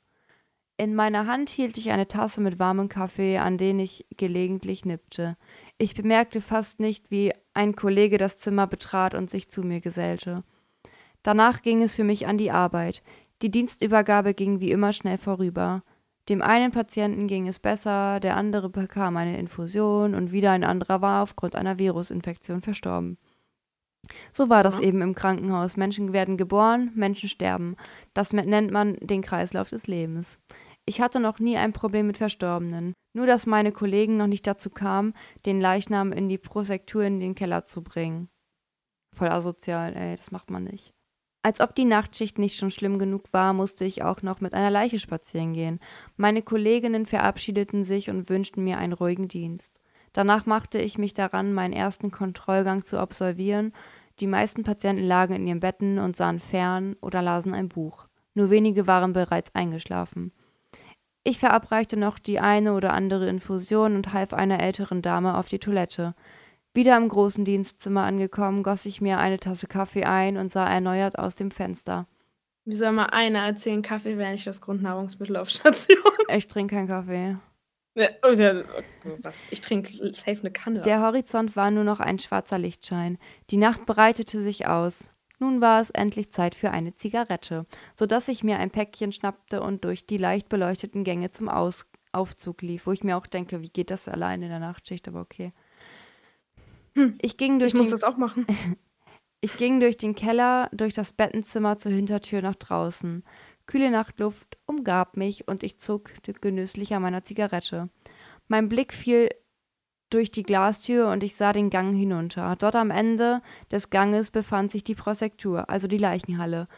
In 0.76 0.94
meiner 0.94 1.26
Hand 1.26 1.50
hielt 1.50 1.78
ich 1.78 1.90
eine 1.90 2.06
Tasse 2.06 2.40
mit 2.40 2.60
warmem 2.60 2.88
Kaffee, 2.88 3.38
an 3.38 3.58
den 3.58 3.80
ich 3.80 4.06
gelegentlich 4.16 4.84
nippte. 4.84 5.36
Ich 5.78 5.94
bemerkte 5.94 6.40
fast 6.40 6.78
nicht, 6.78 7.10
wie 7.10 7.32
ein 7.54 7.74
Kollege 7.74 8.18
das 8.18 8.38
Zimmer 8.38 8.68
betrat 8.68 9.14
und 9.14 9.30
sich 9.30 9.50
zu 9.50 9.62
mir 9.62 9.80
gesellte. 9.80 10.44
Danach 11.22 11.62
ging 11.62 11.82
es 11.82 11.94
für 11.94 12.04
mich 12.04 12.26
an 12.26 12.38
die 12.38 12.50
Arbeit. 12.50 13.02
Die 13.42 13.50
Dienstübergabe 13.50 14.34
ging 14.34 14.60
wie 14.60 14.70
immer 14.70 14.92
schnell 14.92 15.18
vorüber. 15.18 15.82
Dem 16.28 16.42
einen 16.42 16.70
Patienten 16.70 17.26
ging 17.26 17.48
es 17.48 17.58
besser, 17.58 18.20
der 18.20 18.36
andere 18.36 18.70
bekam 18.70 19.16
eine 19.16 19.38
Infusion 19.38 20.14
und 20.14 20.30
wieder 20.30 20.52
ein 20.52 20.62
anderer 20.62 21.02
war 21.02 21.22
aufgrund 21.22 21.56
einer 21.56 21.78
Virusinfektion 21.78 22.60
verstorben. 22.60 23.18
So 24.32 24.48
war 24.48 24.62
das 24.62 24.78
Ja. 24.78 24.84
eben 24.84 25.00
im 25.02 25.14
Krankenhaus. 25.14 25.76
Menschen 25.76 26.12
werden 26.12 26.36
geboren, 26.36 26.90
Menschen 26.94 27.28
sterben. 27.28 27.76
Das 28.14 28.32
nennt 28.32 28.70
man 28.70 28.94
den 28.96 29.22
Kreislauf 29.22 29.70
des 29.70 29.86
Lebens. 29.86 30.38
Ich 30.84 31.00
hatte 31.00 31.20
noch 31.20 31.38
nie 31.38 31.56
ein 31.56 31.72
Problem 31.72 32.08
mit 32.08 32.18
Verstorbenen. 32.18 32.94
Nur, 33.14 33.26
dass 33.26 33.46
meine 33.46 33.72
Kollegen 33.72 34.16
noch 34.16 34.26
nicht 34.26 34.46
dazu 34.46 34.70
kamen, 34.70 35.14
den 35.46 35.60
Leichnam 35.60 36.12
in 36.12 36.28
die 36.28 36.38
Prosektur 36.38 37.04
in 37.04 37.20
den 37.20 37.34
Keller 37.34 37.64
zu 37.64 37.82
bringen. 37.82 38.28
Voll 39.14 39.28
asozial, 39.28 39.94
ey, 39.94 40.16
das 40.16 40.30
macht 40.30 40.50
man 40.50 40.64
nicht. 40.64 40.92
Als 41.44 41.60
ob 41.60 41.74
die 41.74 41.84
Nachtschicht 41.84 42.38
nicht 42.38 42.56
schon 42.56 42.70
schlimm 42.70 43.00
genug 43.00 43.32
war, 43.32 43.52
musste 43.52 43.84
ich 43.84 44.04
auch 44.04 44.22
noch 44.22 44.40
mit 44.40 44.54
einer 44.54 44.70
Leiche 44.70 45.00
spazieren 45.00 45.54
gehen. 45.54 45.80
Meine 46.16 46.42
Kolleginnen 46.42 47.04
verabschiedeten 47.04 47.84
sich 47.84 48.10
und 48.10 48.28
wünschten 48.28 48.62
mir 48.62 48.78
einen 48.78 48.92
ruhigen 48.92 49.26
Dienst. 49.26 49.80
Danach 50.12 50.46
machte 50.46 50.78
ich 50.78 50.98
mich 50.98 51.14
daran, 51.14 51.52
meinen 51.52 51.72
ersten 51.72 52.10
Kontrollgang 52.12 52.84
zu 52.84 52.98
absolvieren. 53.00 53.72
Die 54.20 54.26
meisten 54.26 54.62
Patienten 54.62 55.04
lagen 55.04 55.34
in 55.34 55.46
ihren 55.46 55.60
Betten 55.60 55.98
und 55.98 56.14
sahen 56.14 56.38
fern 56.38 56.96
oder 57.00 57.22
lasen 57.22 57.54
ein 57.54 57.68
Buch. 57.68 58.06
Nur 58.34 58.50
wenige 58.50 58.86
waren 58.86 59.12
bereits 59.12 59.54
eingeschlafen. 59.54 60.32
Ich 61.24 61.38
verabreichte 61.38 61.96
noch 61.96 62.18
die 62.18 62.40
eine 62.40 62.74
oder 62.74 62.92
andere 62.92 63.28
Infusion 63.28 63.96
und 63.96 64.12
half 64.12 64.32
einer 64.32 64.60
älteren 64.60 65.02
Dame 65.02 65.36
auf 65.36 65.48
die 65.48 65.60
Toilette. 65.60 66.14
Wieder 66.74 66.96
im 66.96 67.08
großen 67.08 67.44
Dienstzimmer 67.44 68.04
angekommen, 68.04 68.62
goss 68.62 68.86
ich 68.86 69.00
mir 69.00 69.18
eine 69.18 69.38
Tasse 69.38 69.66
Kaffee 69.66 70.04
ein 70.04 70.38
und 70.38 70.50
sah 70.50 70.66
erneuert 70.66 71.18
aus 71.18 71.34
dem 71.34 71.50
Fenster. 71.50 72.06
Wie 72.64 72.76
soll 72.76 72.92
mal 72.92 73.06
einer 73.06 73.40
erzählen, 73.40 73.82
Kaffee 73.82 74.16
wäre 74.16 74.32
nicht 74.32 74.46
das 74.46 74.60
Grundnahrungsmittel 74.60 75.36
auf 75.36 75.50
Station? 75.50 75.98
Ich 76.34 76.48
trinke 76.48 76.76
keinen 76.76 76.88
Kaffee. 76.88 77.36
Oh, 77.94 78.00
oh, 78.24 79.18
was? 79.20 79.36
Ich 79.50 79.60
trinke 79.60 79.92
safe 80.14 80.40
eine 80.40 80.50
Kanne. 80.50 80.80
Der 80.80 81.02
Horizont 81.02 81.56
war 81.56 81.70
nur 81.70 81.84
noch 81.84 82.00
ein 82.00 82.18
schwarzer 82.18 82.56
Lichtschein. 82.58 83.18
Die 83.50 83.58
Nacht 83.58 83.84
breitete 83.84 84.40
sich 84.40 84.66
aus. 84.66 85.10
Nun 85.40 85.60
war 85.60 85.80
es 85.80 85.90
endlich 85.90 86.32
Zeit 86.32 86.54
für 86.54 86.70
eine 86.70 86.94
Zigarette, 86.94 87.66
so 87.94 88.06
dass 88.06 88.28
ich 88.28 88.44
mir 88.44 88.58
ein 88.58 88.70
Päckchen 88.70 89.12
schnappte 89.12 89.60
und 89.60 89.84
durch 89.84 90.06
die 90.06 90.16
leicht 90.16 90.48
beleuchteten 90.48 91.04
Gänge 91.04 91.32
zum 91.32 91.48
Aus 91.50 91.86
Aufzug 92.12 92.62
lief, 92.62 92.86
wo 92.86 92.92
ich 92.92 93.02
mir 93.02 93.16
auch 93.16 93.26
denke, 93.26 93.60
wie 93.62 93.68
geht 93.68 93.90
das 93.90 94.06
allein 94.06 94.42
in 94.42 94.50
der 94.50 94.60
Nachtschicht, 94.60 95.08
aber 95.08 95.20
okay. 95.20 95.52
Hm, 96.94 97.16
Ich 97.22 97.36
ging 97.36 97.58
durch 97.58 97.72
ich 97.72 97.78
muss 97.78 97.88
den, 97.88 97.92
das 97.92 98.04
auch 98.04 98.16
machen. 98.16 98.46
ich 99.40 99.56
ging 99.56 99.80
durch 99.80 99.96
den 99.96 100.14
Keller, 100.14 100.68
durch 100.72 100.94
das 100.94 101.12
Bettenzimmer 101.12 101.78
zur 101.78 101.92
Hintertür 101.92 102.42
nach 102.42 102.54
draußen. 102.54 103.24
Kühle 103.66 103.90
Nachtluft 103.90 104.58
umgab 104.66 105.16
mich 105.16 105.48
und 105.48 105.62
ich 105.62 105.78
zuckte 105.78 106.32
genüsslich 106.32 106.94
an 106.94 107.02
meiner 107.02 107.24
Zigarette. 107.24 107.88
Mein 108.48 108.68
Blick 108.68 108.92
fiel 108.92 109.30
durch 110.10 110.30
die 110.30 110.42
Glastür 110.42 111.10
und 111.10 111.22
ich 111.22 111.34
sah 111.36 111.52
den 111.52 111.70
Gang 111.70 111.96
hinunter. 111.96 112.54
Dort 112.56 112.76
am 112.76 112.90
Ende 112.90 113.40
des 113.70 113.88
Ganges 113.90 114.30
befand 114.30 114.70
sich 114.70 114.84
die 114.84 114.94
Prosektur, 114.94 115.70
also 115.70 115.88
die 115.88 115.98
Leichenhalle. 115.98 116.68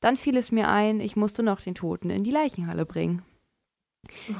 Dann 0.00 0.16
fiel 0.16 0.36
es 0.36 0.52
mir 0.52 0.68
ein, 0.68 1.00
ich 1.00 1.16
musste 1.16 1.42
noch 1.42 1.60
den 1.60 1.74
Toten 1.74 2.10
in 2.10 2.24
die 2.24 2.30
Leichenhalle 2.30 2.84
bringen. 2.84 3.22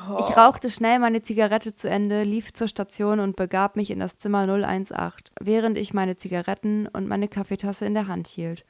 Oh. 0.09 0.17
Ich 0.21 0.37
rauchte 0.37 0.71
schnell 0.71 0.99
meine 0.99 1.23
Zigarette 1.23 1.75
zu 1.75 1.89
Ende, 1.89 2.25
lief 2.25 2.53
zur 2.53 2.69
Station 2.69 3.21
und 3.21 3.37
begab 3.37 3.77
mich 3.77 3.91
in 3.91 4.01
das 4.01 4.17
Zimmer 4.17 4.47
018, 4.49 4.97
während 5.41 5.79
ich 5.79 5.95
meine 5.95 6.17
Zigaretten 6.17 6.89
und 6.89 7.09
meine 7.09 7.29
Kaffeetasse 7.29 7.87
in 7.87 7.95
der 7.95 8.09
Hand 8.09 8.29
hielt. 8.29 8.65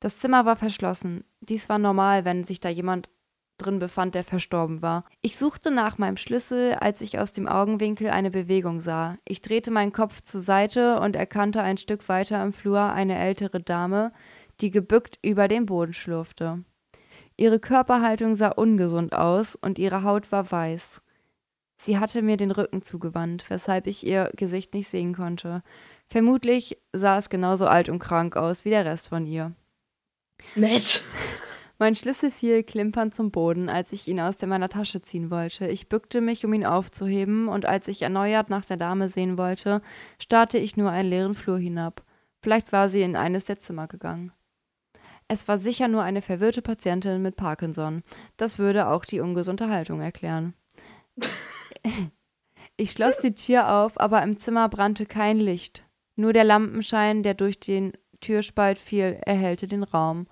Das 0.00 0.18
Zimmer 0.18 0.44
war 0.44 0.56
verschlossen. 0.56 1.24
Dies 1.40 1.68
war 1.68 1.78
normal, 1.78 2.24
wenn 2.24 2.44
sich 2.44 2.60
da 2.60 2.68
jemand 2.68 3.08
drin 3.58 3.78
befand, 3.78 4.14
der 4.14 4.24
verstorben 4.24 4.82
war. 4.82 5.04
Ich 5.22 5.36
suchte 5.36 5.70
nach 5.70 5.96
meinem 5.96 6.18
Schlüssel, 6.18 6.74
als 6.74 7.00
ich 7.00 7.18
aus 7.18 7.32
dem 7.32 7.48
Augenwinkel 7.48 8.10
eine 8.10 8.30
Bewegung 8.30 8.82
sah. 8.82 9.16
Ich 9.24 9.40
drehte 9.40 9.70
meinen 9.70 9.92
Kopf 9.92 10.20
zur 10.20 10.42
Seite 10.42 11.00
und 11.00 11.16
erkannte 11.16 11.62
ein 11.62 11.78
Stück 11.78 12.08
weiter 12.08 12.42
im 12.42 12.52
Flur 12.52 12.80
eine 12.80 13.18
ältere 13.18 13.60
Dame, 13.60 14.12
die 14.60 14.70
gebückt 14.70 15.18
über 15.22 15.48
den 15.48 15.64
Boden 15.64 15.94
schlurfte. 15.94 16.64
Ihre 17.36 17.60
Körperhaltung 17.60 18.34
sah 18.34 18.48
ungesund 18.48 19.14
aus 19.14 19.56
und 19.56 19.78
ihre 19.78 20.02
Haut 20.02 20.32
war 20.32 20.50
weiß. 20.50 21.02
Sie 21.76 21.98
hatte 21.98 22.22
mir 22.22 22.38
den 22.38 22.50
Rücken 22.50 22.82
zugewandt, 22.82 23.50
weshalb 23.50 23.86
ich 23.86 24.06
ihr 24.06 24.30
Gesicht 24.34 24.72
nicht 24.72 24.88
sehen 24.88 25.14
konnte. 25.14 25.62
Vermutlich 26.08 26.78
sah 26.94 27.18
es 27.18 27.28
genauso 27.28 27.66
alt 27.66 27.90
und 27.90 27.98
krank 27.98 28.36
aus 28.36 28.64
wie 28.64 28.70
der 28.70 28.86
Rest 28.86 29.08
von 29.08 29.26
ihr. 29.26 29.52
Nett. 30.54 31.04
Mein 31.78 31.94
Schlüssel 31.94 32.30
fiel 32.30 32.62
klimpernd 32.62 33.14
zum 33.14 33.30
Boden, 33.30 33.68
als 33.68 33.92
ich 33.92 34.08
ihn 34.08 34.18
aus 34.18 34.40
meiner 34.40 34.70
Tasche 34.70 35.02
ziehen 35.02 35.30
wollte. 35.30 35.68
Ich 35.68 35.90
bückte 35.90 36.22
mich, 36.22 36.46
um 36.46 36.54
ihn 36.54 36.64
aufzuheben, 36.64 37.48
und 37.48 37.66
als 37.66 37.86
ich 37.86 38.00
erneuert 38.00 38.48
nach 38.48 38.64
der 38.64 38.78
Dame 38.78 39.10
sehen 39.10 39.36
wollte, 39.36 39.82
starrte 40.18 40.56
ich 40.56 40.78
nur 40.78 40.90
einen 40.90 41.10
leeren 41.10 41.34
Flur 41.34 41.58
hinab. 41.58 42.02
Vielleicht 42.40 42.72
war 42.72 42.88
sie 42.88 43.02
in 43.02 43.14
eines 43.14 43.44
der 43.44 43.58
Zimmer 43.58 43.88
gegangen. 43.88 44.32
Es 45.28 45.48
war 45.48 45.58
sicher 45.58 45.88
nur 45.88 46.02
eine 46.02 46.22
verwirrte 46.22 46.62
Patientin 46.62 47.20
mit 47.20 47.36
Parkinson. 47.36 48.02
Das 48.36 48.58
würde 48.58 48.88
auch 48.88 49.04
die 49.04 49.20
ungesunde 49.20 49.68
Haltung 49.68 50.00
erklären. 50.00 50.54
Ich 52.78 52.92
schloss 52.92 53.16
die 53.18 53.32
Tür 53.32 53.72
auf, 53.72 53.98
aber 53.98 54.22
im 54.22 54.36
Zimmer 54.36 54.68
brannte 54.68 55.06
kein 55.06 55.38
Licht. 55.38 55.82
Nur 56.14 56.34
der 56.34 56.44
Lampenschein, 56.44 57.22
der 57.22 57.32
durch 57.32 57.58
den 57.58 57.94
Türspalt 58.20 58.78
fiel, 58.78 59.18
erhellte 59.24 59.66
den 59.66 59.82
Raum. 59.82 60.26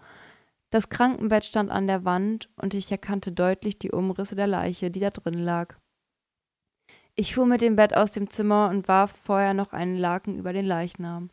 Das 0.68 0.90
Krankenbett 0.90 1.46
stand 1.46 1.70
an 1.70 1.86
der 1.86 2.04
Wand 2.04 2.50
und 2.56 2.74
ich 2.74 2.90
erkannte 2.90 3.32
deutlich 3.32 3.78
die 3.78 3.92
Umrisse 3.92 4.36
der 4.36 4.46
Leiche, 4.46 4.90
die 4.90 5.00
da 5.00 5.08
drin 5.08 5.38
lag. 5.38 5.76
Ich 7.14 7.34
fuhr 7.34 7.46
mit 7.46 7.62
dem 7.62 7.76
Bett 7.76 7.96
aus 7.96 8.12
dem 8.12 8.28
Zimmer 8.28 8.68
und 8.68 8.88
warf 8.88 9.14
vorher 9.24 9.54
noch 9.54 9.72
einen 9.72 9.96
Laken 9.96 10.36
über 10.36 10.52
den 10.52 10.66
Leichnam. 10.66 11.30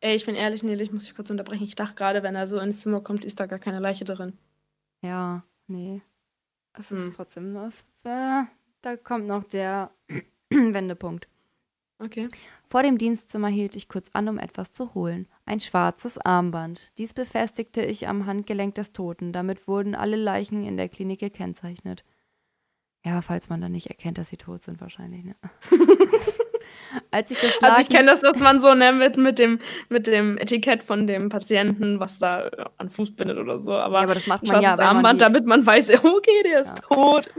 Ey, 0.00 0.14
ich 0.14 0.26
bin 0.26 0.34
ehrlich, 0.34 0.62
Nele, 0.62 0.82
ich 0.82 0.92
muss 0.92 1.04
dich 1.04 1.14
kurz 1.14 1.30
unterbrechen. 1.30 1.64
Ich 1.64 1.74
dachte 1.74 1.94
gerade, 1.94 2.22
wenn 2.22 2.34
er 2.36 2.48
so 2.48 2.58
ins 2.58 2.80
Zimmer 2.82 3.00
kommt, 3.00 3.24
ist 3.24 3.40
da 3.40 3.46
gar 3.46 3.58
keine 3.58 3.80
Leiche 3.80 4.04
drin. 4.04 4.36
Ja, 5.02 5.44
nee. 5.66 6.02
Es 6.74 6.90
Hm. 6.90 7.08
ist 7.08 7.16
trotzdem 7.16 7.54
was. 7.54 7.84
Äh, 8.04 8.44
da 8.82 8.96
kommt 9.02 9.26
noch 9.26 9.44
der 9.44 9.90
Wendepunkt. 10.50 11.28
Okay. 11.98 12.28
Vor 12.68 12.82
dem 12.82 12.98
Dienstzimmer 12.98 13.48
hielt 13.48 13.74
ich 13.74 13.88
kurz 13.88 14.10
an, 14.12 14.28
um 14.28 14.38
etwas 14.38 14.70
zu 14.72 14.92
holen. 14.92 15.26
Ein 15.46 15.60
schwarzes 15.60 16.18
Armband. 16.18 16.98
Dies 16.98 17.14
befestigte 17.14 17.82
ich 17.82 18.06
am 18.06 18.26
Handgelenk 18.26 18.74
des 18.74 18.92
Toten. 18.92 19.32
Damit 19.32 19.66
wurden 19.66 19.94
alle 19.94 20.16
Leichen 20.16 20.66
in 20.66 20.76
der 20.76 20.90
Klinik 20.90 21.20
gekennzeichnet. 21.20 22.04
Ja, 23.02 23.22
falls 23.22 23.48
man 23.48 23.62
dann 23.62 23.72
nicht 23.72 23.86
erkennt, 23.86 24.18
dass 24.18 24.28
sie 24.28 24.36
tot 24.36 24.62
sind, 24.62 24.80
wahrscheinlich. 24.82 25.24
Ne? 25.24 25.36
Als 27.10 27.30
ich 27.30 27.38
das 27.38 27.62
Also 27.62 27.80
ich 27.82 27.88
kenne 27.88 28.10
das, 28.10 28.20
dass 28.20 28.40
man 28.40 28.60
so 28.60 28.74
ne, 28.74 28.92
mit, 28.92 29.16
mit, 29.16 29.38
dem, 29.38 29.58
mit 29.88 30.06
dem 30.06 30.38
Etikett 30.38 30.82
von 30.82 31.06
dem 31.06 31.28
Patienten, 31.28 32.00
was 32.00 32.18
da 32.18 32.46
äh, 32.46 32.64
an 32.78 32.90
Fuß 32.90 33.16
bindet 33.16 33.38
oder 33.38 33.58
so. 33.58 33.72
Aber, 33.74 33.98
Ja, 33.98 34.04
aber 34.04 34.14
das 34.14 34.26
macht 34.26 34.46
man 34.46 34.62
ja, 34.62 34.72
wenn 34.76 34.84
man 34.86 34.96
Armband, 34.96 35.20
die- 35.20 35.24
damit 35.24 35.46
man 35.46 35.64
weiß, 35.66 35.90
okay, 36.04 36.42
der 36.44 36.60
ist 36.60 36.74
Ja. 36.90 36.96
tot. 36.96 37.30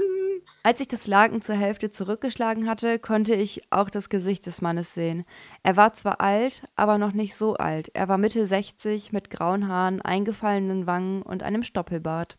Als 0.63 0.81
ich 0.81 0.87
das 0.89 1.07
Laken 1.07 1.41
zur 1.41 1.55
Hälfte 1.55 1.91
zurückgeschlagen 1.91 2.69
hatte, 2.69 2.99
konnte 2.99 3.33
ich 3.35 3.61
auch 3.69 3.89
das 3.89 4.09
Gesicht 4.09 4.45
des 4.47 4.61
Mannes 4.61 4.93
sehen. 4.93 5.23
Er 5.63 5.77
war 5.77 5.93
zwar 5.93 6.19
alt, 6.19 6.63
aber 6.75 6.97
noch 6.97 7.13
nicht 7.13 7.35
so 7.35 7.55
alt. 7.55 7.89
Er 7.93 8.09
war 8.09 8.17
Mitte 8.17 8.45
60 8.45 9.13
mit 9.13 9.29
grauen 9.29 9.69
Haaren, 9.69 10.01
eingefallenen 10.01 10.85
Wangen 10.85 11.21
und 11.21 11.41
einem 11.43 11.63
Stoppelbart. 11.63 12.37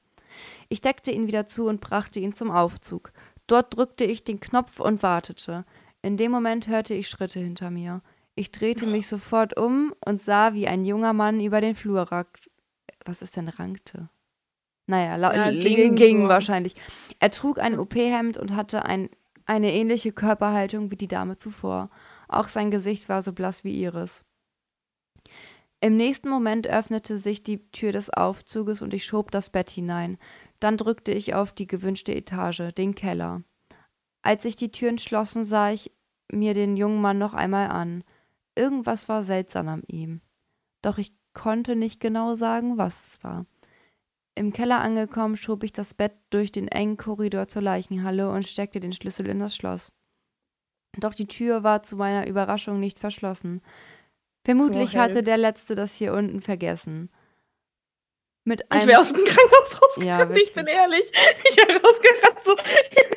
Ich 0.69 0.83
deckte 0.83 1.11
ihn 1.11 1.27
wieder 1.27 1.47
zu 1.47 1.69
und 1.69 1.81
brachte 1.81 2.21
ihn 2.21 2.35
zum 2.35 2.51
Aufzug. 2.51 3.13
Dort 3.47 3.75
drückte 3.75 4.05
ich 4.05 4.25
den 4.25 4.41
Knopf 4.41 4.79
und 4.79 5.03
wartete. 5.03 5.65
In 6.03 6.17
dem 6.17 6.31
Moment 6.31 6.69
hörte 6.69 6.95
ich 6.95 7.09
Schritte 7.09 7.41
hinter 7.41 7.71
mir. 7.71 8.03
Ich 8.35 8.53
drehte 8.53 8.87
mich 8.87 9.09
sofort 9.09 9.57
um 9.57 9.93
und 10.05 10.21
sah, 10.21 10.55
wie 10.55 10.69
ein 10.69 10.85
junger 10.85 11.13
Mann 11.13 11.41
über 11.41 11.61
den 11.61 11.75
Flur 11.75 12.03
ragt. 12.03 12.51
Was 13.05 13.21
ist 13.23 13.37
denn 13.37 13.49
rankte? 13.49 14.09
Naja, 14.87 15.17
Ja, 15.17 15.51
ging 15.51 15.95
ging 15.97 16.29
wahrscheinlich. 16.29 16.75
Er 17.19 17.31
trug 17.31 17.59
ein 17.59 17.79
OP-Hemd 17.79 18.39
und 18.39 18.55
hatte 18.55 18.85
ein, 18.85 19.11
eine 19.45 19.73
ähnliche 19.73 20.13
Körperhaltung 20.13 20.91
wie 20.91 20.97
die 20.97 21.09
Dame 21.09 21.37
zuvor. 21.37 21.91
Auch 22.29 22.49
sein 22.49 22.71
Gesicht 22.71 23.09
war 23.09 23.23
so 23.23 23.33
blass 23.33 23.65
wie 23.65 23.77
ihres. 23.77 24.25
Im 25.81 25.97
nächsten 25.97 26.29
Moment 26.29 26.67
öffnete 26.67 27.19
sich 27.19 27.43
die 27.43 27.71
Tür 27.71 27.93
des 27.93 28.11
Aufzuges 28.11 28.83
und 28.83 28.95
ich 28.95 29.05
schob 29.05 29.31
das 29.31 29.51
Bett 29.51 29.71
hinein. 29.71 30.19
Dann 30.59 30.77
drückte 30.77 31.13
ich 31.13 31.35
auf 31.35 31.53
die 31.53 31.67
gewünschte 31.67 32.15
Etage, 32.15 32.73
den 32.77 32.95
Keller. 32.95 33.43
Als 34.23 34.43
sich 34.43 34.57
die 34.57 34.71
Türen 34.71 34.99
schlossen, 34.99 35.45
sah 35.45 35.71
ich 35.71 35.93
mir 36.31 36.55
den 36.55 36.77
jungen 36.77 37.01
Mann 37.01 37.19
noch 37.19 37.35
einmal 37.35 37.69
an. 37.69 38.05
Irgendwas 38.55 39.09
war 39.09 39.23
seltsam 39.23 39.69
an 39.69 39.83
ihm. 39.87 40.21
Doch 40.83 40.99
ich 40.99 41.13
konnte 41.33 41.77
nicht 41.77 42.01
genau 42.01 42.35
sagen, 42.35 42.79
was 42.79 43.07
es 43.07 43.25
war. 43.25 43.47
Im 44.35 44.53
Keller 44.53 44.81
angekommen, 44.81 45.37
schob 45.37 45.65
ich 45.65 45.73
das 45.73 45.95
Bett 45.95 46.13
durch 46.31 46.53
den 46.53 46.69
engen 46.69 46.97
Korridor 46.97 47.49
zur 47.49 47.63
Leichenhalle 47.63 48.31
und 48.31 48.47
steckte 48.47 48.81
den 48.81 48.93
Schlüssel 48.93 49.27
in 49.27 49.41
das 49.41 49.57
Schloss. 49.57 49.93
Doch 50.97 51.15
die 51.15 51.27
Tür 51.27 51.63
war 51.63 51.83
zu 51.83 51.97
meiner 51.97 52.27
Überraschung 52.27 52.81
nicht 52.81 52.99
verschlossen. 52.99 53.61
Vermutlich 54.45 54.97
hatte 54.97 55.23
der 55.23 55.37
Letzte 55.37 55.75
das 55.75 55.97
hier 55.97 56.15
unten 56.15 56.41
vergessen. 56.41 57.11
Mit 58.49 58.63
Ich 58.63 58.71
einem, 58.71 58.89
wäre 58.89 59.01
aus 59.01 59.13
dem 59.13 59.25
Krankenhaus 59.27 59.83
rausgerannt, 59.83 60.31
Ja, 60.37 60.43
ich 60.43 60.55
bin 60.55 60.67
ehrlich. 60.67 61.13
Ich 61.51 61.57
wäre 61.59 61.81
rausgerannt. 61.83 62.39
So. 62.47 62.57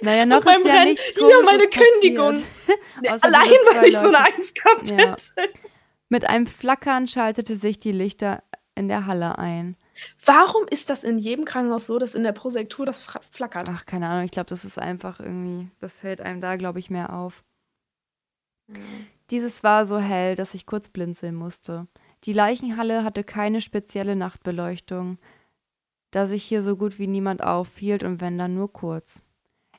naja, 0.01 0.25
noch 0.25 0.45
ist 0.45 0.65
ja 0.65 0.73
Rennen, 0.73 0.97
hier 1.15 1.43
meine 1.43 1.67
Kündigung. 1.67 2.35
Allein, 3.21 3.49
weil 3.73 3.85
ich 3.85 3.95
so 3.97 4.09
eine. 4.09 4.17
Angst 4.19 4.55
gehabt 4.55 4.89
Ja. 4.89 4.97
hätte. 4.97 5.53
Mit 6.09 6.25
einem 6.25 6.47
Flackern 6.47 7.07
schaltete 7.07 7.55
sich 7.55 7.79
die 7.79 7.93
Lichter 7.93 8.43
in 8.75 8.89
der 8.89 9.05
Halle 9.05 9.37
ein. 9.39 9.77
Warum 10.25 10.65
ist 10.69 10.89
das 10.89 11.05
in 11.05 11.17
jedem 11.17 11.45
Krankenhaus 11.45 11.85
so, 11.85 11.97
dass 11.97 12.13
in 12.13 12.23
der 12.23 12.33
Prosektur 12.33 12.85
das 12.85 12.99
flackert? 12.99 13.67
Ach, 13.69 13.85
keine 13.85 14.07
Ahnung. 14.09 14.25
Ich 14.25 14.31
glaube, 14.31 14.49
das 14.49 14.65
ist 14.65 14.77
einfach 14.79 15.21
irgendwie, 15.21 15.69
das 15.79 15.99
fällt 15.99 16.19
einem 16.19 16.41
da, 16.41 16.57
glaube 16.57 16.79
ich, 16.79 16.89
mehr 16.89 17.13
auf. 17.13 17.45
Mhm. 18.67 19.07
Dieses 19.29 19.63
war 19.63 19.85
so 19.85 19.97
hell, 19.97 20.35
dass 20.35 20.53
ich 20.55 20.65
kurz 20.65 20.89
blinzeln 20.89 21.35
musste. 21.35 21.87
Die 22.23 22.33
Leichenhalle 22.33 23.03
hatte 23.03 23.23
keine 23.23 23.61
spezielle 23.61 24.15
Nachtbeleuchtung, 24.15 25.17
da 26.11 26.25
sich 26.27 26.43
hier 26.43 26.61
so 26.61 26.77
gut 26.77 26.99
wie 26.99 27.07
niemand 27.07 27.43
aufhielt 27.43 28.03
und 28.03 28.21
wenn 28.21 28.37
dann 28.37 28.53
nur 28.53 28.71
kurz. 28.71 29.23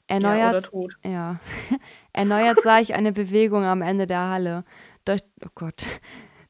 Erneuert, 0.09 0.71
ja. 1.05 1.11
Ja. 1.11 1.41
Erneuert 2.13 2.61
sah 2.63 2.81
ich 2.81 2.95
eine 2.95 3.13
Bewegung 3.13 3.65
am 3.65 3.83
Ende 3.83 4.07
der 4.07 4.29
Halle. 4.29 4.65
Doch, 5.05 5.19
oh 5.45 5.49
Gott. 5.55 5.87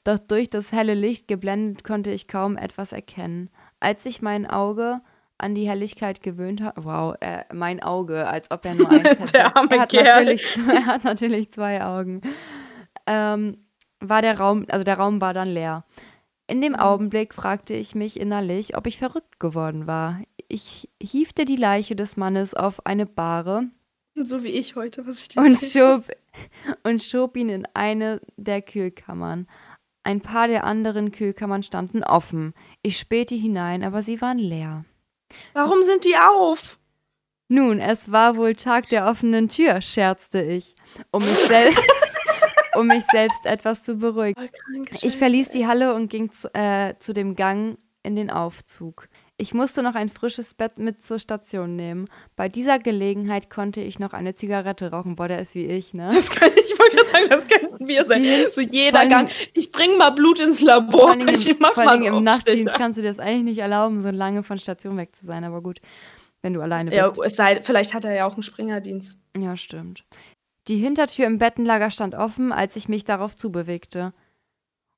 Doch 0.04 0.18
durch 0.18 0.50
das 0.50 0.72
helle 0.72 0.94
Licht 0.94 1.28
geblendet 1.28 1.84
konnte 1.84 2.10
ich 2.10 2.26
kaum 2.26 2.56
etwas 2.56 2.92
erkennen. 2.92 3.50
Als 3.78 4.04
ich 4.04 4.20
mein 4.20 4.46
Auge 4.46 5.00
an 5.38 5.54
die 5.54 5.68
Helligkeit 5.68 6.22
gewöhnt 6.22 6.60
hat, 6.60 6.74
wow, 6.76 7.14
äh, 7.20 7.44
mein 7.52 7.82
Auge, 7.82 8.26
als 8.26 8.50
ob 8.50 8.64
er 8.64 8.74
nur 8.74 8.90
eins 8.90 9.02
hätte. 9.18 9.32
der 9.32 9.56
arme 9.56 9.70
er, 9.72 9.80
hat 9.80 9.90
Kerl. 9.90 10.24
Natürlich, 10.24 10.42
er 10.68 10.86
hat 10.86 11.04
natürlich 11.04 11.52
zwei 11.52 11.84
Augen. 11.84 12.22
Ähm, 13.06 13.61
war 14.02 14.22
der 14.22 14.38
Raum, 14.38 14.66
also 14.68 14.84
der 14.84 14.98
Raum 14.98 15.20
war 15.20 15.34
dann 15.34 15.48
leer. 15.48 15.84
In 16.46 16.60
dem 16.60 16.72
mhm. 16.72 16.80
Augenblick 16.80 17.34
fragte 17.34 17.74
ich 17.74 17.94
mich 17.94 18.20
innerlich, 18.20 18.76
ob 18.76 18.86
ich 18.86 18.98
verrückt 18.98 19.40
geworden 19.40 19.86
war. 19.86 20.20
Ich 20.48 20.90
hiefte 21.00 21.44
die 21.44 21.56
Leiche 21.56 21.96
des 21.96 22.16
Mannes 22.16 22.54
auf 22.54 22.84
eine 22.84 23.06
Bahre. 23.06 23.70
So 24.14 24.44
wie 24.44 24.48
ich 24.48 24.76
heute, 24.76 25.06
was 25.06 25.22
ich 25.22 25.28
dir 25.28 25.40
und 25.40 25.58
schob, 25.58 26.08
und 26.82 27.02
schob 27.02 27.36
ihn 27.36 27.48
in 27.48 27.66
eine 27.72 28.20
der 28.36 28.60
Kühlkammern. 28.60 29.46
Ein 30.04 30.20
paar 30.20 30.48
der 30.48 30.64
anderen 30.64 31.12
Kühlkammern 31.12 31.62
standen 31.62 32.04
offen. 32.04 32.52
Ich 32.82 32.98
spähte 32.98 33.34
hinein, 33.34 33.84
aber 33.84 34.02
sie 34.02 34.20
waren 34.20 34.38
leer. 34.38 34.84
Warum 35.54 35.82
sind 35.82 36.04
die 36.04 36.16
auf? 36.16 36.78
Nun, 37.48 37.80
es 37.80 38.10
war 38.10 38.36
wohl 38.36 38.54
Tag 38.54 38.88
der 38.88 39.06
offenen 39.06 39.48
Tür, 39.48 39.80
scherzte 39.80 40.42
ich, 40.42 40.74
um 41.10 41.22
mich, 41.22 41.36
sel 41.36 41.70
um 42.74 42.86
mich 42.86 43.04
selbst 43.10 43.44
etwas 43.46 43.84
zu 43.84 43.96
beruhigen. 43.96 44.48
Ich 45.00 45.16
verließ 45.16 45.50
die 45.50 45.66
Halle 45.66 45.94
und 45.94 46.08
ging 46.08 46.30
zu, 46.30 46.52
äh, 46.54 46.94
zu 46.98 47.12
dem 47.12 47.36
Gang 47.36 47.78
in 48.02 48.16
den 48.16 48.30
Aufzug. 48.30 49.08
Ich 49.36 49.54
musste 49.54 49.82
noch 49.82 49.94
ein 49.94 50.08
frisches 50.08 50.54
Bett 50.54 50.78
mit 50.78 51.00
zur 51.02 51.18
Station 51.18 51.74
nehmen. 51.74 52.08
Bei 52.36 52.48
dieser 52.48 52.78
Gelegenheit 52.78 53.50
konnte 53.50 53.80
ich 53.80 53.98
noch 53.98 54.12
eine 54.12 54.34
Zigarette 54.34 54.90
rauchen. 54.90 55.16
Boah, 55.16 55.26
der 55.28 55.40
ist 55.40 55.54
wie 55.54 55.66
ich, 55.66 55.94
ne? 55.94 56.10
Das 56.14 56.30
kann 56.30 56.50
ich 56.54 56.78
wollte 56.78 56.96
gerade 56.96 57.08
sagen, 57.08 57.26
das 57.28 57.48
könnten 57.48 57.88
wir 57.88 58.04
sein. 58.04 58.22
Die, 58.22 58.48
so 58.48 58.60
jeder 58.60 59.06
Gang. 59.06 59.30
Ich 59.54 59.72
bringe 59.72 59.96
mal 59.96 60.10
Blut 60.10 60.38
ins 60.38 60.60
Labor. 60.60 61.14
Vor 61.14 61.28
ich 61.28 61.58
mach 61.58 61.72
vor 61.72 61.88
allem 61.88 62.02
im 62.02 62.22
Nachtdienst 62.22 62.74
kannst 62.74 62.98
du 62.98 63.02
dir 63.02 63.08
das 63.08 63.18
eigentlich 63.18 63.44
nicht 63.44 63.58
erlauben, 63.58 64.00
so 64.00 64.10
lange 64.10 64.42
von 64.42 64.58
Station 64.58 64.96
weg 64.96 65.16
zu 65.16 65.26
sein. 65.26 65.44
Aber 65.44 65.60
gut, 65.60 65.80
wenn 66.42 66.52
du 66.52 66.60
alleine 66.60 66.90
bist. 66.90 67.02
Ja, 67.02 67.24
es 67.24 67.36
sei, 67.36 67.60
vielleicht 67.62 67.94
hat 67.94 68.04
er 68.04 68.12
ja 68.12 68.26
auch 68.26 68.34
einen 68.34 68.42
Springerdienst. 68.42 69.16
Ja, 69.36 69.56
stimmt. 69.56 70.04
Die 70.68 70.78
Hintertür 70.78 71.26
im 71.26 71.38
Bettenlager 71.38 71.90
stand 71.90 72.14
offen, 72.14 72.52
als 72.52 72.76
ich 72.76 72.88
mich 72.88 73.04
darauf 73.04 73.36
zubewegte 73.36 74.12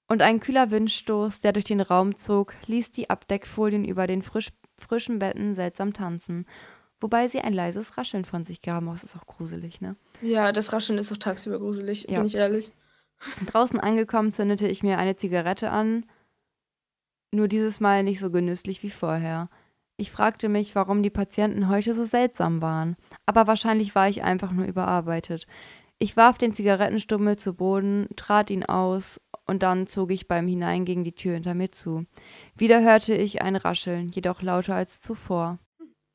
und 0.09 0.23
ein 0.23 0.41
kühler 0.41 0.71
Windstoß, 0.71 1.41
der 1.41 1.53
durch 1.53 1.65
den 1.65 1.81
Raum 1.81 2.17
zog, 2.17 2.55
ließ 2.67 2.91
die 2.91 3.11
Abdeckfolien 3.11 3.85
über 3.85 4.07
den 4.07 4.23
frisch, 4.23 4.51
frischen 4.77 5.19
Betten 5.19 5.55
seltsam 5.55 5.93
tanzen, 5.93 6.47
wobei 7.01 7.29
sie 7.29 7.41
ein 7.41 7.55
leises 7.55 7.97
Rascheln 7.97 8.25
von 8.25 8.45
sich 8.45 8.61
gaben. 8.61 8.89
Oh, 8.89 8.93
das 8.93 9.05
ist 9.05 9.17
auch 9.17 9.27
gruselig, 9.27 9.81
ne? 9.81 9.97
Ja, 10.21 10.53
das 10.53 10.73
Rascheln 10.73 10.99
ist 10.99 11.13
auch 11.13 11.17
tagsüber 11.17 11.59
gruselig, 11.59 12.07
ja. 12.09 12.19
bin 12.19 12.27
ich 12.27 12.35
ehrlich. 12.35 12.73
Draußen 13.47 13.81
angekommen 13.81 14.33
zündete 14.33 14.69
ich 14.69 14.83
mir 14.83 14.99
eine 14.99 15.17
Zigarette 15.17 15.71
an, 15.71 16.05
nur 17.31 17.49
dieses 17.49 17.81
Mal 17.81 18.03
nicht 18.03 18.21
so 18.21 18.31
genüsslich 18.31 18.83
wie 18.83 18.91
vorher. 18.91 19.49
Ich 19.97 20.11
fragte 20.11 20.49
mich, 20.49 20.75
warum 20.75 21.03
die 21.03 21.11
Patienten 21.11 21.69
heute 21.69 21.95
so 21.95 22.05
seltsam 22.05 22.61
waren, 22.61 22.97
aber 23.27 23.47
wahrscheinlich 23.47 23.95
war 23.95 24.09
ich 24.09 24.25
einfach 24.25 24.51
nur 24.51 24.67
überarbeitet. 24.67 25.47
Ich 25.99 26.17
warf 26.17 26.37
den 26.37 26.53
Zigarettenstummel 26.53 27.37
zu 27.37 27.55
Boden, 27.55 28.09
trat 28.17 28.51
ihn 28.51 28.65
aus 28.65 29.21
und 29.47 29.63
dann 29.63 29.87
zog 29.87 30.11
ich 30.11 30.27
beim 30.27 30.49
Hineingehen 30.49 31.05
die 31.05 31.15
Tür 31.15 31.35
hinter 31.35 31.55
mir 31.55 31.71
zu. 31.71 32.07
Wieder 32.57 32.83
hörte 32.83 33.15
ich 33.15 33.43
ein 33.43 33.55
Rascheln, 33.55 34.09
jedoch 34.09 34.43
lauter 34.43 34.75
als 34.75 35.01
zuvor. 35.01 35.61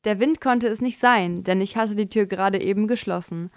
Der 0.04 0.20
Wind 0.20 0.42
konnte 0.42 0.68
es 0.68 0.82
nicht 0.82 0.98
sein, 0.98 1.42
denn 1.42 1.62
ich 1.62 1.76
hatte 1.76 1.94
die 1.94 2.08
Tür 2.08 2.26
gerade 2.26 2.60
eben 2.60 2.86
geschlossen. 2.86 3.50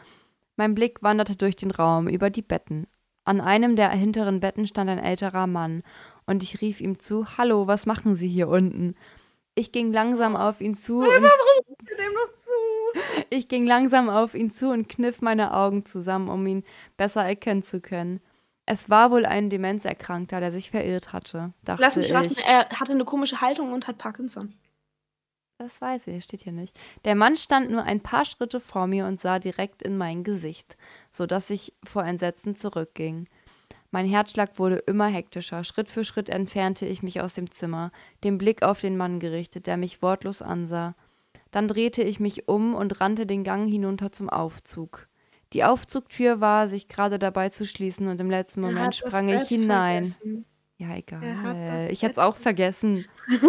Mein 0.55 0.73
Blick 0.73 1.03
wanderte 1.03 1.35
durch 1.35 1.57
den 1.57 1.71
Raum, 1.71 2.07
über 2.07 2.29
die 2.29 2.41
Betten. 2.41 2.87
An 3.25 3.41
einem 3.41 3.75
der 3.75 3.89
hinteren 3.91 4.39
Betten 4.39 4.67
stand 4.67 4.89
ein 4.89 4.99
älterer 4.99 5.47
Mann, 5.47 5.83
und 6.25 6.43
ich 6.43 6.61
rief 6.61 6.81
ihm 6.81 6.99
zu: 6.99 7.37
Hallo, 7.37 7.67
was 7.67 7.85
machen 7.85 8.15
Sie 8.15 8.27
hier 8.27 8.49
unten? 8.49 8.95
Ich 9.55 9.71
ging 9.71 9.93
langsam 9.93 10.35
auf 10.35 10.61
ihn 10.61 10.75
zu. 10.75 10.99
Und 10.99 11.07
Warum 11.07 11.23
rufst 11.67 11.91
du 11.91 11.95
dem 11.95 12.13
noch 12.13 12.33
zu? 12.39 13.25
Ich 13.29 13.47
ging 13.47 13.65
langsam 13.65 14.09
auf 14.09 14.33
ihn 14.33 14.51
zu 14.51 14.69
und 14.69 14.89
kniff 14.89 15.21
meine 15.21 15.53
Augen 15.53 15.85
zusammen, 15.85 16.29
um 16.29 16.45
ihn 16.47 16.63
besser 16.97 17.23
erkennen 17.23 17.63
zu 17.63 17.81
können. 17.81 18.19
Es 18.65 18.89
war 18.89 19.11
wohl 19.11 19.25
ein 19.25 19.49
Demenzerkrankter, 19.49 20.39
der 20.39 20.51
sich 20.51 20.71
verirrt 20.71 21.11
hatte, 21.11 21.53
dachte 21.63 21.81
Lass 21.81 21.97
mich 21.97 22.13
raten, 22.13 22.33
er 22.47 22.69
hatte 22.69 22.93
eine 22.93 23.03
komische 23.03 23.41
Haltung 23.41 23.73
und 23.73 23.87
hat 23.87 23.97
Parkinson. 23.97 24.53
Das 25.57 25.81
weiß 25.81 26.07
ich, 26.07 26.23
steht 26.23 26.41
hier 26.41 26.53
nicht. 26.53 26.77
Der 27.05 27.15
Mann 27.15 27.35
stand 27.35 27.69
nur 27.69 27.83
ein 27.83 28.01
paar 28.01 28.25
Schritte 28.25 28.59
vor 28.59 28.87
mir 28.87 29.05
und 29.05 29.19
sah 29.19 29.39
direkt 29.39 29.81
in 29.81 29.97
mein 29.97 30.23
Gesicht, 30.23 30.77
so 31.11 31.25
dass 31.25 31.49
ich 31.49 31.73
vor 31.83 32.03
Entsetzen 32.03 32.55
zurückging. 32.55 33.27
Mein 33.93 34.07
Herzschlag 34.07 34.57
wurde 34.57 34.77
immer 34.77 35.05
hektischer. 35.05 35.63
Schritt 35.63 35.87
für 35.87 36.03
Schritt 36.03 36.27
entfernte 36.27 36.87
ich 36.87 37.03
mich 37.03 37.21
aus 37.21 37.33
dem 37.33 37.51
Zimmer, 37.51 37.91
den 38.23 38.39
Blick 38.39 38.63
auf 38.63 38.81
den 38.81 38.97
Mann 38.97 39.19
gerichtet, 39.19 39.67
der 39.67 39.77
mich 39.77 40.01
wortlos 40.01 40.41
ansah. 40.41 40.95
Dann 41.51 41.67
drehte 41.67 42.01
ich 42.01 42.19
mich 42.19 42.47
um 42.47 42.73
und 42.73 42.99
rannte 42.99 43.27
den 43.27 43.43
Gang 43.43 43.69
hinunter 43.69 44.11
zum 44.11 44.31
Aufzug. 44.31 45.07
Die 45.53 45.63
Aufzugtür 45.63 46.41
war 46.41 46.67
sich 46.67 46.87
gerade 46.87 47.19
dabei 47.19 47.49
zu 47.49 47.67
schließen 47.67 48.07
und 48.07 48.19
im 48.19 48.31
letzten 48.31 48.61
Moment 48.61 48.95
sprang 48.95 49.29
ich 49.29 49.43
hinein. 49.43 50.05
Vergessen. 50.05 50.45
Ja, 50.79 50.95
egal. 50.95 51.87
Ich 51.91 52.01
hätte 52.01 52.13
es 52.13 52.17
auch 52.17 52.35
vergessen. 52.35 53.05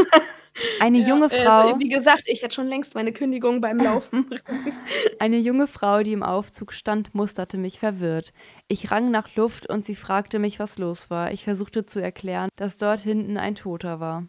Eine 0.81 0.99
ja, 0.99 1.09
junge 1.09 1.29
Frau. 1.29 1.69
Also, 1.69 1.81
wie 1.81 1.89
gesagt, 1.89 2.25
ich 2.27 2.43
hätte 2.43 2.55
schon 2.55 2.69
längst 2.69 2.95
meine 2.95 3.13
Kündigung 3.13 3.61
beim 3.61 3.79
Laufen. 3.79 4.41
Eine 5.19 5.39
junge 5.39 5.67
Frau, 5.67 6.03
die 6.03 6.13
im 6.13 6.23
Aufzug 6.23 6.73
stand, 6.73 7.15
musterte 7.15 7.57
mich 7.57 7.79
verwirrt. 7.79 8.33
Ich 8.69 8.91
rang 8.91 9.11
nach 9.11 9.35
Luft 9.35 9.69
und 9.69 9.85
sie 9.85 9.97
fragte 9.97 10.39
mich, 10.39 10.61
was 10.61 10.79
los 10.79 11.11
war. 11.11 11.33
Ich 11.33 11.45
versuchte 11.45 11.87
zu 11.87 12.01
erklären, 12.01 12.51
dass 12.57 12.77
dort 12.77 13.01
hinten 13.01 13.37
ein 13.37 13.57
Toter 13.57 13.99
war. 13.99 14.27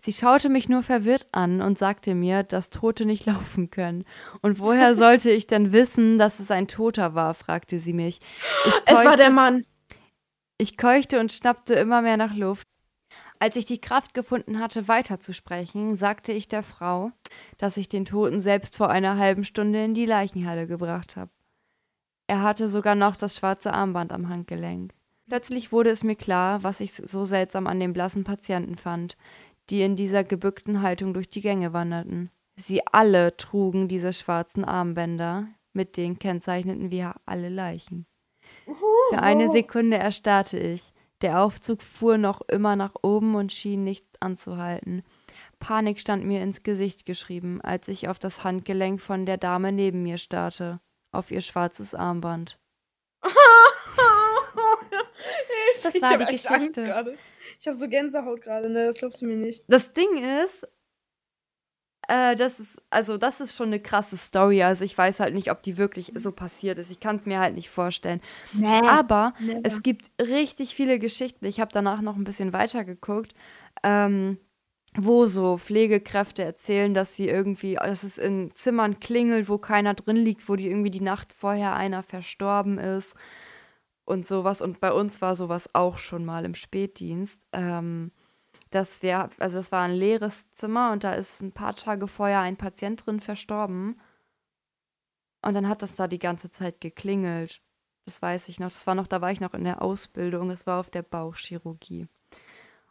Sie 0.00 0.12
schaute 0.12 0.48
mich 0.48 0.68
nur 0.68 0.82
verwirrt 0.82 1.28
an 1.32 1.62
und 1.62 1.78
sagte 1.78 2.14
mir, 2.14 2.42
dass 2.42 2.70
Tote 2.70 3.04
nicht 3.06 3.26
laufen 3.26 3.70
können. 3.70 4.04
Und 4.40 4.58
woher 4.58 4.94
sollte 4.94 5.30
ich 5.30 5.46
denn 5.46 5.72
wissen, 5.72 6.18
dass 6.18 6.40
es 6.40 6.50
ein 6.50 6.68
Toter 6.68 7.14
war? 7.14 7.34
fragte 7.34 7.78
sie 7.78 7.92
mich. 7.92 8.18
Es 8.86 9.04
war 9.04 9.16
der 9.16 9.30
Mann. 9.30 9.64
Ich 10.58 10.76
keuchte 10.76 11.18
und 11.20 11.32
schnappte 11.32 11.74
immer 11.74 12.02
mehr 12.02 12.16
nach 12.16 12.34
Luft. 12.34 12.66
Als 13.38 13.56
ich 13.56 13.64
die 13.64 13.80
Kraft 13.80 14.14
gefunden 14.14 14.60
hatte, 14.60 14.88
weiterzusprechen, 14.88 15.96
sagte 15.96 16.32
ich 16.32 16.48
der 16.48 16.62
Frau, 16.62 17.12
dass 17.58 17.76
ich 17.76 17.88
den 17.88 18.04
Toten 18.04 18.40
selbst 18.40 18.76
vor 18.76 18.90
einer 18.90 19.16
halben 19.16 19.44
Stunde 19.44 19.84
in 19.84 19.94
die 19.94 20.06
Leichenhalle 20.06 20.66
gebracht 20.66 21.16
habe. 21.16 21.30
Er 22.26 22.42
hatte 22.42 22.70
sogar 22.70 22.94
noch 22.94 23.16
das 23.16 23.36
schwarze 23.36 23.72
Armband 23.72 24.12
am 24.12 24.28
Handgelenk. 24.28 24.92
Plötzlich 25.26 25.72
wurde 25.72 25.90
es 25.90 26.04
mir 26.04 26.16
klar, 26.16 26.62
was 26.62 26.80
ich 26.80 26.94
so 26.94 27.24
seltsam 27.24 27.66
an 27.66 27.80
dem 27.80 27.92
blassen 27.92 28.24
Patienten 28.24 28.76
fand 28.76 29.16
die 29.70 29.82
in 29.82 29.96
dieser 29.96 30.24
gebückten 30.24 30.82
Haltung 30.82 31.14
durch 31.14 31.28
die 31.28 31.40
Gänge 31.40 31.72
wanderten. 31.72 32.30
Sie 32.56 32.86
alle 32.86 33.36
trugen 33.36 33.88
diese 33.88 34.12
schwarzen 34.12 34.64
Armbänder, 34.64 35.48
mit 35.72 35.96
denen 35.96 36.18
kennzeichneten 36.18 36.90
wir 36.90 37.14
alle 37.24 37.48
Leichen. 37.48 38.06
Für 39.10 39.22
eine 39.22 39.50
Sekunde 39.50 39.96
erstarrte 39.96 40.58
ich. 40.58 40.92
Der 41.22 41.40
Aufzug 41.40 41.80
fuhr 41.82 42.18
noch 42.18 42.42
immer 42.48 42.74
nach 42.74 42.96
oben 43.02 43.36
und 43.36 43.52
schien 43.52 43.84
nicht 43.84 44.06
anzuhalten. 44.20 45.04
Panik 45.60 46.00
stand 46.00 46.24
mir 46.24 46.42
ins 46.42 46.64
Gesicht 46.64 47.06
geschrieben, 47.06 47.60
als 47.60 47.86
ich 47.86 48.08
auf 48.08 48.18
das 48.18 48.42
Handgelenk 48.42 49.00
von 49.00 49.24
der 49.24 49.36
Dame 49.36 49.70
neben 49.70 50.02
mir 50.02 50.18
starrte, 50.18 50.80
auf 51.12 51.30
ihr 51.30 51.40
schwarzes 51.40 51.94
Armband. 51.94 52.58
das 55.84 56.02
war 56.02 56.18
die 56.18 56.24
Geschichte. 56.24 57.14
Ich 57.60 57.68
habe 57.68 57.76
so 57.76 57.88
Gänsehaut 57.88 58.42
gerade, 58.42 58.68
ne? 58.68 58.86
Das 58.86 58.96
glaubst 58.96 59.22
du 59.22 59.26
mir 59.26 59.36
nicht. 59.36 59.62
Das 59.68 59.92
Ding 59.92 60.24
ist, 60.42 60.66
äh, 62.12 62.36
das 62.36 62.60
ist, 62.60 62.82
also 62.90 63.16
das 63.16 63.40
ist 63.40 63.56
schon 63.56 63.68
eine 63.68 63.80
krasse 63.80 64.18
Story. 64.18 64.62
Also 64.62 64.84
ich 64.84 64.96
weiß 64.96 65.20
halt 65.20 65.34
nicht, 65.34 65.50
ob 65.50 65.62
die 65.62 65.78
wirklich 65.78 66.12
so 66.14 66.30
passiert 66.30 66.76
ist. 66.76 66.90
Ich 66.90 67.00
kann 67.00 67.16
es 67.16 67.24
mir 67.24 67.40
halt 67.40 67.54
nicht 67.54 67.70
vorstellen. 67.70 68.20
Nee, 68.52 68.82
Aber 68.86 69.32
nee. 69.40 69.60
es 69.62 69.82
gibt 69.82 70.10
richtig 70.20 70.74
viele 70.74 70.98
Geschichten. 70.98 71.46
Ich 71.46 71.58
habe 71.58 71.70
danach 71.72 72.02
noch 72.02 72.16
ein 72.16 72.24
bisschen 72.24 72.52
weiter 72.52 72.84
geguckt. 72.84 73.32
Ähm, 73.82 74.38
wo 74.94 75.24
so 75.24 75.56
Pflegekräfte 75.56 76.44
erzählen, 76.44 76.92
dass 76.92 77.16
sie 77.16 77.26
irgendwie, 77.26 77.76
dass 77.76 78.02
es 78.02 78.18
in 78.18 78.50
Zimmern 78.52 79.00
klingelt, 79.00 79.48
wo 79.48 79.56
keiner 79.56 79.94
drin 79.94 80.16
liegt, 80.16 80.50
wo 80.50 80.56
die 80.56 80.68
irgendwie 80.68 80.90
die 80.90 81.00
Nacht 81.00 81.32
vorher 81.32 81.74
einer 81.74 82.02
verstorben 82.02 82.76
ist 82.76 83.16
und 84.04 84.26
sowas. 84.26 84.60
Und 84.60 84.80
bei 84.80 84.92
uns 84.92 85.22
war 85.22 85.34
sowas 85.34 85.70
auch 85.72 85.96
schon 85.96 86.26
mal 86.26 86.44
im 86.44 86.54
Spätdienst. 86.54 87.40
Ähm, 87.54 88.12
dass 88.74 89.02
wir, 89.02 89.30
also 89.38 89.58
es 89.58 89.70
war 89.72 89.82
ein 89.82 89.92
leeres 89.94 90.50
Zimmer 90.52 90.92
und 90.92 91.04
da 91.04 91.12
ist 91.14 91.40
ein 91.42 91.52
paar 91.52 91.74
Tage 91.76 92.08
vorher 92.08 92.40
ein 92.40 92.56
Patient 92.56 93.04
drin 93.06 93.20
verstorben. 93.20 94.00
Und 95.44 95.54
dann 95.54 95.68
hat 95.68 95.82
das 95.82 95.94
da 95.94 96.06
die 96.08 96.18
ganze 96.18 96.50
Zeit 96.50 96.80
geklingelt. 96.80 97.60
Das 98.04 98.20
weiß 98.22 98.48
ich 98.48 98.58
noch. 98.60 98.68
Das 98.68 98.86
war 98.86 98.94
noch, 98.94 99.06
da 99.06 99.20
war 99.20 99.30
ich 99.32 99.40
noch 99.40 99.54
in 99.54 99.64
der 99.64 99.82
Ausbildung. 99.82 100.50
Es 100.50 100.66
war 100.66 100.80
auf 100.80 100.90
der 100.90 101.02
Bauchchirurgie. 101.02 102.08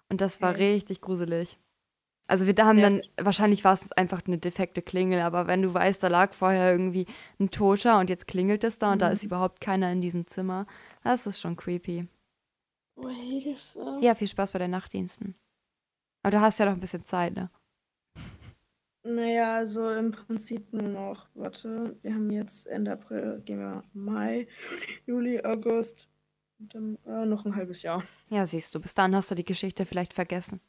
Und 0.09 0.21
das 0.21 0.41
war 0.41 0.51
Okay. 0.53 0.73
richtig 0.73 1.01
gruselig. 1.01 1.57
Also 2.27 2.45
wir 2.45 2.53
da 2.53 2.65
haben 2.65 2.77
Ja. 2.77 2.89
dann, 2.89 3.01
wahrscheinlich 3.19 3.63
war 3.63 3.73
es 3.73 3.91
einfach 3.93 4.21
eine 4.25 4.37
defekte 4.37 4.81
Klingel, 4.81 5.21
aber 5.21 5.47
wenn 5.47 5.61
du 5.61 5.73
weißt, 5.73 6.01
da 6.03 6.07
lag 6.07 6.33
vorher 6.33 6.71
irgendwie 6.71 7.05
ein 7.39 7.51
Toter 7.51 7.99
und 7.99 8.09
jetzt 8.09 8.27
klingelt 8.27 8.63
es 8.63 8.77
da 8.77 8.91
und 8.93 9.01
da 9.01 9.07
Mhm. 9.07 9.13
ist 9.13 9.23
überhaupt 9.23 9.59
keiner 9.59 9.91
in 9.91 9.99
diesem 10.01 10.27
Zimmer, 10.27 10.65
das 11.03 11.27
ist 11.27 11.41
schon 11.41 11.57
creepy. 11.57 12.07
Oh, 12.95 13.09
Hilfe. 13.09 13.97
Ja, 14.01 14.15
viel 14.15 14.27
Spaß 14.27 14.51
bei 14.51 14.59
den 14.59 14.71
Nachtdiensten. 14.71 15.35
Aber 16.23 16.31
du 16.31 16.41
hast 16.41 16.59
ja 16.59 16.65
noch 16.65 16.73
ein 16.73 16.79
bisschen 16.79 17.03
Zeit, 17.03 17.33
ne? 17.33 17.49
Naja, 19.03 19.55
also 19.55 19.89
im 19.89 20.11
Prinzip 20.11 20.71
nur 20.73 20.87
noch, 20.87 21.27
warte, 21.33 21.97
wir 22.03 22.13
haben 22.13 22.29
jetzt 22.29 22.67
Ende 22.67 22.91
April, 22.91 23.41
gehen 23.43 23.57
wir 23.59 23.83
Mai, 23.93 24.47
Juli, 25.07 25.43
August, 25.43 26.07
und 26.59 26.75
dann, 26.75 26.97
äh, 27.07 27.25
noch 27.25 27.43
ein 27.45 27.55
halbes 27.55 27.81
Jahr. 27.81 28.03
Ja, 28.29 28.45
siehst 28.45 28.75
du, 28.75 28.79
bis 28.79 28.93
dahin 28.93 29.15
hast 29.15 29.31
du 29.31 29.35
die 29.35 29.43
Geschichte 29.43 29.87
vielleicht 29.87 30.13
vergessen. 30.13 30.61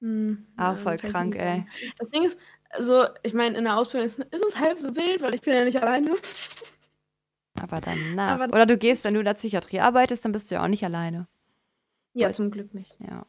Hm, 0.00 0.46
Ah, 0.56 0.70
ja, 0.70 0.76
voll 0.76 0.96
krank, 0.96 1.36
ey. 1.36 1.66
Das 1.98 2.08
Ding 2.08 2.24
ist, 2.24 2.38
also, 2.70 3.04
ich 3.22 3.34
meine, 3.34 3.58
in 3.58 3.64
der 3.64 3.76
Ausbildung 3.76 4.06
ist, 4.06 4.18
ist 4.18 4.44
es 4.44 4.58
halb 4.58 4.80
so 4.80 4.96
wild, 4.96 5.20
weil 5.20 5.34
ich 5.34 5.42
bin 5.42 5.54
ja 5.54 5.64
nicht 5.64 5.76
alleine. 5.82 6.14
Aber 7.60 7.80
danach. 7.82 8.40
Aber- 8.40 8.54
Oder 8.54 8.64
du 8.66 8.78
gehst, 8.78 9.04
wenn 9.04 9.12
du 9.14 9.20
in 9.20 9.26
der 9.26 9.34
Psychiatrie 9.34 9.80
arbeitest, 9.80 10.24
dann 10.24 10.32
bist 10.32 10.50
du 10.50 10.54
ja 10.54 10.62
auch 10.64 10.68
nicht 10.68 10.84
alleine. 10.84 11.28
Ja, 12.14 12.28
Voll. 12.28 12.34
zum 12.34 12.50
Glück 12.50 12.72
nicht. 12.72 12.96
Ja. 13.00 13.26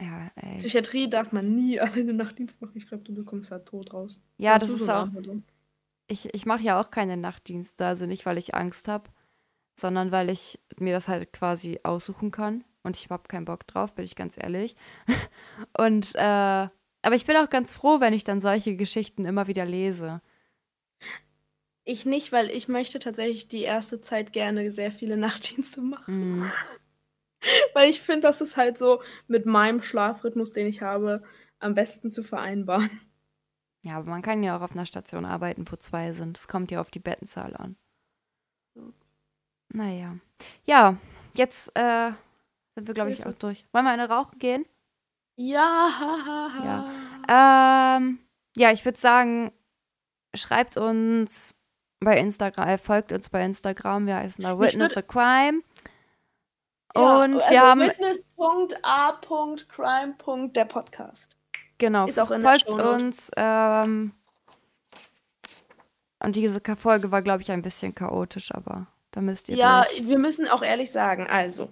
Ja, 0.00 0.30
ey. 0.36 0.56
Psychiatrie 0.56 1.08
darf 1.08 1.32
man 1.32 1.54
nie 1.54 1.80
alleine 1.80 2.12
Nachtdienst 2.12 2.60
machen. 2.60 2.76
Ich 2.76 2.86
glaube, 2.86 3.04
du 3.04 3.14
bekommst 3.14 3.50
da 3.50 3.58
tot 3.58 3.92
raus. 3.92 4.18
Ja, 4.36 4.58
das 4.58 4.70
ist 4.70 4.88
auch. 4.88 5.08
Ich, 6.06 6.32
ich 6.34 6.46
mache 6.46 6.62
ja 6.62 6.80
auch 6.80 6.90
keine 6.90 7.16
Nachtdienste, 7.16 7.84
also 7.84 8.06
nicht, 8.06 8.24
weil 8.24 8.38
ich 8.38 8.54
Angst 8.54 8.88
habe, 8.88 9.10
sondern 9.74 10.10
weil 10.10 10.30
ich 10.30 10.58
mir 10.78 10.94
das 10.94 11.08
halt 11.08 11.32
quasi 11.32 11.80
aussuchen 11.82 12.30
kann. 12.30 12.64
Und 12.82 12.96
ich 12.96 13.10
habe 13.10 13.28
keinen 13.28 13.44
Bock 13.44 13.66
drauf, 13.66 13.94
bin 13.94 14.04
ich 14.04 14.14
ganz 14.14 14.36
ehrlich. 14.38 14.74
Und, 15.76 16.14
äh, 16.14 16.18
aber 17.02 17.14
ich 17.14 17.26
bin 17.26 17.36
auch 17.36 17.50
ganz 17.50 17.74
froh, 17.74 18.00
wenn 18.00 18.14
ich 18.14 18.24
dann 18.24 18.40
solche 18.40 18.76
Geschichten 18.76 19.26
immer 19.26 19.46
wieder 19.46 19.66
lese. 19.66 20.22
Ich 21.84 22.04
nicht, 22.06 22.32
weil 22.32 22.50
ich 22.50 22.68
möchte 22.68 22.98
tatsächlich 22.98 23.48
die 23.48 23.62
erste 23.62 24.00
Zeit 24.00 24.32
gerne 24.32 24.70
sehr 24.70 24.92
viele 24.92 25.16
Nachtdienste 25.18 25.82
machen. 25.82 26.38
Mhm. 26.38 26.52
Weil 27.74 27.90
ich 27.90 28.00
finde, 28.00 28.26
das 28.26 28.40
ist 28.40 28.56
halt 28.56 28.78
so 28.78 29.02
mit 29.26 29.46
meinem 29.46 29.82
Schlafrhythmus, 29.82 30.52
den 30.52 30.66
ich 30.66 30.82
habe, 30.82 31.22
am 31.58 31.74
besten 31.74 32.10
zu 32.10 32.22
vereinbaren. 32.22 33.00
Ja, 33.84 33.98
aber 33.98 34.10
man 34.10 34.22
kann 34.22 34.42
ja 34.42 34.56
auch 34.56 34.62
auf 34.62 34.72
einer 34.72 34.86
Station 34.86 35.24
arbeiten, 35.24 35.64
wo 35.70 35.76
zwei 35.76 36.12
sind. 36.12 36.36
Es 36.36 36.48
kommt 36.48 36.70
ja 36.70 36.80
auf 36.80 36.90
die 36.90 36.98
Bettenzahl 36.98 37.56
an. 37.56 37.76
Naja. 39.72 40.16
Ja, 40.64 40.96
jetzt 41.34 41.70
äh, 41.76 42.10
sind 42.74 42.86
wir, 42.86 42.94
glaube 42.94 43.12
ich, 43.12 43.26
auch 43.26 43.32
durch. 43.34 43.66
Wollen 43.72 43.84
wir 43.84 43.90
eine 43.90 44.08
rauchen 44.08 44.38
gehen? 44.38 44.64
Ja, 45.36 46.90
ha. 47.28 47.96
Ähm, 47.96 48.18
ja, 48.56 48.72
ich 48.72 48.84
würde 48.84 48.98
sagen, 48.98 49.52
schreibt 50.34 50.76
uns 50.76 51.56
bei 52.00 52.18
Instagram, 52.18 52.68
äh, 52.68 52.78
folgt 52.78 53.12
uns 53.12 53.28
bei 53.28 53.44
Instagram. 53.44 54.06
Wir 54.06 54.16
heißen 54.16 54.42
da 54.42 54.58
Witness 54.58 54.96
a 54.96 55.02
Crime. 55.02 55.62
Ja, 56.96 57.22
Und 57.22 57.34
also 57.34 57.50
wir 57.50 57.60
haben, 57.62 57.80
Witness.a.crime. 57.80 60.50
der 60.52 60.64
Podcast. 60.64 61.36
genau, 61.78 62.06
ist 62.06 62.18
auch 62.18 62.30
in 62.30 62.40
der 62.42 62.50
folgt 62.50 62.66
Shownote. 62.66 62.90
uns. 63.04 63.30
Ähm, 63.36 64.12
und 66.20 66.36
diese 66.36 66.60
Folge 66.76 67.10
war, 67.12 67.22
glaube 67.22 67.42
ich, 67.42 67.50
ein 67.50 67.62
bisschen 67.62 67.94
chaotisch, 67.94 68.52
aber 68.52 68.86
da 69.12 69.20
müsst 69.20 69.48
ihr 69.48 69.56
Ja, 69.56 69.82
durch. 69.84 70.08
wir 70.08 70.18
müssen 70.18 70.48
auch 70.48 70.62
ehrlich 70.62 70.90
sagen, 70.90 71.26
also, 71.28 71.68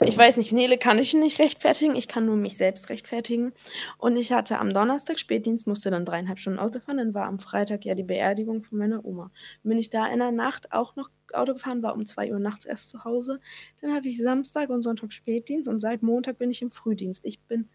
ich 0.00 0.16
weiß 0.16 0.36
nicht, 0.38 0.52
Nele 0.52 0.78
kann 0.78 0.98
ich 0.98 1.14
nicht 1.14 1.38
rechtfertigen, 1.38 1.94
ich 1.96 2.08
kann 2.08 2.26
nur 2.26 2.36
mich 2.36 2.56
selbst 2.56 2.88
rechtfertigen. 2.90 3.52
Und 3.98 4.16
ich 4.16 4.32
hatte 4.32 4.58
am 4.58 4.72
Donnerstag 4.72 5.18
Spätdienst, 5.18 5.66
musste 5.66 5.90
dann 5.90 6.04
dreieinhalb 6.04 6.38
Stunden 6.38 6.58
Auto 6.58 6.80
fahren, 6.80 6.98
dann 6.98 7.14
war 7.14 7.26
am 7.26 7.38
Freitag 7.38 7.84
ja 7.84 7.94
die 7.94 8.02
Beerdigung 8.02 8.62
von 8.62 8.78
meiner 8.78 9.04
Oma. 9.04 9.30
Bin 9.62 9.78
ich 9.78 9.90
da 9.90 10.06
in 10.06 10.18
der 10.20 10.32
Nacht 10.32 10.72
auch 10.72 10.96
noch 10.96 11.10
Auto 11.34 11.54
gefahren, 11.54 11.82
war 11.82 11.94
um 11.94 12.04
zwei 12.06 12.32
Uhr 12.32 12.38
nachts 12.38 12.64
erst 12.64 12.90
zu 12.90 13.04
Hause. 13.04 13.40
Dann 13.80 13.92
hatte 13.92 14.08
ich 14.08 14.18
Samstag 14.18 14.70
und 14.70 14.82
Sonntag 14.82 15.12
Spätdienst 15.12 15.68
und 15.68 15.80
seit 15.80 16.02
Montag 16.02 16.38
bin 16.38 16.50
ich 16.50 16.62
im 16.62 16.70
Frühdienst. 16.70 17.24
Ich 17.24 17.40
bin 17.40 17.68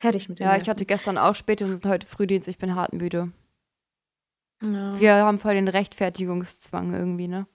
fertig 0.00 0.28
mit 0.28 0.38
dem 0.38 0.44
Ja, 0.44 0.56
ich 0.56 0.68
hatte 0.68 0.84
gestern 0.84 1.18
auch 1.18 1.34
Spätdienst 1.34 1.84
und 1.84 1.90
heute 1.90 2.06
Frühdienst. 2.06 2.48
Ich 2.48 2.58
bin 2.58 2.74
hart 2.74 2.92
müde. 2.92 3.32
ja. 4.62 4.98
Wir 5.00 5.14
haben 5.16 5.38
voll 5.38 5.54
den 5.54 5.68
Rechtfertigungszwang 5.68 6.94
irgendwie, 6.94 7.28
ne? 7.28 7.46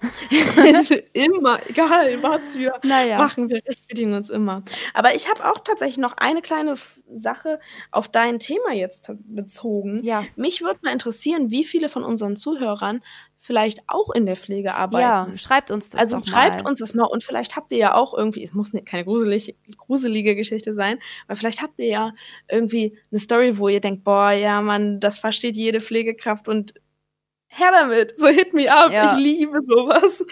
immer, 1.12 1.58
egal 1.68 2.22
was 2.22 2.56
wir 2.58 2.74
Naja. 2.84 3.18
machen, 3.18 3.48
wir 3.48 3.56
rechtfertigen 3.66 4.12
uns 4.14 4.30
immer. 4.30 4.62
Aber 4.92 5.14
ich 5.14 5.28
habe 5.28 5.44
auch 5.50 5.58
tatsächlich 5.60 5.98
noch 5.98 6.16
eine 6.16 6.42
kleine 6.42 6.74
Sache 7.12 7.58
auf 7.90 8.08
dein 8.08 8.38
Thema 8.38 8.72
jetzt 8.72 9.10
bezogen. 9.24 10.02
Ja, 10.04 10.24
Mich 10.36 10.60
würde 10.62 10.80
mal 10.82 10.92
interessieren, 10.92 11.50
wie 11.50 11.64
viele 11.64 11.88
von 11.88 12.04
unseren 12.04 12.36
Zuhörern 12.36 13.02
vielleicht 13.46 13.80
auch 13.88 14.08
in 14.14 14.24
der 14.24 14.36
Pflege 14.38 14.68
ja, 14.68 14.74
arbeiten. 14.76 15.36
schreibt 15.36 15.70
uns 15.70 15.90
das 15.90 16.00
also 16.00 16.16
doch 16.18 16.26
schreibt 16.26 16.64
mal. 16.64 16.70
uns 16.70 16.78
das 16.78 16.94
mal 16.94 17.04
und 17.04 17.22
vielleicht 17.22 17.56
habt 17.56 17.70
ihr 17.72 17.76
ja 17.78 17.94
auch 17.94 18.14
irgendwie, 18.16 18.42
es 18.42 18.54
muss 18.54 18.72
ne- 18.72 18.82
keine 18.82 19.04
gruselig, 19.04 19.54
gruselige 19.76 20.34
Geschichte 20.34 20.74
sein, 20.74 20.98
aber 21.26 21.36
vielleicht 21.36 21.60
habt 21.60 21.78
ihr 21.78 21.88
ja 21.88 22.12
irgendwie 22.50 22.96
eine 23.10 23.20
Story, 23.20 23.58
wo 23.58 23.68
ihr 23.68 23.80
denkt, 23.82 24.02
boah, 24.02 24.30
ja, 24.30 24.62
Mann, 24.62 24.98
das 24.98 25.18
versteht 25.18 25.56
jede 25.56 25.82
Pflegekraft 25.82 26.48
und 26.48 26.72
her 27.48 27.68
damit, 27.70 28.14
so 28.18 28.28
hit 28.28 28.54
me 28.54 28.72
up, 28.72 28.90
Ja. 28.90 29.12
ich 29.12 29.22
liebe 29.22 29.60
sowas. 29.66 30.24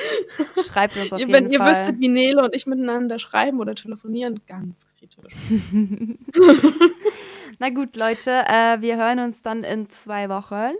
Schreibt 0.66 0.96
uns 0.96 1.12
auf 1.12 1.20
Ihr, 1.20 1.26
jeden 1.26 1.32
wenn 1.32 1.50
ihr 1.52 1.58
Fall. 1.58 1.70
wüsstet, 1.70 2.00
wie 2.00 2.08
Nele 2.08 2.42
und 2.42 2.54
ich 2.54 2.64
miteinander 2.66 3.18
schreiben 3.18 3.60
oder 3.60 3.74
telefonieren, 3.74 4.40
ganz 4.46 4.86
kritisch. 4.98 5.34
Na 7.58 7.68
gut, 7.68 7.94
Leute, 7.96 8.30
äh, 8.48 8.80
wir 8.80 8.96
hören 8.96 9.18
uns 9.20 9.42
dann 9.42 9.64
in 9.64 9.88
zwei 9.90 10.28
Wochen. 10.30 10.72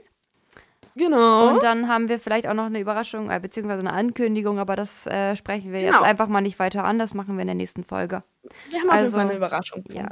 Genau. 0.97 1.49
Und 1.51 1.63
dann 1.63 1.89
haben 1.89 2.09
wir 2.09 2.19
vielleicht 2.19 2.47
auch 2.47 2.55
noch 2.55 2.67
eine 2.67 2.81
Überraschung, 2.81 3.31
äh, 3.31 3.41
beziehungsweise 3.41 3.81
eine 3.81 3.93
Ankündigung, 3.93 4.59
aber 4.59 4.77
das 4.77 5.07
äh, 5.07 5.37
sprechen 5.37 5.73
wir 5.73 5.81
jetzt 5.81 5.93
Genau. 5.93 6.03
einfach 6.05 6.29
mal 6.29 6.41
nicht 6.41 6.59
weiter 6.59 6.85
an. 6.85 6.99
Das 6.99 7.15
machen 7.15 7.37
wir 7.37 7.43
in 7.43 7.49
der 7.49 7.55
nächsten 7.55 7.85
Folge. 7.85 8.23
wir 8.71 8.81
haben 8.81 8.91
also, 8.91 9.19
eine 9.19 9.35
Überraschung. 9.35 9.85
Ja. 9.91 10.09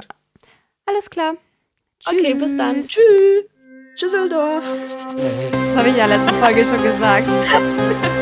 Alles 0.85 1.09
klar. 1.09 1.35
Okay, 2.07 2.33
bis 2.33 2.55
dann. 2.57 2.75
Tschüss. 2.75 2.87
Tschüss. 2.87 3.45
Tschüsseldorf. 3.95 4.65
Das 5.51 5.77
habe 5.77 5.89
ich 5.89 5.97
ja 5.97 6.05
letzte 6.05 6.33
Folge 6.35 6.65
schon 6.65 6.81
gesagt. 6.81 7.27